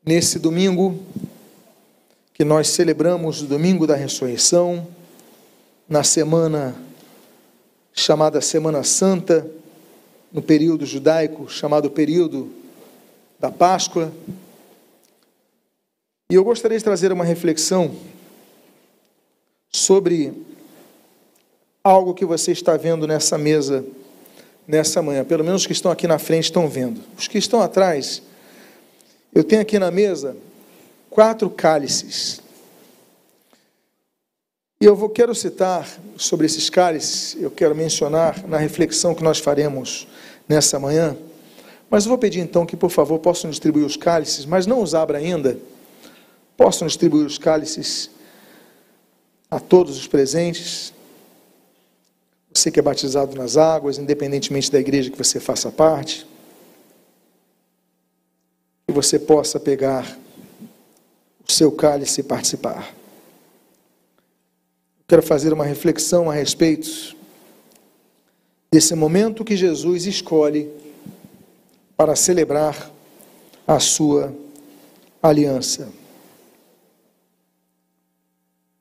nesse 0.05 0.39
domingo 0.39 0.99
que 2.33 2.45
nós 2.45 2.69
celebramos 2.69 3.43
o 3.43 3.47
domingo 3.47 3.87
da 3.87 3.95
ressurreição, 3.95 4.87
na 5.89 6.03
semana 6.03 6.75
chamada 7.93 8.41
Semana 8.41 8.83
Santa, 8.83 9.47
no 10.33 10.41
período 10.41 10.87
judaico 10.87 11.49
chamado 11.49 11.91
período 11.91 12.51
da 13.39 13.51
Páscoa. 13.51 14.13
E 16.31 16.35
eu 16.35 16.45
gostaria 16.45 16.79
de 16.79 16.85
trazer 16.85 17.13
uma 17.13 17.25
reflexão 17.25 17.95
sobre 19.71 20.33
algo 21.83 22.15
que 22.15 22.25
você 22.25 22.53
está 22.53 22.77
vendo 22.77 23.07
nessa 23.07 23.37
mesa 23.37 23.85
nessa 24.67 25.03
manhã. 25.03 25.25
Pelo 25.25 25.45
menos 25.45 25.63
os 25.63 25.67
que 25.67 25.73
estão 25.73 25.91
aqui 25.91 26.07
na 26.07 26.19
frente 26.19 26.45
estão 26.45 26.69
vendo. 26.69 27.01
Os 27.19 27.27
que 27.27 27.39
estão 27.39 27.61
atrás, 27.61 28.23
eu 29.35 29.45
tenho 29.45 29.63
aqui 29.63 29.79
na 29.79 29.91
mesa 29.91 30.37
quatro 31.09 31.49
cálices. 31.51 32.41
E 34.81 34.85
eu 34.87 34.97
vou, 34.97 35.11
quero 35.11 35.35
citar 35.35 35.87
sobre 36.17 36.47
esses 36.47 36.71
cálices, 36.71 37.37
eu 37.41 37.51
quero 37.51 37.75
mencionar 37.75 38.47
na 38.49 38.57
reflexão 38.57 39.15
que 39.15 39.23
nós 39.23 39.39
faremos 39.39 40.09
nessa 40.49 40.79
manhã. 40.79 41.17
Mas 41.91 42.05
eu 42.05 42.09
vou 42.09 42.19
pedir 42.19 42.41
então 42.41 42.65
que, 42.65 42.77
por 42.77 42.91
favor, 42.91 43.19
possam 43.19 43.51
distribuir 43.51 43.85
os 43.85 43.97
cálices, 43.97 44.47
mas 44.47 44.67
não 44.67 44.81
os 44.81 44.95
abra 44.95 45.19
ainda. 45.19 45.59
Possam 46.57 46.87
distribuir 46.87 47.27
os 47.27 47.37
cálices 47.37 48.11
a 49.51 49.61
todos 49.61 49.99
os 49.99 50.07
presentes. 50.07 50.95
Você 52.55 52.71
que 52.71 52.79
é 52.79 52.83
batizado 52.83 53.37
nas 53.37 53.57
águas, 53.57 53.99
independentemente 53.99 54.71
da 54.71 54.79
igreja 54.79 55.11
que 55.11 55.19
você 55.19 55.39
faça 55.39 55.71
parte. 55.71 56.27
Que 58.91 58.95
você 58.95 59.21
possa 59.21 59.61
pegar 59.61 60.19
o 61.49 61.53
seu 61.53 61.71
cálice 61.71 62.23
e 62.23 62.25
participar. 62.25 62.93
Quero 65.07 65.23
fazer 65.23 65.53
uma 65.53 65.65
reflexão 65.65 66.29
a 66.29 66.35
respeito 66.35 67.17
desse 68.69 68.93
momento 68.97 69.45
que 69.45 69.57
Jesus 69.57 70.07
escolhe 70.07 70.69
para 71.97 72.17
celebrar 72.17 72.91
a 73.65 73.79
sua 73.79 74.35
aliança. 75.23 75.89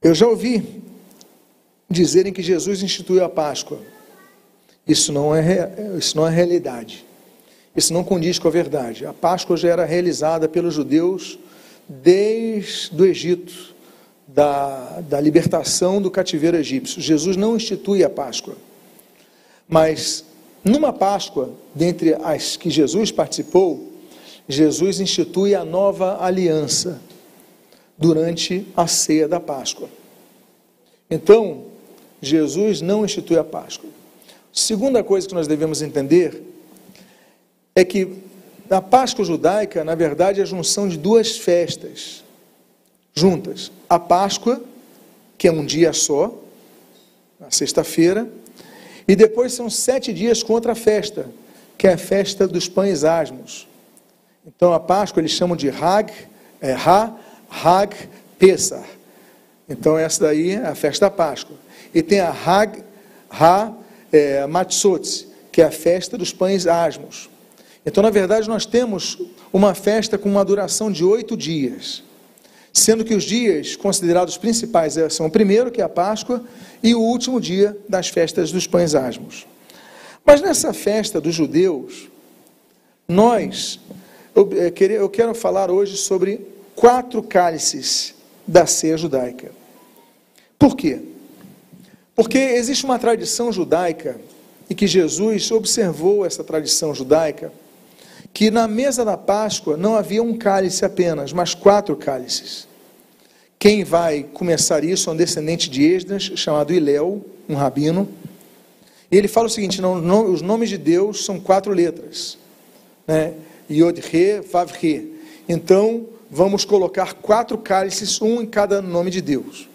Eu 0.01 0.16
já 0.16 0.26
ouvi 0.26 0.82
dizerem 1.88 2.34
que 2.34 2.41
Jesus 2.41 2.82
instituiu 2.82 3.24
a 3.24 3.30
Páscoa. 3.30 3.80
Isso 4.88 5.14
não 5.14 5.36
é, 5.36 5.72
isso 5.99 6.18
não 6.18 6.26
é 6.28 6.32
realidade. 6.32 7.05
Isso 7.76 7.93
não 7.93 8.03
condiz 8.03 8.39
com 8.39 8.47
a 8.47 8.51
verdade. 8.51 9.05
A 9.05 9.13
Páscoa 9.13 9.55
já 9.55 9.70
era 9.70 9.86
realizada 9.86 10.47
pelos 10.47 10.74
judeus 10.74 11.38
desde 11.88 13.01
o 13.01 13.05
Egito, 13.05 13.76
da, 14.28 15.01
da 15.01 15.20
libertação 15.20 16.01
do 16.01 16.11
cativeiro 16.11 16.55
egípcio. 16.55 17.01
Jesus 17.01 17.36
não 17.36 17.55
institui 17.55 18.03
a 18.03 18.09
Páscoa. 18.09 18.55
Mas, 19.67 20.24
numa 20.63 20.93
Páscoa, 20.93 21.51
dentre 21.74 22.13
as 22.24 22.55
que 22.55 22.70
Jesus 22.70 23.11
participou, 23.11 23.91
Jesus 24.47 24.99
institui 24.99 25.55
a 25.55 25.65
nova 25.65 26.24
aliança 26.24 27.01
durante 27.97 28.65
a 28.76 28.88
ceia 28.88 29.28
da 29.28 29.39
Páscoa. 29.39 29.89
Então, 31.09 31.65
Jesus 32.22 32.82
não 32.82 33.03
institui 33.03 33.38
a 33.38 33.43
Páscoa. 33.43 33.89
Segunda 34.53 35.03
coisa 35.03 35.28
que 35.28 35.36
nós 35.36 35.47
devemos 35.47 35.82
entender 35.82 36.49
é 37.80 37.86
que 37.86 38.21
a 38.69 38.82
Páscoa 38.82 39.23
judaica, 39.23 39.84
na 39.84 39.95
verdade, 39.95 40.39
é 40.39 40.43
a 40.43 40.45
junção 40.45 40.88
de 40.88 40.97
duas 40.97 41.38
festas 41.38 42.23
juntas. 43.13 43.71
A 43.89 43.97
Páscoa, 43.97 44.61
que 45.38 45.47
é 45.47 45.51
um 45.51 45.65
dia 45.65 45.93
só, 45.93 46.34
na 47.39 47.49
sexta-feira, 47.49 48.30
e 49.07 49.15
depois 49.15 49.53
são 49.53 49.69
sete 49.69 50.13
dias 50.13 50.43
contra 50.43 50.73
a 50.73 50.75
festa, 50.75 51.30
que 51.77 51.88
é 51.88 51.93
a 51.93 51.97
festa 51.97 52.47
dos 52.47 52.67
pães 52.67 53.03
asmos. 53.03 53.67
Então 54.45 54.73
a 54.73 54.80
Páscoa 54.80 55.21
eles 55.21 55.32
chamam 55.32 55.55
de 55.55 55.69
Hag, 55.69 56.11
é, 56.61 56.73
Ha, 56.73 57.15
Hag, 57.49 57.95
Pesach. 58.38 58.88
Então 59.67 59.97
essa 59.97 60.25
daí 60.25 60.51
é 60.51 60.67
a 60.67 60.75
festa 60.75 61.05
da 61.05 61.11
Páscoa. 61.11 61.57
E 61.93 62.01
tem 62.01 62.19
a 62.19 62.30
Hag, 62.30 62.84
Ha, 63.32 63.73
é, 64.11 64.45
Matzotzi, 64.45 65.27
que 65.51 65.61
é 65.61 65.65
a 65.65 65.71
festa 65.71 66.17
dos 66.17 66.34
pães 66.34 66.67
asmos. 66.67 67.30
Então, 67.86 68.03
na 68.03 68.09
verdade, 68.09 68.47
nós 68.47 68.65
temos 68.65 69.17
uma 69.51 69.73
festa 69.73 70.17
com 70.17 70.30
uma 70.30 70.43
duração 70.43 70.91
de 70.91 71.03
oito 71.03 71.36
dias, 71.38 72.03
sendo 72.73 73.05
que 73.05 73.15
os 73.15 73.23
dias 73.23 73.75
considerados 73.75 74.38
principais 74.38 74.97
é, 74.97 75.09
são 75.09 75.25
o 75.25 75.32
primeiro, 75.32 75.71
que 75.71 75.82
é 75.82 75.84
a 75.84 75.89
Páscoa, 75.89 76.43
e 76.84 76.93
o 76.93 77.01
último 77.01 77.39
dia 77.39 77.77
das 77.88 78.09
festas 78.09 78.51
dos 78.51 78.67
pães 78.67 78.95
asmos. 78.95 79.47
Mas 80.25 80.41
nessa 80.41 80.73
festa 80.73 81.19
dos 81.19 81.34
judeus, 81.34 82.09
nós, 83.07 83.80
é, 84.36 84.73
eu 84.93 85.09
quero 85.09 85.34
falar 85.34 85.71
hoje 85.71 85.97
sobre 85.97 86.45
quatro 86.75 87.23
cálices 87.23 88.13
da 88.45 88.65
ceia 88.65 88.97
judaica. 88.97 89.51
Por 90.57 90.75
quê? 90.75 90.99
Porque 92.15 92.38
existe 92.38 92.84
uma 92.84 92.99
tradição 92.99 93.51
judaica 93.51 94.19
e 94.69 94.75
que 94.75 94.86
Jesus 94.86 95.49
observou 95.51 96.25
essa 96.25 96.43
tradição 96.43 96.93
judaica 96.93 97.51
que 98.40 98.50
na 98.50 98.70
mesa 98.70 99.04
da 99.04 99.18
Páscoa 99.18 99.76
não 99.76 99.96
havia 99.96 100.24
um 100.24 100.34
cálice 100.34 100.86
apenas, 100.86 101.34
mas 101.34 101.54
quatro 101.54 101.94
cálices. 101.98 102.70
Quem 103.60 103.84
vai 103.84 104.24
começar 104.24 104.82
isso 104.82 105.10
é 105.10 105.14
um 105.14 105.16
descendente 105.18 105.70
de 105.70 105.84
Esdras, 105.84 106.32
chamado 106.38 106.74
Iléu, 106.74 107.22
um 107.50 107.56
rabino. 107.56 108.08
E 109.12 109.18
ele 109.18 109.28
fala 109.28 109.48
o 109.48 109.50
seguinte: 109.50 109.82
não, 109.82 110.00
não, 110.00 110.32
os 110.32 110.42
nomes 110.42 110.70
de 110.70 110.78
Deus 110.78 111.26
são 111.26 111.38
quatro 111.38 111.74
letras, 111.74 112.38
né? 113.06 113.34
Yod, 113.70 114.00
Re, 114.00 114.40
Vav, 114.40 114.72
Re. 114.72 115.16
Então, 115.50 116.06
vamos 116.32 116.64
colocar 116.64 117.16
quatro 117.16 117.58
cálices, 117.58 118.22
um 118.22 118.40
em 118.40 118.46
cada 118.46 118.82
nome 118.82 119.12
de 119.12 119.20
Deus. 119.20 119.68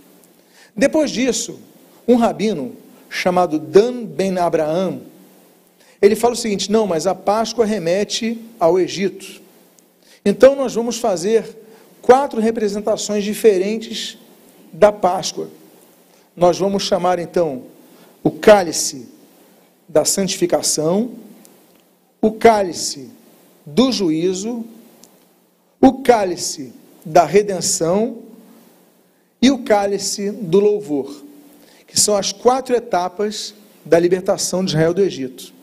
Depois 0.74 1.10
disso, 1.10 1.60
um 2.08 2.16
rabino 2.16 2.72
chamado 3.10 3.58
Dan 3.58 4.06
Ben 4.06 4.38
Abraham, 4.38 5.00
ele 6.04 6.14
fala 6.14 6.34
o 6.34 6.36
seguinte: 6.36 6.70
não, 6.70 6.86
mas 6.86 7.06
a 7.06 7.14
Páscoa 7.14 7.64
remete 7.64 8.38
ao 8.60 8.78
Egito. 8.78 9.40
Então 10.24 10.54
nós 10.54 10.74
vamos 10.74 10.98
fazer 10.98 11.56
quatro 12.02 12.40
representações 12.40 13.24
diferentes 13.24 14.18
da 14.70 14.92
Páscoa. 14.92 15.48
Nós 16.36 16.58
vamos 16.58 16.82
chamar 16.82 17.18
então 17.18 17.62
o 18.22 18.30
cálice 18.30 19.08
da 19.88 20.04
santificação, 20.04 21.12
o 22.20 22.32
cálice 22.32 23.10
do 23.64 23.90
juízo, 23.90 24.64
o 25.80 26.02
cálice 26.02 26.72
da 27.04 27.24
redenção 27.24 28.18
e 29.40 29.50
o 29.50 29.64
cálice 29.64 30.30
do 30.30 30.60
louvor, 30.60 31.24
que 31.86 31.98
são 31.98 32.14
as 32.14 32.32
quatro 32.32 32.74
etapas 32.74 33.54
da 33.84 33.98
libertação 33.98 34.62
de 34.64 34.72
Israel 34.72 34.92
do 34.92 35.02
Egito. 35.02 35.54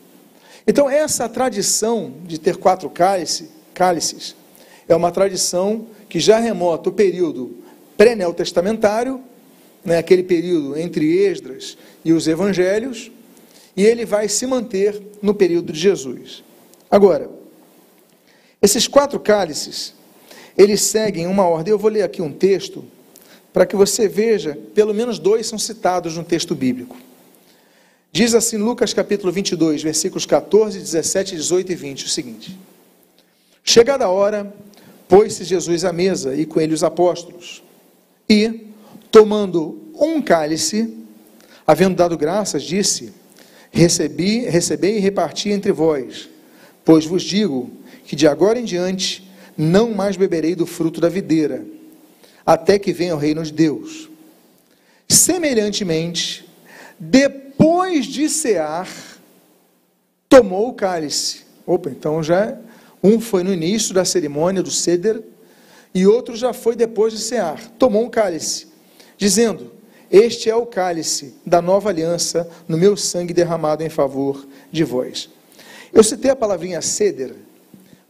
Então, 0.66 0.88
essa 0.88 1.28
tradição 1.28 2.14
de 2.24 2.38
ter 2.38 2.56
quatro 2.56 2.88
cálice, 2.88 3.50
cálices 3.74 4.36
é 4.88 4.94
uma 4.94 5.10
tradição 5.10 5.86
que 6.08 6.20
já 6.20 6.38
remota 6.38 6.90
o 6.90 6.92
período 6.92 7.56
pré-neotestamentário, 7.96 9.20
né, 9.84 9.98
aquele 9.98 10.22
período 10.22 10.78
entre 10.78 11.18
Esdras 11.18 11.76
e 12.04 12.12
os 12.12 12.28
evangelhos, 12.28 13.10
e 13.76 13.84
ele 13.84 14.04
vai 14.04 14.28
se 14.28 14.46
manter 14.46 15.00
no 15.20 15.34
período 15.34 15.72
de 15.72 15.78
Jesus. 15.78 16.44
Agora, 16.90 17.30
esses 18.60 18.86
quatro 18.86 19.18
cálices, 19.18 19.94
eles 20.56 20.82
seguem 20.82 21.26
uma 21.26 21.46
ordem. 21.46 21.72
Eu 21.72 21.78
vou 21.78 21.90
ler 21.90 22.02
aqui 22.02 22.22
um 22.22 22.32
texto 22.32 22.84
para 23.52 23.66
que 23.66 23.74
você 23.74 24.06
veja, 24.06 24.58
pelo 24.74 24.94
menos 24.94 25.18
dois 25.18 25.46
são 25.46 25.58
citados 25.58 26.16
no 26.16 26.24
texto 26.24 26.54
bíblico. 26.54 26.96
Diz 28.14 28.34
assim 28.34 28.58
Lucas 28.58 28.92
capítulo 28.92 29.32
22, 29.32 29.82
versículos 29.82 30.26
14, 30.26 30.78
17, 30.78 31.34
18 31.34 31.72
e 31.72 31.74
20, 31.74 32.04
o 32.04 32.08
seguinte: 32.10 32.58
Chegada 33.64 34.04
a 34.04 34.10
hora, 34.10 34.54
pôs-se 35.08 35.44
Jesus 35.44 35.82
à 35.82 35.94
mesa 35.94 36.34
e 36.34 36.44
com 36.44 36.60
ele 36.60 36.74
os 36.74 36.84
apóstolos. 36.84 37.62
E, 38.28 38.66
tomando 39.10 39.90
um 39.98 40.20
cálice, 40.20 40.94
havendo 41.66 41.96
dado 41.96 42.18
graças, 42.18 42.62
disse: 42.62 43.14
Recebi, 43.70 44.40
recebei 44.40 44.98
e 44.98 45.00
reparti 45.00 45.48
entre 45.48 45.72
vós, 45.72 46.28
pois 46.84 47.06
vos 47.06 47.22
digo 47.22 47.70
que 48.04 48.14
de 48.14 48.28
agora 48.28 48.60
em 48.60 48.64
diante 48.66 49.26
não 49.56 49.94
mais 49.94 50.18
beberei 50.18 50.54
do 50.54 50.66
fruto 50.66 51.00
da 51.00 51.08
videira, 51.08 51.64
até 52.44 52.78
que 52.78 52.92
venha 52.92 53.14
o 53.14 53.18
reino 53.18 53.42
de 53.42 53.54
Deus. 53.54 54.10
Semelhantemente, 55.08 56.46
depois 57.00 57.51
de 58.12 58.28
cear, 58.28 58.88
tomou 60.28 60.68
o 60.68 60.74
cálice. 60.74 61.42
Opa, 61.66 61.90
então 61.90 62.22
já 62.22 62.56
um 63.02 63.20
foi 63.20 63.42
no 63.42 63.52
início 63.52 63.94
da 63.94 64.04
cerimônia 64.04 64.62
do 64.62 64.70
ceder 64.70 65.22
e 65.94 66.06
outro 66.06 66.36
já 66.36 66.52
foi 66.52 66.76
depois 66.76 67.12
de 67.12 67.18
cear. 67.18 67.60
Tomou 67.78 68.04
um 68.04 68.10
cálice, 68.10 68.68
dizendo: 69.16 69.72
Este 70.10 70.50
é 70.50 70.54
o 70.54 70.66
cálice 70.66 71.34
da 71.44 71.60
nova 71.60 71.88
aliança 71.88 72.48
no 72.68 72.76
meu 72.76 72.96
sangue 72.96 73.32
derramado 73.32 73.82
em 73.82 73.88
favor 73.88 74.46
de 74.70 74.84
vós. 74.84 75.28
Eu 75.92 76.04
citei 76.04 76.30
a 76.30 76.36
palavrinha 76.36 76.80
ceder. 76.80 77.34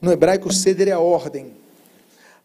No 0.00 0.12
hebraico, 0.12 0.53
ceder 0.53 0.88
é 0.88 0.92
a 0.92 0.98
ordem. 0.98 1.53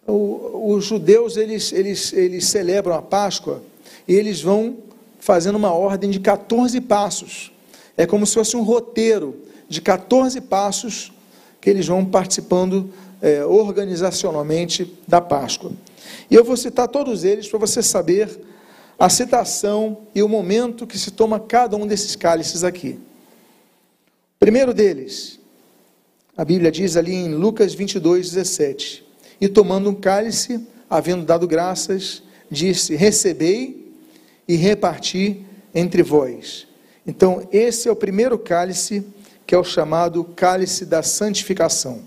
O, 0.05 0.73
os 0.73 0.85
judeus 0.85 1.35
eles, 1.37 1.73
eles, 1.73 2.13
eles 2.13 2.45
celebram 2.45 2.95
a 2.95 3.01
Páscoa 3.01 3.61
e 4.07 4.13
eles 4.13 4.41
vão 4.41 4.77
fazendo 5.19 5.55
uma 5.55 5.71
ordem 5.71 6.09
de 6.09 6.19
14 6.19 6.79
passos. 6.81 7.51
É 7.95 8.05
como 8.05 8.25
se 8.25 8.33
fosse 8.33 8.55
um 8.55 8.63
roteiro 8.63 9.35
de 9.67 9.81
14 9.81 10.39
passos 10.41 11.11
que 11.59 11.69
eles 11.69 11.87
vão 11.87 12.05
participando 12.05 12.91
é, 13.21 13.43
organizacionalmente 13.43 14.93
da 15.07 15.19
Páscoa. 15.19 15.71
E 16.29 16.35
eu 16.35 16.43
vou 16.43 16.55
citar 16.55 16.87
todos 16.87 17.23
eles 17.23 17.47
para 17.47 17.59
você 17.59 17.81
saber 17.81 18.39
a 18.99 19.09
citação 19.09 19.99
e 20.13 20.23
o 20.23 20.29
momento 20.29 20.87
que 20.87 20.97
se 20.97 21.11
toma 21.11 21.39
cada 21.39 21.75
um 21.75 21.85
desses 21.85 22.15
cálices 22.15 22.63
aqui. 22.63 22.99
Primeiro 24.39 24.73
deles, 24.73 25.39
a 26.35 26.45
Bíblia 26.45 26.71
diz 26.71 26.95
ali 26.95 27.13
em 27.13 27.33
Lucas 27.33 27.73
22, 27.73 28.31
17: 28.31 29.05
E 29.41 29.47
tomando 29.47 29.89
um 29.89 29.95
cálice, 29.95 30.65
havendo 30.89 31.25
dado 31.25 31.47
graças, 31.47 32.21
disse: 32.49 32.95
Recebei 32.95 33.86
e 34.47 34.55
reparti 34.55 35.45
entre 35.73 36.01
vós. 36.01 36.67
Então, 37.05 37.47
esse 37.51 37.87
é 37.87 37.91
o 37.91 37.95
primeiro 37.95 38.37
cálice, 38.37 39.05
que 39.45 39.55
é 39.55 39.57
o 39.57 39.63
chamado 39.63 40.23
cálice 40.23 40.85
da 40.85 41.01
santificação. 41.01 42.01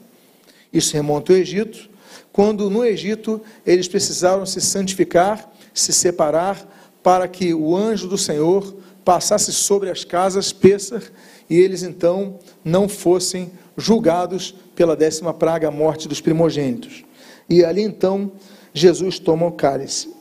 Isso 0.72 0.95
remonta 0.95 1.32
ao 1.32 1.38
Egito, 1.38 1.88
quando 2.32 2.70
no 2.70 2.84
Egito 2.84 3.41
eles 3.66 3.88
precisaram 3.88 4.47
se 4.47 4.61
santificar, 4.61 5.51
se 5.72 5.93
separar, 5.93 6.66
para 7.03 7.26
que 7.26 7.55
o 7.55 7.74
anjo 7.74 8.07
do 8.07 8.18
Senhor 8.18 8.76
passasse 9.05 9.53
sobre 9.53 9.91
as 9.91 10.05
casas 10.05 10.53
Pêssar 10.53 11.03
e 11.49 11.57
eles 11.57 11.82
então 11.82 12.38
não 12.64 12.88
fossem 12.88 13.51
julgados 13.76 14.55
pela 14.76 14.95
décima 14.95 15.32
praga, 15.32 15.68
a 15.68 15.70
morte 15.70 16.07
dos 16.07 16.20
primogênitos. 16.20 17.05
E 17.49 17.64
ali 17.64 17.82
então 17.82 18.32
Jesus 18.72 19.18
toma 19.18 19.47
o 19.47 19.53
cálice. 19.53 20.19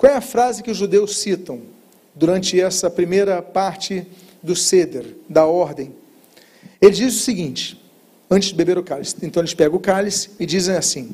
Qual 0.00 0.10
é 0.10 0.16
a 0.16 0.22
frase 0.22 0.62
que 0.62 0.70
os 0.70 0.78
judeus 0.78 1.18
citam 1.18 1.60
durante 2.14 2.58
essa 2.58 2.88
primeira 2.88 3.42
parte 3.42 4.06
do 4.42 4.56
ceder, 4.56 5.14
da 5.28 5.44
ordem? 5.44 5.94
Eles 6.80 6.96
dizem 6.96 7.18
o 7.18 7.22
seguinte, 7.22 7.84
antes 8.30 8.48
de 8.48 8.54
beber 8.54 8.78
o 8.78 8.82
cálice. 8.82 9.16
Então 9.20 9.42
eles 9.42 9.52
pegam 9.52 9.76
o 9.76 9.78
cálice 9.78 10.30
e 10.40 10.46
dizem 10.46 10.74
assim: 10.74 11.10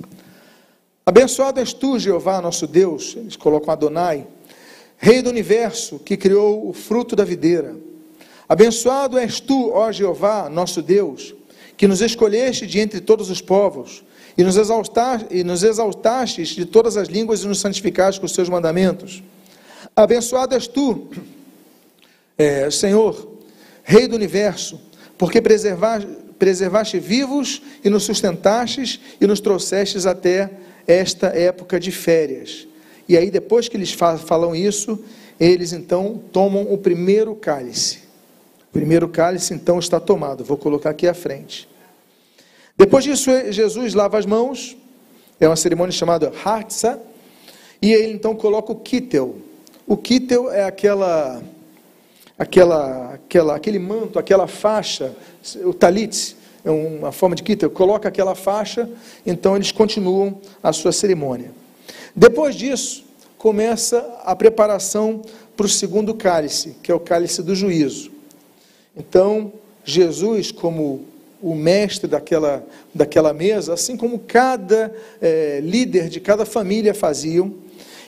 Abençoado 1.04 1.58
és 1.58 1.72
tu, 1.72 1.98
Jeová, 1.98 2.40
nosso 2.40 2.64
Deus. 2.64 3.16
Eles 3.16 3.34
colocam 3.34 3.72
Adonai, 3.72 4.24
Rei 4.96 5.20
do 5.20 5.30
universo, 5.30 5.98
que 5.98 6.16
criou 6.16 6.68
o 6.68 6.72
fruto 6.72 7.16
da 7.16 7.24
videira. 7.24 7.74
Abençoado 8.48 9.18
és 9.18 9.40
tu, 9.40 9.72
ó 9.72 9.90
Jeová, 9.90 10.48
nosso 10.48 10.80
Deus, 10.80 11.34
que 11.76 11.88
nos 11.88 12.00
escolheste 12.00 12.68
de 12.68 12.78
entre 12.78 13.00
todos 13.00 13.30
os 13.30 13.40
povos, 13.40 14.04
e 14.36 14.44
nos, 14.44 14.56
exaltaste, 14.56 15.26
e 15.30 15.42
nos 15.42 15.62
exaltastes 15.62 16.48
de 16.48 16.64
todas 16.64 16.96
as 16.96 17.08
línguas 17.08 17.42
e 17.42 17.46
nos 17.46 17.60
santificaste 17.60 18.20
com 18.20 18.26
os 18.26 18.32
seus 18.32 18.48
mandamentos. 18.48 19.22
Abençoado 19.94 20.54
és 20.54 20.66
tu, 20.66 21.08
é, 22.36 22.70
Senhor, 22.70 23.36
Rei 23.88 24.08
do 24.08 24.16
universo, 24.16 24.80
porque 25.16 25.40
preservaste, 25.40 26.08
preservaste 26.38 26.98
vivos 26.98 27.62
e 27.84 27.88
nos 27.88 28.02
sustentastes 28.02 28.98
e 29.20 29.26
nos 29.28 29.38
trouxestes 29.38 30.06
até 30.06 30.50
esta 30.86 31.28
época 31.28 31.78
de 31.78 31.92
férias. 31.92 32.66
E 33.08 33.16
aí, 33.16 33.30
depois 33.30 33.68
que 33.68 33.76
eles 33.76 33.92
falam 33.92 34.56
isso, 34.56 34.98
eles 35.38 35.72
então 35.72 36.20
tomam 36.32 36.62
o 36.72 36.76
primeiro 36.76 37.34
cálice. 37.36 37.98
O 38.70 38.72
primeiro 38.72 39.08
cálice 39.08 39.54
então 39.54 39.78
está 39.78 40.00
tomado. 40.00 40.44
Vou 40.44 40.56
colocar 40.56 40.90
aqui 40.90 41.06
à 41.06 41.14
frente. 41.14 41.68
Depois 42.76 43.04
disso, 43.04 43.30
Jesus 43.50 43.94
lava 43.94 44.18
as 44.18 44.26
mãos, 44.26 44.76
é 45.40 45.48
uma 45.48 45.56
cerimônia 45.56 45.92
chamada 45.92 46.30
Hartza, 46.44 47.00
e 47.80 47.90
ele 47.92 48.12
então 48.12 48.34
coloca 48.34 48.70
o 48.72 48.76
kittel. 48.76 49.36
O 49.86 49.96
kittel 49.96 50.50
é 50.50 50.64
aquela, 50.64 51.42
aquela, 52.38 53.14
aquela, 53.14 53.56
aquele 53.56 53.78
manto, 53.78 54.18
aquela 54.18 54.46
faixa, 54.46 55.14
o 55.64 55.72
talit, 55.72 56.36
é 56.64 56.70
uma 56.70 57.12
forma 57.12 57.34
de 57.34 57.42
kittel, 57.42 57.70
coloca 57.70 58.08
aquela 58.08 58.34
faixa, 58.34 58.88
então 59.24 59.56
eles 59.56 59.72
continuam 59.72 60.38
a 60.62 60.70
sua 60.72 60.92
cerimônia. 60.92 61.52
Depois 62.14 62.54
disso, 62.54 63.04
começa 63.38 63.98
a 64.22 64.36
preparação 64.36 65.22
para 65.56 65.64
o 65.64 65.68
segundo 65.68 66.14
cálice, 66.14 66.76
que 66.82 66.92
é 66.92 66.94
o 66.94 67.00
cálice 67.00 67.42
do 67.42 67.54
juízo. 67.54 68.10
Então, 68.94 69.52
Jesus, 69.84 70.52
como 70.52 71.15
o 71.42 71.54
mestre 71.54 72.08
daquela, 72.08 72.66
daquela 72.94 73.32
mesa, 73.32 73.74
assim 73.74 73.96
como 73.96 74.18
cada 74.18 74.94
é, 75.20 75.60
líder 75.62 76.08
de 76.08 76.20
cada 76.20 76.46
família 76.46 76.94
faziam, 76.94 77.54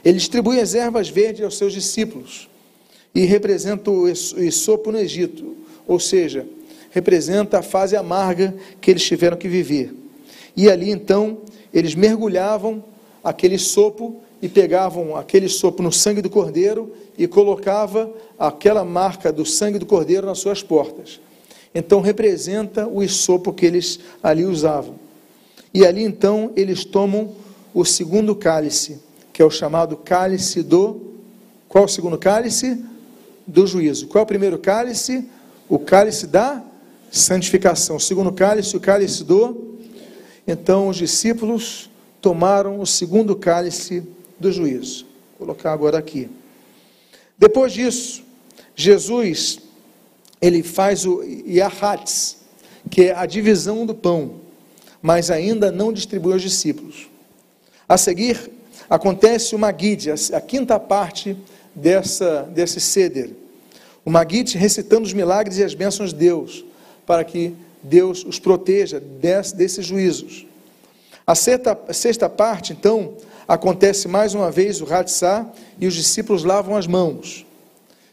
ele 0.04 0.18
distribui 0.18 0.60
as 0.60 0.74
ervas 0.74 1.08
verdes 1.08 1.44
aos 1.44 1.58
seus 1.58 1.72
discípulos 1.72 2.48
e 3.14 3.24
representa 3.24 3.90
o 3.90 4.08
esopo 4.08 4.92
no 4.92 4.98
Egito, 4.98 5.56
ou 5.86 5.98
seja, 5.98 6.46
representa 6.90 7.58
a 7.58 7.62
fase 7.62 7.96
amarga 7.96 8.54
que 8.80 8.90
eles 8.90 9.04
tiveram 9.04 9.36
que 9.36 9.48
viver. 9.48 9.92
E 10.56 10.70
ali 10.70 10.90
então 10.90 11.38
eles 11.72 11.94
mergulhavam 11.94 12.82
aquele 13.22 13.58
sopo 13.58 14.20
e 14.40 14.48
pegavam 14.48 15.16
aquele 15.16 15.48
sopro 15.48 15.82
no 15.82 15.92
sangue 15.92 16.22
do 16.22 16.30
cordeiro 16.30 16.92
e 17.16 17.26
colocava 17.26 18.12
aquela 18.38 18.84
marca 18.84 19.32
do 19.32 19.44
sangue 19.44 19.78
do 19.78 19.86
cordeiro 19.86 20.26
nas 20.26 20.38
suas 20.38 20.62
portas. 20.62 21.20
Então 21.78 22.00
representa 22.00 22.88
o 22.88 23.04
isopo 23.04 23.52
que 23.52 23.64
eles 23.64 24.00
ali 24.20 24.44
usavam. 24.44 24.96
E 25.72 25.86
ali 25.86 26.02
então 26.02 26.50
eles 26.56 26.84
tomam 26.84 27.36
o 27.72 27.84
segundo 27.84 28.34
cálice, 28.34 29.00
que 29.32 29.40
é 29.40 29.44
o 29.44 29.50
chamado 29.50 29.96
cálice 29.96 30.60
do. 30.60 31.00
Qual 31.68 31.84
o 31.84 31.88
segundo 31.88 32.18
cálice? 32.18 32.84
Do 33.46 33.64
juízo. 33.64 34.08
Qual 34.08 34.20
é 34.20 34.24
o 34.24 34.26
primeiro 34.26 34.58
cálice? 34.58 35.28
O 35.68 35.78
cálice 35.78 36.26
da 36.26 36.60
santificação. 37.12 37.94
O 37.94 38.00
segundo 38.00 38.32
cálice, 38.32 38.76
o 38.76 38.80
cálice 38.80 39.22
do. 39.22 39.76
Então 40.48 40.88
os 40.88 40.96
discípulos 40.96 41.88
tomaram 42.20 42.80
o 42.80 42.86
segundo 42.86 43.36
cálice 43.36 44.02
do 44.36 44.50
juízo. 44.50 45.06
Vou 45.38 45.46
colocar 45.46 45.72
agora 45.72 45.96
aqui. 45.96 46.28
Depois 47.38 47.72
disso, 47.72 48.24
Jesus 48.74 49.60
ele 50.40 50.62
faz 50.62 51.04
o 51.04 51.22
Yahatz, 51.22 52.38
que 52.90 53.04
é 53.04 53.14
a 53.14 53.26
divisão 53.26 53.84
do 53.84 53.94
pão, 53.94 54.36
mas 55.02 55.30
ainda 55.30 55.70
não 55.70 55.92
distribui 55.92 56.32
aos 56.32 56.42
discípulos. 56.42 57.08
A 57.88 57.96
seguir, 57.96 58.50
acontece 58.88 59.54
o 59.54 59.58
Magid, 59.58 60.10
a 60.32 60.40
quinta 60.40 60.78
parte 60.78 61.36
dessa, 61.74 62.42
desse 62.42 62.80
ceder. 62.80 63.30
O 64.04 64.10
Magid 64.10 64.56
recitando 64.56 65.06
os 65.06 65.12
milagres 65.12 65.58
e 65.58 65.64
as 65.64 65.74
bênçãos 65.74 66.12
de 66.12 66.18
Deus, 66.20 66.64
para 67.06 67.24
que 67.24 67.54
Deus 67.82 68.24
os 68.24 68.38
proteja 68.38 69.00
desse, 69.00 69.54
desses 69.54 69.84
juízos. 69.84 70.46
A 71.26 71.34
sexta, 71.34 71.78
a 71.86 71.92
sexta 71.92 72.28
parte, 72.28 72.72
então, 72.72 73.16
acontece 73.46 74.08
mais 74.08 74.34
uma 74.34 74.50
vez 74.50 74.80
o 74.80 74.92
Hatzá 74.92 75.46
e 75.78 75.86
os 75.86 75.94
discípulos 75.94 76.44
lavam 76.44 76.76
as 76.76 76.86
mãos. 76.86 77.46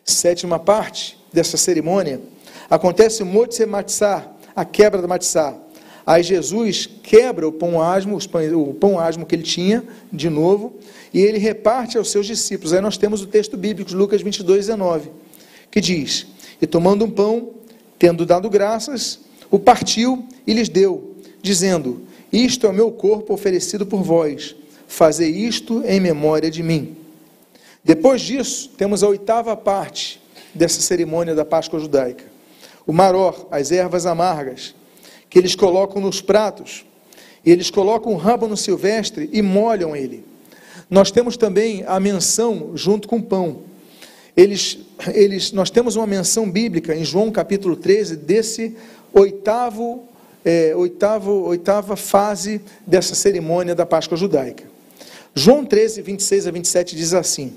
Sétima 0.04 0.60
parte 0.60 1.18
dessa 1.32 1.58
cerimônia, 1.58 2.22
acontece 2.70 3.24
o 3.24 3.26
Motse 3.26 3.66
Matzah, 3.66 4.28
a 4.56 4.64
quebra 4.64 5.02
da 5.02 5.08
Matzah. 5.08 5.58
Aí 6.06 6.22
Jesus 6.22 6.88
quebra 7.02 7.48
o 7.48 7.52
pão 7.52 7.82
asmo, 7.82 8.18
o 8.18 8.74
pão 8.74 9.00
asmo 9.00 9.26
que 9.26 9.34
ele 9.34 9.44
tinha, 9.44 9.84
de 10.14 10.30
novo, 10.30 10.76
e 11.12 11.20
ele 11.20 11.40
reparte 11.40 11.98
aos 11.98 12.12
seus 12.12 12.28
discípulos. 12.28 12.74
Aí 12.74 12.82
nós 12.82 12.96
temos 12.96 13.22
o 13.24 13.28
texto 13.28 13.58
bíblico, 13.58 13.94
Lucas 13.96 14.22
22, 14.22 14.68
19, 14.68 15.10
que 15.72 15.82
diz: 15.82 16.28
E 16.62 16.68
tomando 16.68 17.06
um 17.06 17.10
pão, 17.10 17.50
tendo 17.98 18.26
dado 18.26 18.50
graças, 18.50 19.20
o 19.50 19.58
partiu 19.58 20.28
e 20.46 20.54
lhes 20.54 20.70
deu, 20.70 21.16
dizendo: 21.42 22.04
Isto 22.32 22.68
é 22.68 22.70
o 22.70 22.74
meu 22.74 22.92
corpo 22.92 23.34
oferecido 23.34 23.84
por 23.84 24.04
vós, 24.04 24.56
fazei 24.88 25.32
isto 25.32 25.82
em 25.88 26.00
memória 26.00 26.52
de 26.52 26.62
mim. 26.62 26.96
Depois 27.84 28.22
disso, 28.22 28.70
temos 28.78 29.02
a 29.04 29.08
oitava 29.08 29.58
parte 29.58 30.22
dessa 30.56 30.82
cerimônia 30.82 31.36
da 31.36 31.46
Páscoa 31.46 31.80
judaica. 31.80 32.24
O 32.88 32.94
maror, 32.94 33.48
as 33.52 33.72
ervas 33.72 34.06
amargas, 34.06 34.74
que 35.30 35.38
eles 35.38 35.56
colocam 35.56 36.02
nos 36.02 36.22
pratos, 36.22 36.86
e 37.46 37.52
eles 37.52 37.70
colocam 37.70 38.14
o 38.14 38.18
rábano 38.18 38.58
silvestre 38.58 39.30
e 39.32 39.42
molham 39.42 39.96
ele. 39.96 40.24
Nós 40.90 41.12
temos 41.12 41.38
também 41.38 41.84
a 41.86 42.00
menção 42.00 42.72
junto 42.76 43.08
com 43.08 43.18
o 43.18 43.24
pão. 43.24 43.64
Eles, 44.36 44.80
eles, 45.14 45.52
nós 45.52 45.70
temos 45.70 45.96
uma 45.96 46.08
menção 46.08 46.50
bíblica 46.50 46.96
em 46.96 47.04
João 47.04 47.32
capítulo 47.32 47.76
13 47.76 48.16
desse 48.16 48.76
oitavo, 49.14 50.04
é, 50.44 50.76
oitavo, 50.76 51.32
oitava 51.44 51.96
fase 51.96 52.62
dessa 52.86 53.16
cerimônia 53.16 53.76
da 53.76 53.86
Páscoa 53.86 54.18
judaica. 54.18 54.64
João 55.34 55.66
13, 55.66 56.02
26 56.02 56.48
a 56.48 56.52
27 56.52 56.96
diz 56.96 57.14
assim: 57.14 57.54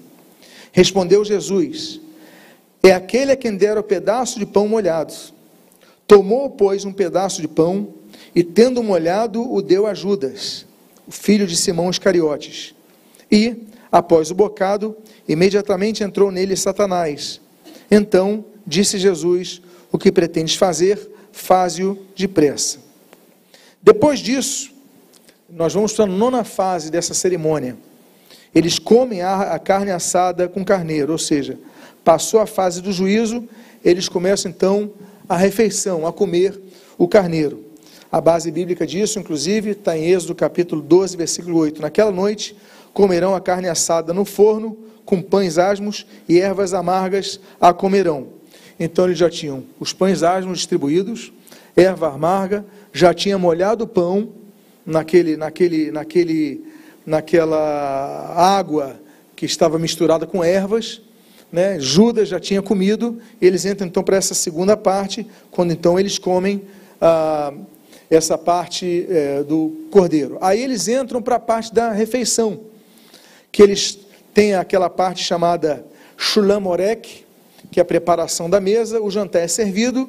Respondeu 0.73 1.25
Jesus: 1.25 2.01
É 2.83 2.93
aquele 2.93 3.33
a 3.33 3.37
quem 3.37 3.57
dera 3.57 3.81
o 3.81 3.85
pedaço 3.85 4.39
de 4.39 4.47
pão 4.47 4.69
molhado. 4.69 5.13
Tomou, 6.07 6.51
pois, 6.51 6.85
um 6.85 6.93
pedaço 6.93 7.41
de 7.41 7.49
pão 7.49 7.95
e, 8.35 8.43
tendo 8.43 8.83
molhado, 8.83 9.53
o 9.53 9.61
deu 9.61 9.87
a 9.87 9.95
Judas, 9.95 10.65
o 11.07 11.13
filho 11.13 11.47
de 11.47 11.57
Simão 11.57 11.91
Iscariotes. 11.91 12.75
E, 13.31 13.57
após 13.91 14.31
o 14.31 14.35
bocado, 14.35 14.97
imediatamente 15.29 16.03
entrou 16.03 16.31
nele 16.31 16.57
Satanás. 16.57 17.41
Então 17.91 18.45
disse 18.67 18.99
Jesus: 18.99 19.61
O 19.93 19.99
que 19.99 20.13
pretendes 20.13 20.55
fazer, 20.55 20.99
faze-o 21.33 21.99
depressa. 22.17 22.79
Depois 23.83 24.21
disso, 24.21 24.73
nós 25.51 25.75
vamos 25.75 25.93
para 25.93 26.05
a 26.05 26.09
nona 26.09 26.45
fase 26.45 26.91
dessa 26.91 27.13
cerimônia 27.13 27.77
eles 28.55 28.79
comem 28.79 29.23
a 29.23 29.59
carne 29.59 29.91
assada 29.91 30.49
com 30.49 30.65
carneiro, 30.65 31.13
ou 31.13 31.19
seja, 31.19 31.59
passou 32.09 32.41
a 32.41 32.47
fase 32.47 32.81
do 32.81 32.91
juízo, 32.91 33.47
eles 33.85 34.09
começam 34.09 34.51
então 34.51 34.91
a 35.29 35.37
refeição, 35.37 36.07
a 36.07 36.13
comer 36.13 36.59
o 36.97 37.07
carneiro. 37.07 37.63
A 38.11 38.19
base 38.19 38.51
bíblica 38.51 38.87
disso, 38.87 39.19
inclusive, 39.19 39.73
está 39.73 39.95
em 39.95 40.07
Êxodo 40.07 40.35
capítulo 40.35 40.81
12, 40.81 41.19
versículo 41.19 41.59
8. 41.59 41.83
Naquela 41.83 42.11
noite 42.11 42.57
comerão 42.95 43.35
a 43.35 43.43
carne 43.43 43.69
assada 43.69 44.15
no 44.15 44.25
forno, 44.25 44.75
com 45.05 45.21
pães 45.21 45.59
asmos 45.59 46.07
e 46.27 46.41
ervas 46.41 46.73
amargas 46.73 47.39
a 47.61 47.75
comerão. 47.75 48.29
Então 48.81 49.05
eles 49.05 49.19
já 49.19 49.29
tinham 49.29 49.63
os 49.79 49.93
pães 49.93 50.23
asmos 50.23 50.61
distribuídos, 50.61 51.31
erva 51.77 52.09
amarga, 52.09 52.65
já 52.91 53.13
tinha 53.13 53.37
molhado 53.37 53.85
o 53.85 53.87
pão 53.87 54.31
naquele, 54.87 55.37
naquele, 55.37 55.91
naquele 55.91 56.65
naquela 57.05 58.33
água 58.35 58.99
que 59.37 59.45
estava 59.45 59.79
misturada 59.79 60.27
com 60.27 60.43
ervas, 60.43 61.03
né? 61.51 61.79
Judas 61.81 62.29
já 62.29 62.39
tinha 62.39 62.63
comido, 62.63 63.19
eles 63.41 63.65
entram 63.65 63.87
então 63.87 64.03
para 64.03 64.17
essa 64.17 64.35
segunda 64.35 64.77
parte, 64.77 65.27
quando 65.51 65.73
então 65.73 65.99
eles 65.99 66.19
comem 66.19 66.63
ah, 67.01 67.53
essa 68.11 68.37
parte 68.37 69.07
é, 69.09 69.43
do 69.43 69.87
cordeiro. 69.91 70.39
Aí 70.41 70.63
eles 70.63 70.89
entram 70.89 71.23
para 71.23 71.37
a 71.37 71.41
parte 71.41 71.73
da 71.73 71.91
refeição, 71.91 72.61
que 73.51 73.63
eles 73.63 73.99
têm 74.35 74.55
aquela 74.55 74.91
parte 74.91 75.23
chamada 75.23 75.85
Shulamorek, 76.17 77.25
que 77.71 77.81
é 77.81 77.83
a 77.83 77.85
preparação 77.85 78.49
da 78.49 78.61
mesa, 78.61 79.01
o 79.01 79.11
jantar 79.11 79.43
é 79.43 79.49
servido, 79.49 80.09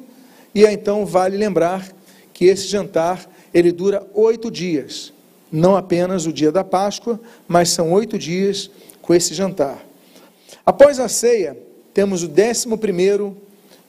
e 0.54 0.66
aí, 0.66 0.74
então 0.74 1.06
vale 1.06 1.36
lembrar 1.36 1.88
que 2.32 2.46
esse 2.46 2.66
jantar 2.66 3.28
ele 3.52 3.70
dura 3.70 4.06
oito 4.14 4.50
dias 4.50 5.12
não 5.50 5.76
apenas 5.76 6.26
o 6.26 6.32
dia 6.32 6.52
da 6.52 6.62
Páscoa, 6.62 7.20
mas 7.48 7.70
são 7.70 7.92
oito 7.92 8.18
dias 8.18 8.70
com 9.02 9.12
esse 9.12 9.34
jantar. 9.34 9.84
Após 10.70 11.00
a 11.00 11.08
ceia, 11.08 11.58
temos 11.92 12.22
o 12.22 12.28
décimo 12.28 12.78
primeiro 12.78 13.36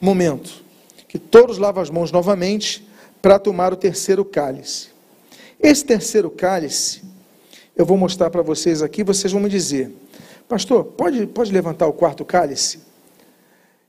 momento, 0.00 0.64
que 1.06 1.16
todos 1.16 1.56
lavam 1.56 1.80
as 1.80 1.88
mãos 1.88 2.10
novamente 2.10 2.84
para 3.22 3.38
tomar 3.38 3.72
o 3.72 3.76
terceiro 3.76 4.24
cálice. 4.24 4.88
Esse 5.62 5.84
terceiro 5.84 6.28
cálice, 6.28 7.00
eu 7.76 7.86
vou 7.86 7.96
mostrar 7.96 8.30
para 8.30 8.42
vocês 8.42 8.82
aqui, 8.82 9.04
vocês 9.04 9.32
vão 9.32 9.40
me 9.40 9.48
dizer, 9.48 9.92
pastor, 10.48 10.82
pode, 10.82 11.24
pode 11.28 11.52
levantar 11.52 11.86
o 11.86 11.92
quarto 11.92 12.24
cálice? 12.24 12.80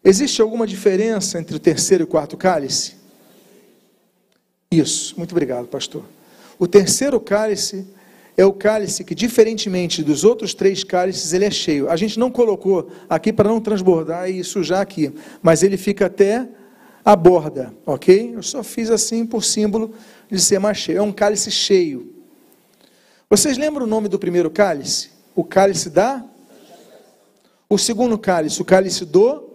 Existe 0.04 0.40
alguma 0.40 0.68
diferença 0.68 1.40
entre 1.40 1.56
o 1.56 1.60
terceiro 1.60 2.04
e 2.04 2.06
o 2.06 2.08
quarto 2.08 2.38
cálice? 2.38 2.94
Isso, 4.70 5.16
muito 5.18 5.32
obrigado, 5.32 5.66
pastor. 5.66 6.04
O 6.60 6.68
terceiro 6.68 7.20
cálice 7.20 7.88
é 8.36 8.46
o 8.46 8.54
cálice 8.54 9.04
que, 9.04 9.14
diferentemente 9.14 10.04
dos 10.04 10.24
outros 10.24 10.54
três 10.54 10.84
cálices, 10.84 11.34
ele 11.34 11.46
é 11.46 11.52
cheio. 11.52 11.90
A 11.90 11.96
gente 11.96 12.18
não 12.18 12.32
colocou 12.32 12.90
aqui 13.08 13.32
para 13.32 13.50
não 13.50 13.62
transbordar 13.62 14.30
e 14.30 14.44
sujar 14.44 14.82
aqui, 14.82 15.14
mas 15.42 15.62
ele 15.62 15.78
fica 15.78 16.08
até 16.08 16.48
a 17.06 17.16
borda, 17.16 17.74
ok? 17.86 18.34
Eu 18.36 18.42
só 18.42 18.64
fiz 18.64 18.90
assim 18.90 19.26
por 19.26 19.44
símbolo 19.44 19.94
de 20.32 20.40
ser 20.40 20.58
mais 20.58 20.78
cheio. 20.78 20.98
É 20.98 21.02
um 21.02 21.12
cálice 21.12 21.52
cheio. 21.52 22.12
Vocês 23.30 23.58
lembram 23.58 23.86
o 23.86 23.90
nome 23.90 24.08
do 24.08 24.18
primeiro 24.18 24.50
cálice? 24.50 25.12
O 25.36 25.44
cálice 25.44 25.90
da? 25.90 26.26
O 27.70 27.78
segundo 27.78 28.18
cálice, 28.18 28.62
o 28.62 28.66
cálice 28.66 29.06
do? 29.06 29.52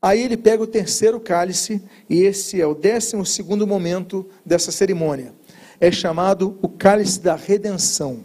Aí 0.00 0.22
ele 0.22 0.36
pega 0.36 0.62
o 0.62 0.66
terceiro 0.66 1.18
cálice, 1.18 1.82
e 2.08 2.22
esse 2.22 2.60
é 2.60 2.66
o 2.66 2.74
décimo 2.74 3.26
segundo 3.26 3.66
momento 3.66 4.26
dessa 4.44 4.70
cerimônia 4.70 5.37
é 5.80 5.90
chamado 5.90 6.58
o 6.60 6.68
cálice 6.68 7.20
da 7.20 7.34
redenção. 7.34 8.24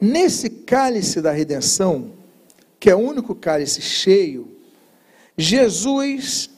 Nesse 0.00 0.50
cálice 0.50 1.20
da 1.20 1.30
redenção, 1.30 2.12
que 2.78 2.90
é 2.90 2.94
o 2.94 2.98
único 2.98 3.34
cálice 3.34 3.80
cheio, 3.80 4.48
Jesus 5.36 6.50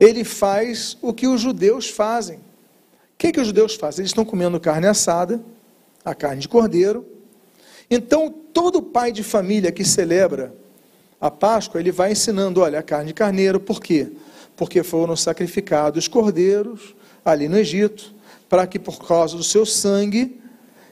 ele 0.00 0.24
faz 0.24 0.96
o 1.02 1.12
que 1.12 1.28
os 1.28 1.40
judeus 1.40 1.88
fazem. 1.90 2.38
O 2.38 2.42
que, 3.18 3.32
que 3.32 3.40
os 3.40 3.48
judeus 3.48 3.74
fazem? 3.74 4.00
Eles 4.00 4.10
estão 4.10 4.24
comendo 4.24 4.58
carne 4.58 4.86
assada, 4.86 5.40
a 6.02 6.14
carne 6.14 6.40
de 6.40 6.48
cordeiro. 6.48 7.06
Então, 7.90 8.30
todo 8.30 8.80
pai 8.80 9.12
de 9.12 9.22
família 9.22 9.70
que 9.70 9.84
celebra 9.84 10.54
a 11.20 11.30
Páscoa, 11.30 11.78
ele 11.80 11.92
vai 11.92 12.12
ensinando, 12.12 12.62
olha, 12.62 12.78
a 12.78 12.82
carne 12.82 13.08
de 13.08 13.14
carneiro, 13.14 13.60
por 13.60 13.80
quê? 13.80 14.10
Porque 14.56 14.82
foram 14.82 15.14
sacrificados 15.14 16.08
cordeiros 16.08 16.94
ali 17.22 17.46
no 17.46 17.58
Egito, 17.58 18.14
para 18.50 18.66
que 18.66 18.80
por 18.80 18.98
causa 19.06 19.36
do 19.36 19.44
seu 19.44 19.64
sangue, 19.64 20.40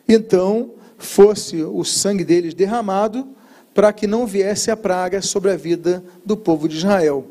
então 0.08 0.70
fosse 0.96 1.60
o 1.62 1.84
sangue 1.84 2.24
deles 2.24 2.54
derramado 2.54 3.28
para 3.74 3.92
que 3.92 4.06
não 4.06 4.26
viesse 4.26 4.70
a 4.70 4.76
praga 4.76 5.20
sobre 5.20 5.50
a 5.50 5.56
vida 5.56 6.02
do 6.24 6.36
povo 6.36 6.68
de 6.68 6.76
Israel. 6.76 7.26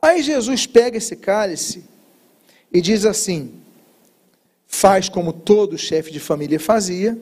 Aí 0.00 0.22
Jesus 0.22 0.66
pega 0.66 0.96
esse 0.96 1.14
cálice 1.14 1.84
e 2.72 2.80
diz 2.80 3.04
assim: 3.04 3.52
faz 4.66 5.10
como 5.10 5.30
todo 5.30 5.76
chefe 5.76 6.10
de 6.10 6.18
família 6.18 6.58
fazia, 6.58 7.18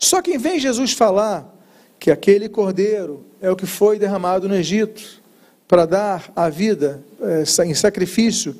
só 0.00 0.20
que 0.20 0.32
em 0.32 0.38
vez 0.38 0.56
de 0.56 0.62
Jesus 0.62 0.92
falar 0.92 1.54
que 2.00 2.10
aquele 2.10 2.48
cordeiro 2.48 3.24
é 3.40 3.48
o 3.48 3.56
que 3.56 3.66
foi 3.66 4.00
derramado 4.00 4.48
no 4.48 4.54
Egito 4.56 5.22
para 5.68 5.86
dar 5.86 6.32
a 6.34 6.48
vida 6.48 7.04
é, 7.20 7.64
em 7.64 7.74
sacrifício 7.74 8.56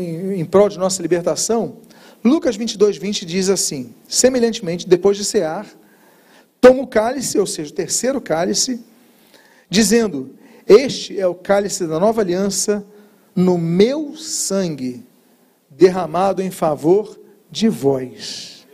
em, 0.00 0.44
prol 0.44 0.68
de 0.68 0.78
nossa 0.78 1.02
libertação, 1.02 1.76
Lucas 2.24 2.56
22, 2.56 2.96
20 2.96 3.26
diz 3.26 3.48
assim: 3.48 3.94
semelhantemente, 4.08 4.88
depois 4.88 5.16
de 5.16 5.24
cear, 5.24 5.66
toma 6.60 6.82
o 6.82 6.86
cálice, 6.86 7.38
ou 7.38 7.46
seja, 7.46 7.70
o 7.70 7.74
terceiro 7.74 8.20
cálice, 8.20 8.80
dizendo: 9.68 10.34
Este 10.66 11.18
é 11.18 11.26
o 11.26 11.34
cálice 11.34 11.86
da 11.86 11.98
nova 11.98 12.22
aliança 12.22 12.84
no 13.34 13.58
meu 13.58 14.16
sangue, 14.16 15.04
derramado 15.68 16.40
em 16.40 16.50
favor 16.50 17.18
de 17.50 17.68
vós. 17.68 18.66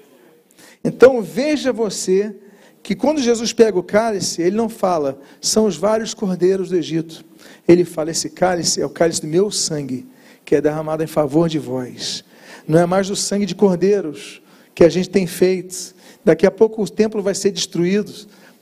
Então 0.84 1.20
veja 1.22 1.72
você 1.72 2.34
que 2.82 2.94
quando 2.94 3.20
Jesus 3.20 3.52
pega 3.52 3.78
o 3.78 3.82
cálice, 3.82 4.42
ele 4.42 4.56
não 4.56 4.68
fala, 4.68 5.20
são 5.40 5.66
os 5.66 5.76
vários 5.76 6.14
cordeiros 6.14 6.70
do 6.70 6.76
Egito. 6.76 7.24
Ele 7.68 7.84
fala, 7.84 8.10
esse 8.10 8.30
cálice 8.30 8.80
é 8.80 8.86
o 8.86 8.90
cálice 8.90 9.20
do 9.20 9.26
meu 9.26 9.50
sangue, 9.50 10.06
que 10.50 10.56
é 10.56 10.60
derramado 10.60 11.00
em 11.00 11.06
favor 11.06 11.48
de 11.48 11.60
vós. 11.60 12.24
Não 12.66 12.76
é 12.76 12.84
mais 12.84 13.08
o 13.08 13.14
sangue 13.14 13.46
de 13.46 13.54
cordeiros 13.54 14.42
que 14.74 14.82
a 14.82 14.88
gente 14.88 15.08
tem 15.08 15.24
feito. 15.24 15.94
Daqui 16.24 16.44
a 16.44 16.50
pouco 16.50 16.82
o 16.82 16.88
templo 16.88 17.22
vai 17.22 17.36
ser 17.36 17.52
destruído. 17.52 18.12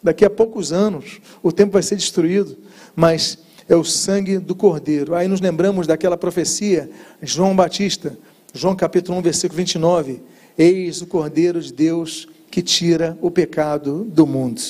Daqui 0.03 0.23
a 0.23 0.29
poucos 0.29 0.71
anos 0.71 1.19
o 1.43 1.51
templo 1.51 1.73
vai 1.73 1.83
ser 1.83 1.97
destruído. 1.97 2.59
Mas 2.95 3.39
é 3.67 3.75
o 3.75 3.83
sangue 3.83 4.37
do 4.37 4.55
cordeiro. 4.55 5.15
Aí 5.15 5.27
nos 5.29 5.41
lembramos 5.41 5.87
daquela 5.87 6.19
profecia, 6.19 6.91
João 7.23 7.57
Batista, 7.57 8.19
João 8.53 8.77
capítulo 8.77 9.17
1, 9.21 9.23
versículo 9.23 9.57
29. 9.57 10.21
Eis 10.59 11.01
o 11.01 11.07
cordeiro 11.07 11.59
de 11.59 11.73
Deus 11.73 12.29
que 12.51 12.61
tira 12.61 13.17
o 13.23 13.31
pecado 13.31 14.05
do 14.05 14.27
mundo. 14.27 14.61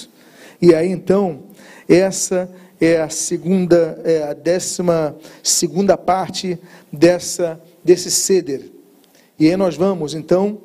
E 0.63 0.73
aí 0.73 0.89
então, 0.89 1.43
essa 1.89 2.49
é 2.81 3.01
a 3.01 3.09
segunda, 3.09 4.01
é 4.05 4.23
a 4.23 4.33
décima 4.33 5.17
segunda 5.43 5.97
parte 5.97 6.59
dessa, 6.93 7.61
desse 7.83 8.11
ceder. 8.11 8.71
E 9.39 9.49
aí 9.49 9.57
nós 9.57 9.77
vamos 9.77 10.15
então 10.15 10.59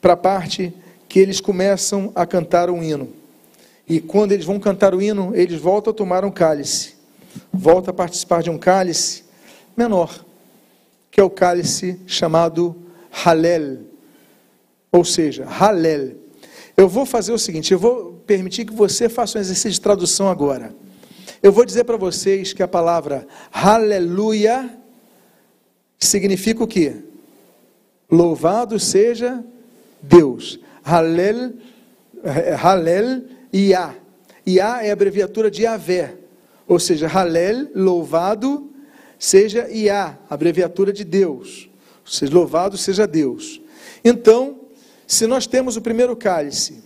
para 0.00 0.12
a 0.12 0.16
parte 0.16 0.72
que 1.08 1.18
eles 1.18 1.40
começam 1.40 2.12
a 2.14 2.26
cantar 2.26 2.70
um 2.70 2.82
hino. 2.82 3.08
E 3.88 4.00
quando 4.00 4.32
eles 4.32 4.44
vão 4.44 4.60
cantar 4.60 4.94
o 4.94 5.00
hino, 5.00 5.32
eles 5.34 5.60
voltam 5.60 5.90
a 5.90 5.94
tomar 5.94 6.24
um 6.24 6.30
cálice. 6.30 6.94
Voltam 7.52 7.90
a 7.90 7.94
participar 7.94 8.42
de 8.42 8.50
um 8.50 8.58
cálice 8.58 9.24
menor, 9.76 10.24
que 11.10 11.20
é 11.20 11.24
o 11.24 11.30
cálice 11.30 11.98
chamado 12.06 12.76
Halel. 13.10 13.78
Ou 14.92 15.04
seja, 15.04 15.46
Halel 15.46 16.28
eu 16.78 16.88
vou 16.88 17.04
fazer 17.04 17.32
o 17.32 17.38
seguinte: 17.38 17.72
eu 17.72 17.78
vou 17.78 18.12
permitir 18.24 18.64
que 18.64 18.72
você 18.72 19.08
faça 19.08 19.36
um 19.36 19.40
exercício 19.40 19.72
de 19.72 19.80
tradução 19.80 20.28
agora. 20.28 20.72
Eu 21.42 21.52
vou 21.52 21.64
dizer 21.64 21.84
para 21.84 21.96
vocês 21.96 22.52
que 22.52 22.62
a 22.62 22.68
palavra 22.68 23.26
aleluia 23.52 24.76
significa 25.98 26.64
o 26.64 26.66
quê? 26.66 26.96
Louvado 28.10 28.78
seja 28.80 29.44
Deus. 30.02 30.58
Halel, 30.82 31.52
Halel 32.60 33.22
Iá. 33.52 33.94
Iá 34.46 34.82
é 34.84 34.90
a 34.90 34.92
abreviatura 34.92 35.50
de 35.50 35.62
Yahvé. 35.62 36.14
Ou 36.66 36.78
seja, 36.78 37.06
Halel, 37.06 37.68
louvado 37.74 38.70
seja 39.18 39.68
Iá, 39.70 40.18
abreviatura 40.28 40.92
de 40.92 41.04
Deus. 41.04 41.68
Ou 42.04 42.10
seja, 42.10 42.34
louvado 42.34 42.76
seja 42.76 43.06
Deus. 43.06 43.60
Então, 44.04 44.58
se 45.06 45.26
nós 45.26 45.46
temos 45.46 45.76
o 45.76 45.82
primeiro 45.82 46.16
cálice, 46.16 46.82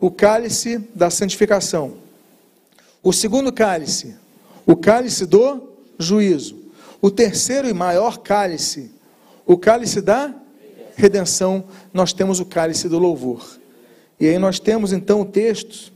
o 0.00 0.10
cálice 0.10 0.78
da 0.94 1.10
santificação, 1.10 2.07
o 3.08 3.12
segundo 3.12 3.50
cálice, 3.50 4.16
o 4.66 4.76
cálice 4.76 5.24
do 5.24 5.72
juízo, 5.98 6.56
o 7.00 7.10
terceiro 7.10 7.66
e 7.66 7.72
maior 7.72 8.18
cálice, 8.18 8.90
o 9.46 9.56
cálice 9.56 10.02
da 10.02 10.34
redenção, 10.94 11.64
nós 11.90 12.12
temos 12.12 12.38
o 12.38 12.44
cálice 12.44 12.86
do 12.86 12.98
louvor. 12.98 13.58
E 14.20 14.28
aí 14.28 14.38
nós 14.38 14.60
temos 14.60 14.92
então 14.92 15.22
o 15.22 15.24
texto 15.24 15.90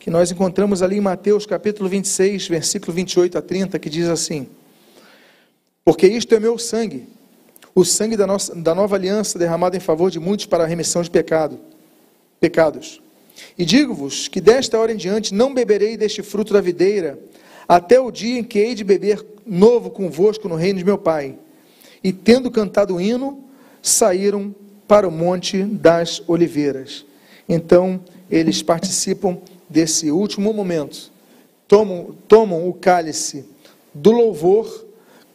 que 0.00 0.10
nós 0.10 0.32
encontramos 0.32 0.82
ali 0.82 0.96
em 0.96 1.00
Mateus 1.00 1.46
capítulo 1.46 1.88
26, 1.88 2.48
versículo 2.48 2.92
28 2.92 3.38
a 3.38 3.42
30, 3.42 3.78
que 3.78 3.88
diz 3.88 4.08
assim: 4.08 4.48
Porque 5.84 6.08
isto 6.08 6.34
é 6.34 6.40
meu 6.40 6.58
sangue 6.58 7.06
o 7.76 7.84
sangue 7.84 8.16
da, 8.16 8.26
nossa, 8.26 8.54
da 8.56 8.74
nova 8.74 8.96
aliança 8.96 9.38
derramado 9.38 9.76
em 9.76 9.80
favor 9.80 10.10
de 10.10 10.18
muitos 10.18 10.46
para 10.46 10.64
a 10.64 10.66
remissão 10.66 11.00
de 11.00 11.10
pecado, 11.10 11.60
pecados. 12.40 13.00
E 13.56 13.64
digo-vos 13.64 14.28
que 14.28 14.40
desta 14.40 14.78
hora 14.78 14.92
em 14.92 14.96
diante 14.96 15.34
não 15.34 15.52
beberei 15.52 15.96
deste 15.96 16.22
fruto 16.22 16.52
da 16.52 16.60
videira, 16.60 17.18
até 17.68 18.00
o 18.00 18.10
dia 18.10 18.38
em 18.38 18.44
que 18.44 18.58
hei 18.58 18.74
de 18.74 18.84
beber 18.84 19.24
novo 19.44 19.90
convosco 19.90 20.48
no 20.48 20.54
reino 20.54 20.78
de 20.78 20.84
meu 20.84 20.98
Pai. 20.98 21.36
E 22.02 22.12
tendo 22.12 22.50
cantado 22.50 22.94
o 22.94 23.00
hino, 23.00 23.44
saíram 23.82 24.54
para 24.86 25.08
o 25.08 25.10
monte 25.10 25.62
das 25.62 26.22
oliveiras. 26.26 27.04
Então, 27.48 28.00
eles 28.30 28.62
participam 28.62 29.38
desse 29.68 30.10
último 30.10 30.52
momento. 30.52 31.10
Tomam, 31.68 32.14
tomam 32.28 32.68
o 32.68 32.72
cálice 32.72 33.44
do 33.92 34.12
louvor, 34.12 34.86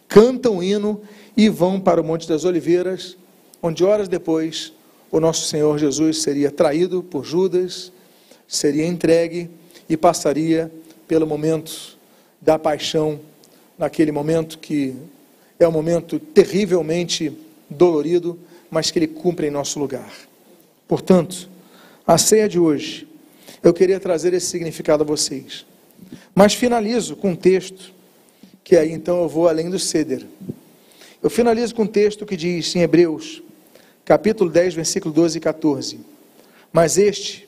cantam 0.07 0.57
o 0.57 0.63
hino 0.63 1.01
e 1.35 1.49
vão 1.49 1.79
para 1.79 2.01
o 2.01 2.03
Monte 2.03 2.27
das 2.27 2.45
Oliveiras, 2.45 3.17
onde 3.61 3.83
horas 3.83 4.07
depois 4.07 4.73
o 5.11 5.19
nosso 5.19 5.45
Senhor 5.47 5.77
Jesus 5.77 6.21
seria 6.21 6.49
traído 6.49 7.03
por 7.03 7.25
Judas, 7.25 7.91
seria 8.47 8.87
entregue 8.87 9.49
e 9.89 9.97
passaria 9.97 10.71
pelo 11.07 11.27
momento 11.27 11.97
da 12.39 12.57
paixão, 12.57 13.19
naquele 13.77 14.11
momento 14.11 14.57
que 14.57 14.95
é 15.59 15.67
um 15.67 15.71
momento 15.71 16.17
terrivelmente 16.17 17.31
dolorido, 17.69 18.39
mas 18.69 18.89
que 18.89 18.99
ele 18.99 19.07
cumpre 19.07 19.47
em 19.47 19.51
nosso 19.51 19.79
lugar. 19.79 20.11
Portanto, 20.87 21.49
a 22.07 22.17
ceia 22.17 22.47
de 22.47 22.57
hoje, 22.57 23.07
eu 23.61 23.73
queria 23.73 23.99
trazer 23.99 24.33
esse 24.33 24.47
significado 24.47 25.03
a 25.03 25.05
vocês. 25.05 25.65
Mas 26.33 26.53
finalizo 26.53 27.15
com 27.15 27.31
um 27.31 27.35
texto, 27.35 27.93
que 28.63 28.75
aí 28.75 28.91
então 28.91 29.21
eu 29.21 29.29
vou 29.29 29.47
além 29.47 29.69
do 29.69 29.77
ceder. 29.77 30.25
Eu 31.21 31.29
finalizo 31.29 31.75
com 31.75 31.83
um 31.83 31.87
texto 31.87 32.25
que 32.25 32.35
diz 32.37 32.75
em 32.75 32.81
Hebreus, 32.81 33.43
capítulo 34.05 34.49
10, 34.49 34.73
versículo 34.73 35.13
12 35.13 35.37
e 35.37 35.41
14: 35.41 35.99
Mas 36.71 36.97
este, 36.97 37.47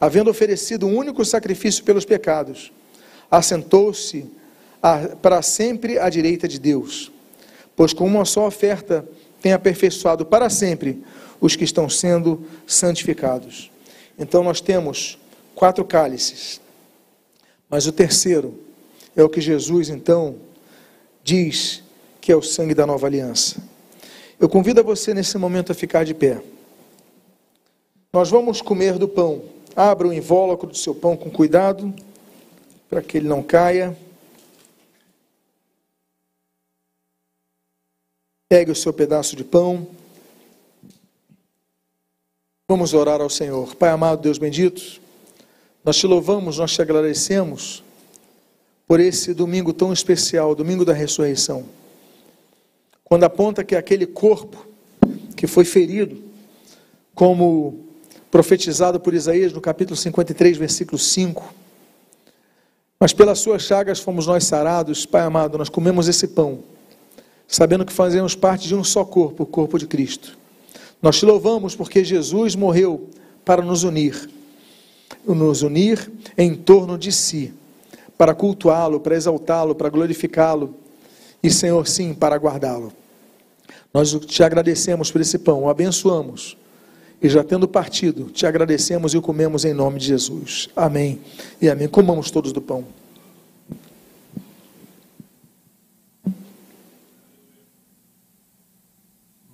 havendo 0.00 0.30
oferecido 0.30 0.86
um 0.86 0.96
único 0.96 1.24
sacrifício 1.24 1.84
pelos 1.84 2.04
pecados, 2.04 2.72
assentou-se 3.30 4.26
para 5.20 5.42
sempre 5.42 5.98
à 5.98 6.08
direita 6.08 6.46
de 6.46 6.58
Deus, 6.58 7.10
pois 7.74 7.92
com 7.92 8.06
uma 8.06 8.24
só 8.24 8.46
oferta 8.46 9.04
tem 9.40 9.52
aperfeiçoado 9.52 10.24
para 10.24 10.48
sempre 10.48 11.02
os 11.40 11.54
que 11.54 11.64
estão 11.64 11.88
sendo 11.88 12.44
santificados. 12.66 13.70
Então 14.18 14.42
nós 14.42 14.60
temos 14.60 15.18
quatro 15.54 15.84
cálices, 15.84 16.60
mas 17.68 17.86
o 17.86 17.92
terceiro 17.92 18.58
é 19.16 19.22
o 19.22 19.28
que 19.28 19.40
Jesus 19.40 19.88
então 19.88 20.36
diz 21.22 21.82
que 22.20 22.32
é 22.32 22.36
o 22.36 22.42
sangue 22.42 22.74
da 22.74 22.86
nova 22.86 23.06
aliança. 23.06 23.67
Eu 24.40 24.48
convido 24.48 24.78
a 24.78 24.84
você 24.84 25.12
nesse 25.12 25.36
momento 25.36 25.72
a 25.72 25.74
ficar 25.74 26.04
de 26.04 26.14
pé. 26.14 26.40
Nós 28.12 28.30
vamos 28.30 28.62
comer 28.62 28.96
do 28.96 29.08
pão. 29.08 29.42
Abra 29.74 30.06
o 30.06 30.12
invólucro 30.12 30.68
do 30.68 30.76
seu 30.76 30.94
pão 30.94 31.16
com 31.16 31.28
cuidado, 31.28 31.92
para 32.88 33.02
que 33.02 33.16
ele 33.16 33.26
não 33.26 33.42
caia. 33.42 33.96
Pegue 38.48 38.70
o 38.70 38.76
seu 38.76 38.92
pedaço 38.92 39.34
de 39.34 39.42
pão. 39.42 39.88
Vamos 42.68 42.94
orar 42.94 43.20
ao 43.20 43.28
Senhor. 43.28 43.74
Pai 43.74 43.90
amado, 43.90 44.22
Deus 44.22 44.38
bendito, 44.38 45.00
nós 45.84 45.96
te 45.96 46.06
louvamos, 46.06 46.58
nós 46.58 46.72
te 46.72 46.80
agradecemos 46.80 47.82
por 48.86 49.00
esse 49.00 49.34
domingo 49.34 49.72
tão 49.72 49.92
especial, 49.92 50.54
domingo 50.54 50.84
da 50.84 50.92
ressurreição 50.92 51.77
quando 53.08 53.24
aponta 53.24 53.64
que 53.64 53.74
aquele 53.74 54.06
corpo 54.06 54.66
que 55.34 55.46
foi 55.46 55.64
ferido, 55.64 56.22
como 57.14 57.86
profetizado 58.30 59.00
por 59.00 59.14
Isaías 59.14 59.52
no 59.52 59.62
capítulo 59.62 59.96
53, 59.96 60.58
versículo 60.58 60.98
5, 60.98 61.54
mas 63.00 63.14
pelas 63.14 63.38
suas 63.38 63.62
chagas 63.62 63.98
fomos 63.98 64.26
nós 64.26 64.44
sarados, 64.44 65.06
Pai 65.06 65.22
amado, 65.22 65.56
nós 65.56 65.70
comemos 65.70 66.06
esse 66.06 66.28
pão, 66.28 66.58
sabendo 67.46 67.86
que 67.86 67.92
fazemos 67.92 68.34
parte 68.34 68.68
de 68.68 68.74
um 68.74 68.84
só 68.84 69.06
corpo, 69.06 69.44
o 69.44 69.46
corpo 69.46 69.78
de 69.78 69.86
Cristo. 69.86 70.36
Nós 71.00 71.18
te 71.18 71.24
louvamos 71.24 71.74
porque 71.74 72.04
Jesus 72.04 72.54
morreu 72.54 73.08
para 73.42 73.62
nos 73.62 73.84
unir. 73.84 74.28
nos 75.24 75.62
unir 75.62 76.12
em 76.36 76.54
torno 76.54 76.98
de 76.98 77.10
si, 77.10 77.54
para 78.18 78.34
cultuá-lo, 78.34 79.00
para 79.00 79.16
exaltá-lo, 79.16 79.74
para 79.74 79.88
glorificá-lo 79.88 80.74
e, 81.42 81.50
Senhor, 81.50 81.86
sim, 81.86 82.12
para 82.12 82.36
guardá-lo. 82.36 82.92
Nós 83.92 84.12
te 84.12 84.42
agradecemos 84.42 85.10
por 85.10 85.20
esse 85.20 85.38
pão, 85.38 85.62
o 85.62 85.68
abençoamos 85.68 86.56
e 87.20 87.28
já 87.28 87.42
tendo 87.42 87.66
partido, 87.66 88.30
te 88.30 88.46
agradecemos 88.46 89.12
e 89.12 89.18
o 89.18 89.22
comemos 89.22 89.64
em 89.64 89.74
nome 89.74 89.98
de 89.98 90.06
Jesus. 90.06 90.68
Amém 90.76 91.20
e 91.60 91.68
amém. 91.68 91.88
Comamos 91.88 92.30
todos 92.30 92.52
do 92.52 92.62
pão. 92.62 92.86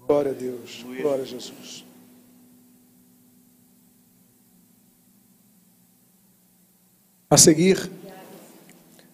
Glória 0.06 0.32
a 0.32 0.34
Deus. 0.34 0.84
Glória 1.00 1.22
a 1.22 1.26
Jesus. 1.26 1.84
A 7.30 7.38
seguir, 7.38 7.90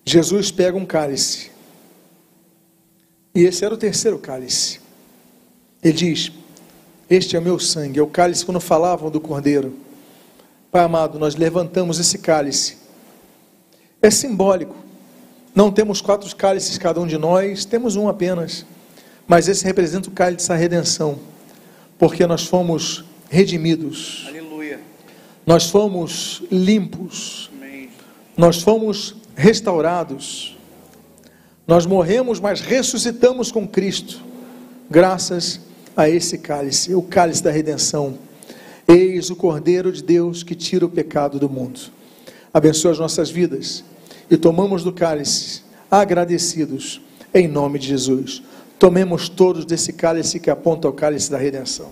Jesus 0.05 0.51
pega 0.51 0.77
um 0.77 0.85
cálice. 0.85 1.53
E 3.33 3.45
esse 3.45 3.65
era 3.65 3.73
o 3.73 3.79
terceiro 3.79 4.19
cálice. 4.19 4.81
Ele 5.83 5.93
diz: 5.93 6.31
Este 7.09 7.37
é 7.37 7.39
o 7.39 7.43
meu 7.43 7.59
sangue. 7.59 7.99
É 7.99 8.03
o 8.03 8.07
cálice 8.07 8.45
quando 8.45 8.61
falavam 8.61 9.11
do 9.11 9.21
cordeiro. 9.21 9.75
Pai 10.71 10.85
amado, 10.85 11.19
nós 11.19 11.35
levantamos 11.35 11.99
esse 11.99 12.19
cálice. 12.19 12.79
É 14.01 14.11
simbólico. 14.11 14.77
Não 15.55 15.73
temos 15.73 16.01
quatro 16.01 16.35
cálices 16.37 16.79
cada 16.79 17.01
um 17.01 17.07
de 17.07 17.19
nós, 17.19 17.65
temos 17.65 17.97
um 17.97 18.09
apenas. 18.09 18.65
Mas 19.27 19.49
esse 19.49 19.65
representa 19.65 20.09
o 20.09 20.13
cálice 20.13 20.49
da 20.49 20.55
redenção, 20.55 21.19
porque 21.99 22.25
nós 22.27 22.47
fomos 22.47 23.05
redimidos. 23.29 24.27
Aleluia. 24.29 24.81
Nós 25.45 25.69
fomos 25.69 26.43
limpos. 26.53 27.51
Amém. 27.57 27.91
Nós 28.37 28.63
fomos 28.63 29.17
restaurados. 29.35 30.57
Nós 31.67 31.85
morremos, 31.85 32.39
mas 32.39 32.61
ressuscitamos 32.61 33.51
com 33.51 33.67
Cristo, 33.67 34.21
graças 34.89 35.61
a 35.97 36.09
esse 36.09 36.39
cálice, 36.39 36.95
o 36.95 37.03
cálice 37.03 37.43
da 37.43 37.51
redenção. 37.51 38.19
Eis 38.87 39.31
o 39.31 39.37
Cordeiro 39.37 39.93
de 39.93 40.03
Deus 40.03 40.43
que 40.43 40.55
tira 40.55 40.85
o 40.85 40.89
pecado 40.89 41.39
do 41.39 41.49
mundo. 41.49 41.81
Abençoa 42.53 42.93
as 42.93 42.99
nossas 42.99 43.31
vidas 43.31 43.85
e 44.31 44.37
tomamos 44.37 44.83
do 44.83 44.93
cálice, 44.93 45.63
agradecidos, 45.91 47.01
em 47.33 47.47
nome 47.47 47.79
de 47.79 47.89
Jesus. 47.89 48.43
Tomemos 48.79 49.29
todos 49.29 49.65
desse 49.65 49.93
cálice 49.93 50.41
que 50.41 50.51
aponta 50.51 50.89
ao 50.89 50.93
cálice 50.95 51.31
da 51.31 51.39
redenção. 51.39 51.91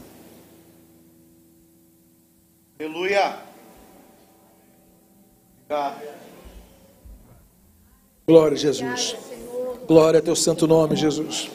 Aleluia. 2.80 3.36
Obrigado. 5.64 6.03
Glória 8.26 8.55
a 8.55 8.59
Jesus. 8.59 9.16
Glória 9.86 10.20
a 10.20 10.22
teu 10.22 10.36
santo 10.36 10.66
nome, 10.66 10.96
Jesus. 10.96 11.51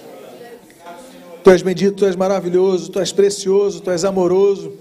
Tu 1.44 1.50
és 1.50 1.62
bendito, 1.62 1.98
tu 1.98 2.06
és 2.06 2.16
maravilhoso, 2.16 2.89
tu 2.89 3.00
és 3.02 3.12
precioso, 3.12 3.82
tu 3.82 3.91
és 3.91 4.06
amoroso. 4.06 4.72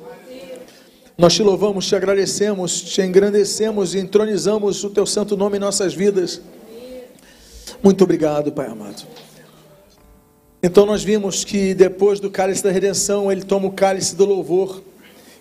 Nós 1.19 1.35
te 1.35 1.43
louvamos, 1.43 1.89
te 1.89 1.97
agradecemos, 1.97 2.81
te 2.83 3.03
engrandecemos 3.03 3.95
e 3.95 3.99
entronizamos 3.99 4.85
o 4.85 4.91
teu 4.91 5.05
santo 5.05 5.37
nome 5.37 5.57
em 5.57 5.61
nossas 5.61 5.93
vidas. 5.93 6.41
Muito 7.83 8.05
obrigado, 8.05 8.53
Pai 8.53 8.69
amado. 8.69 9.03
Então 10.63 10.87
nós 10.87 11.03
vimos 11.03 11.43
que 11.43 11.75
depois 11.75 12.21
do 12.21 12.31
cálice 12.31 12.63
da 12.63 12.71
redenção, 12.71 13.33
ele 13.33 13.43
toma 13.43 13.67
o 13.67 13.73
cálice 13.73 14.15
do 14.15 14.25
louvor 14.25 14.81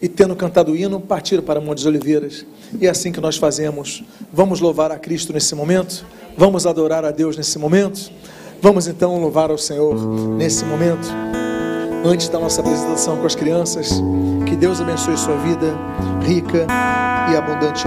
e 0.02 0.10
tendo 0.10 0.36
cantado 0.36 0.72
o 0.72 0.76
hino, 0.76 1.00
partiram 1.00 1.44
para 1.44 1.62
Montes 1.62 1.86
Oliveiras. 1.86 2.44
E 2.80 2.88
é 2.88 2.90
assim 2.90 3.12
que 3.12 3.22
nós 3.22 3.38
fazemos. 3.38 4.04
Vamos 4.34 4.60
louvar 4.60 4.92
a 4.92 4.98
Cristo 4.98 5.32
nesse 5.32 5.54
momento? 5.54 6.04
Vamos 6.36 6.66
adorar 6.66 7.06
a 7.06 7.12
Deus 7.12 7.38
nesse 7.38 7.60
momento? 7.60 8.12
Vamos 8.62 8.86
então 8.86 9.20
louvar 9.20 9.50
ao 9.50 9.58
Senhor 9.58 9.96
nesse 10.38 10.64
momento? 10.66 11.08
Antes 12.06 12.30
da 12.30 12.40
nossa 12.40 12.62
apresentação 12.62 13.18
com 13.18 13.26
as 13.26 13.34
crianças, 13.34 13.90
que 14.48 14.56
Deus 14.56 14.80
abençoe 14.80 15.18
sua 15.18 15.36
vida 15.38 15.76
rica 16.22 16.68
e 17.32 17.36
abundante. 17.36 17.80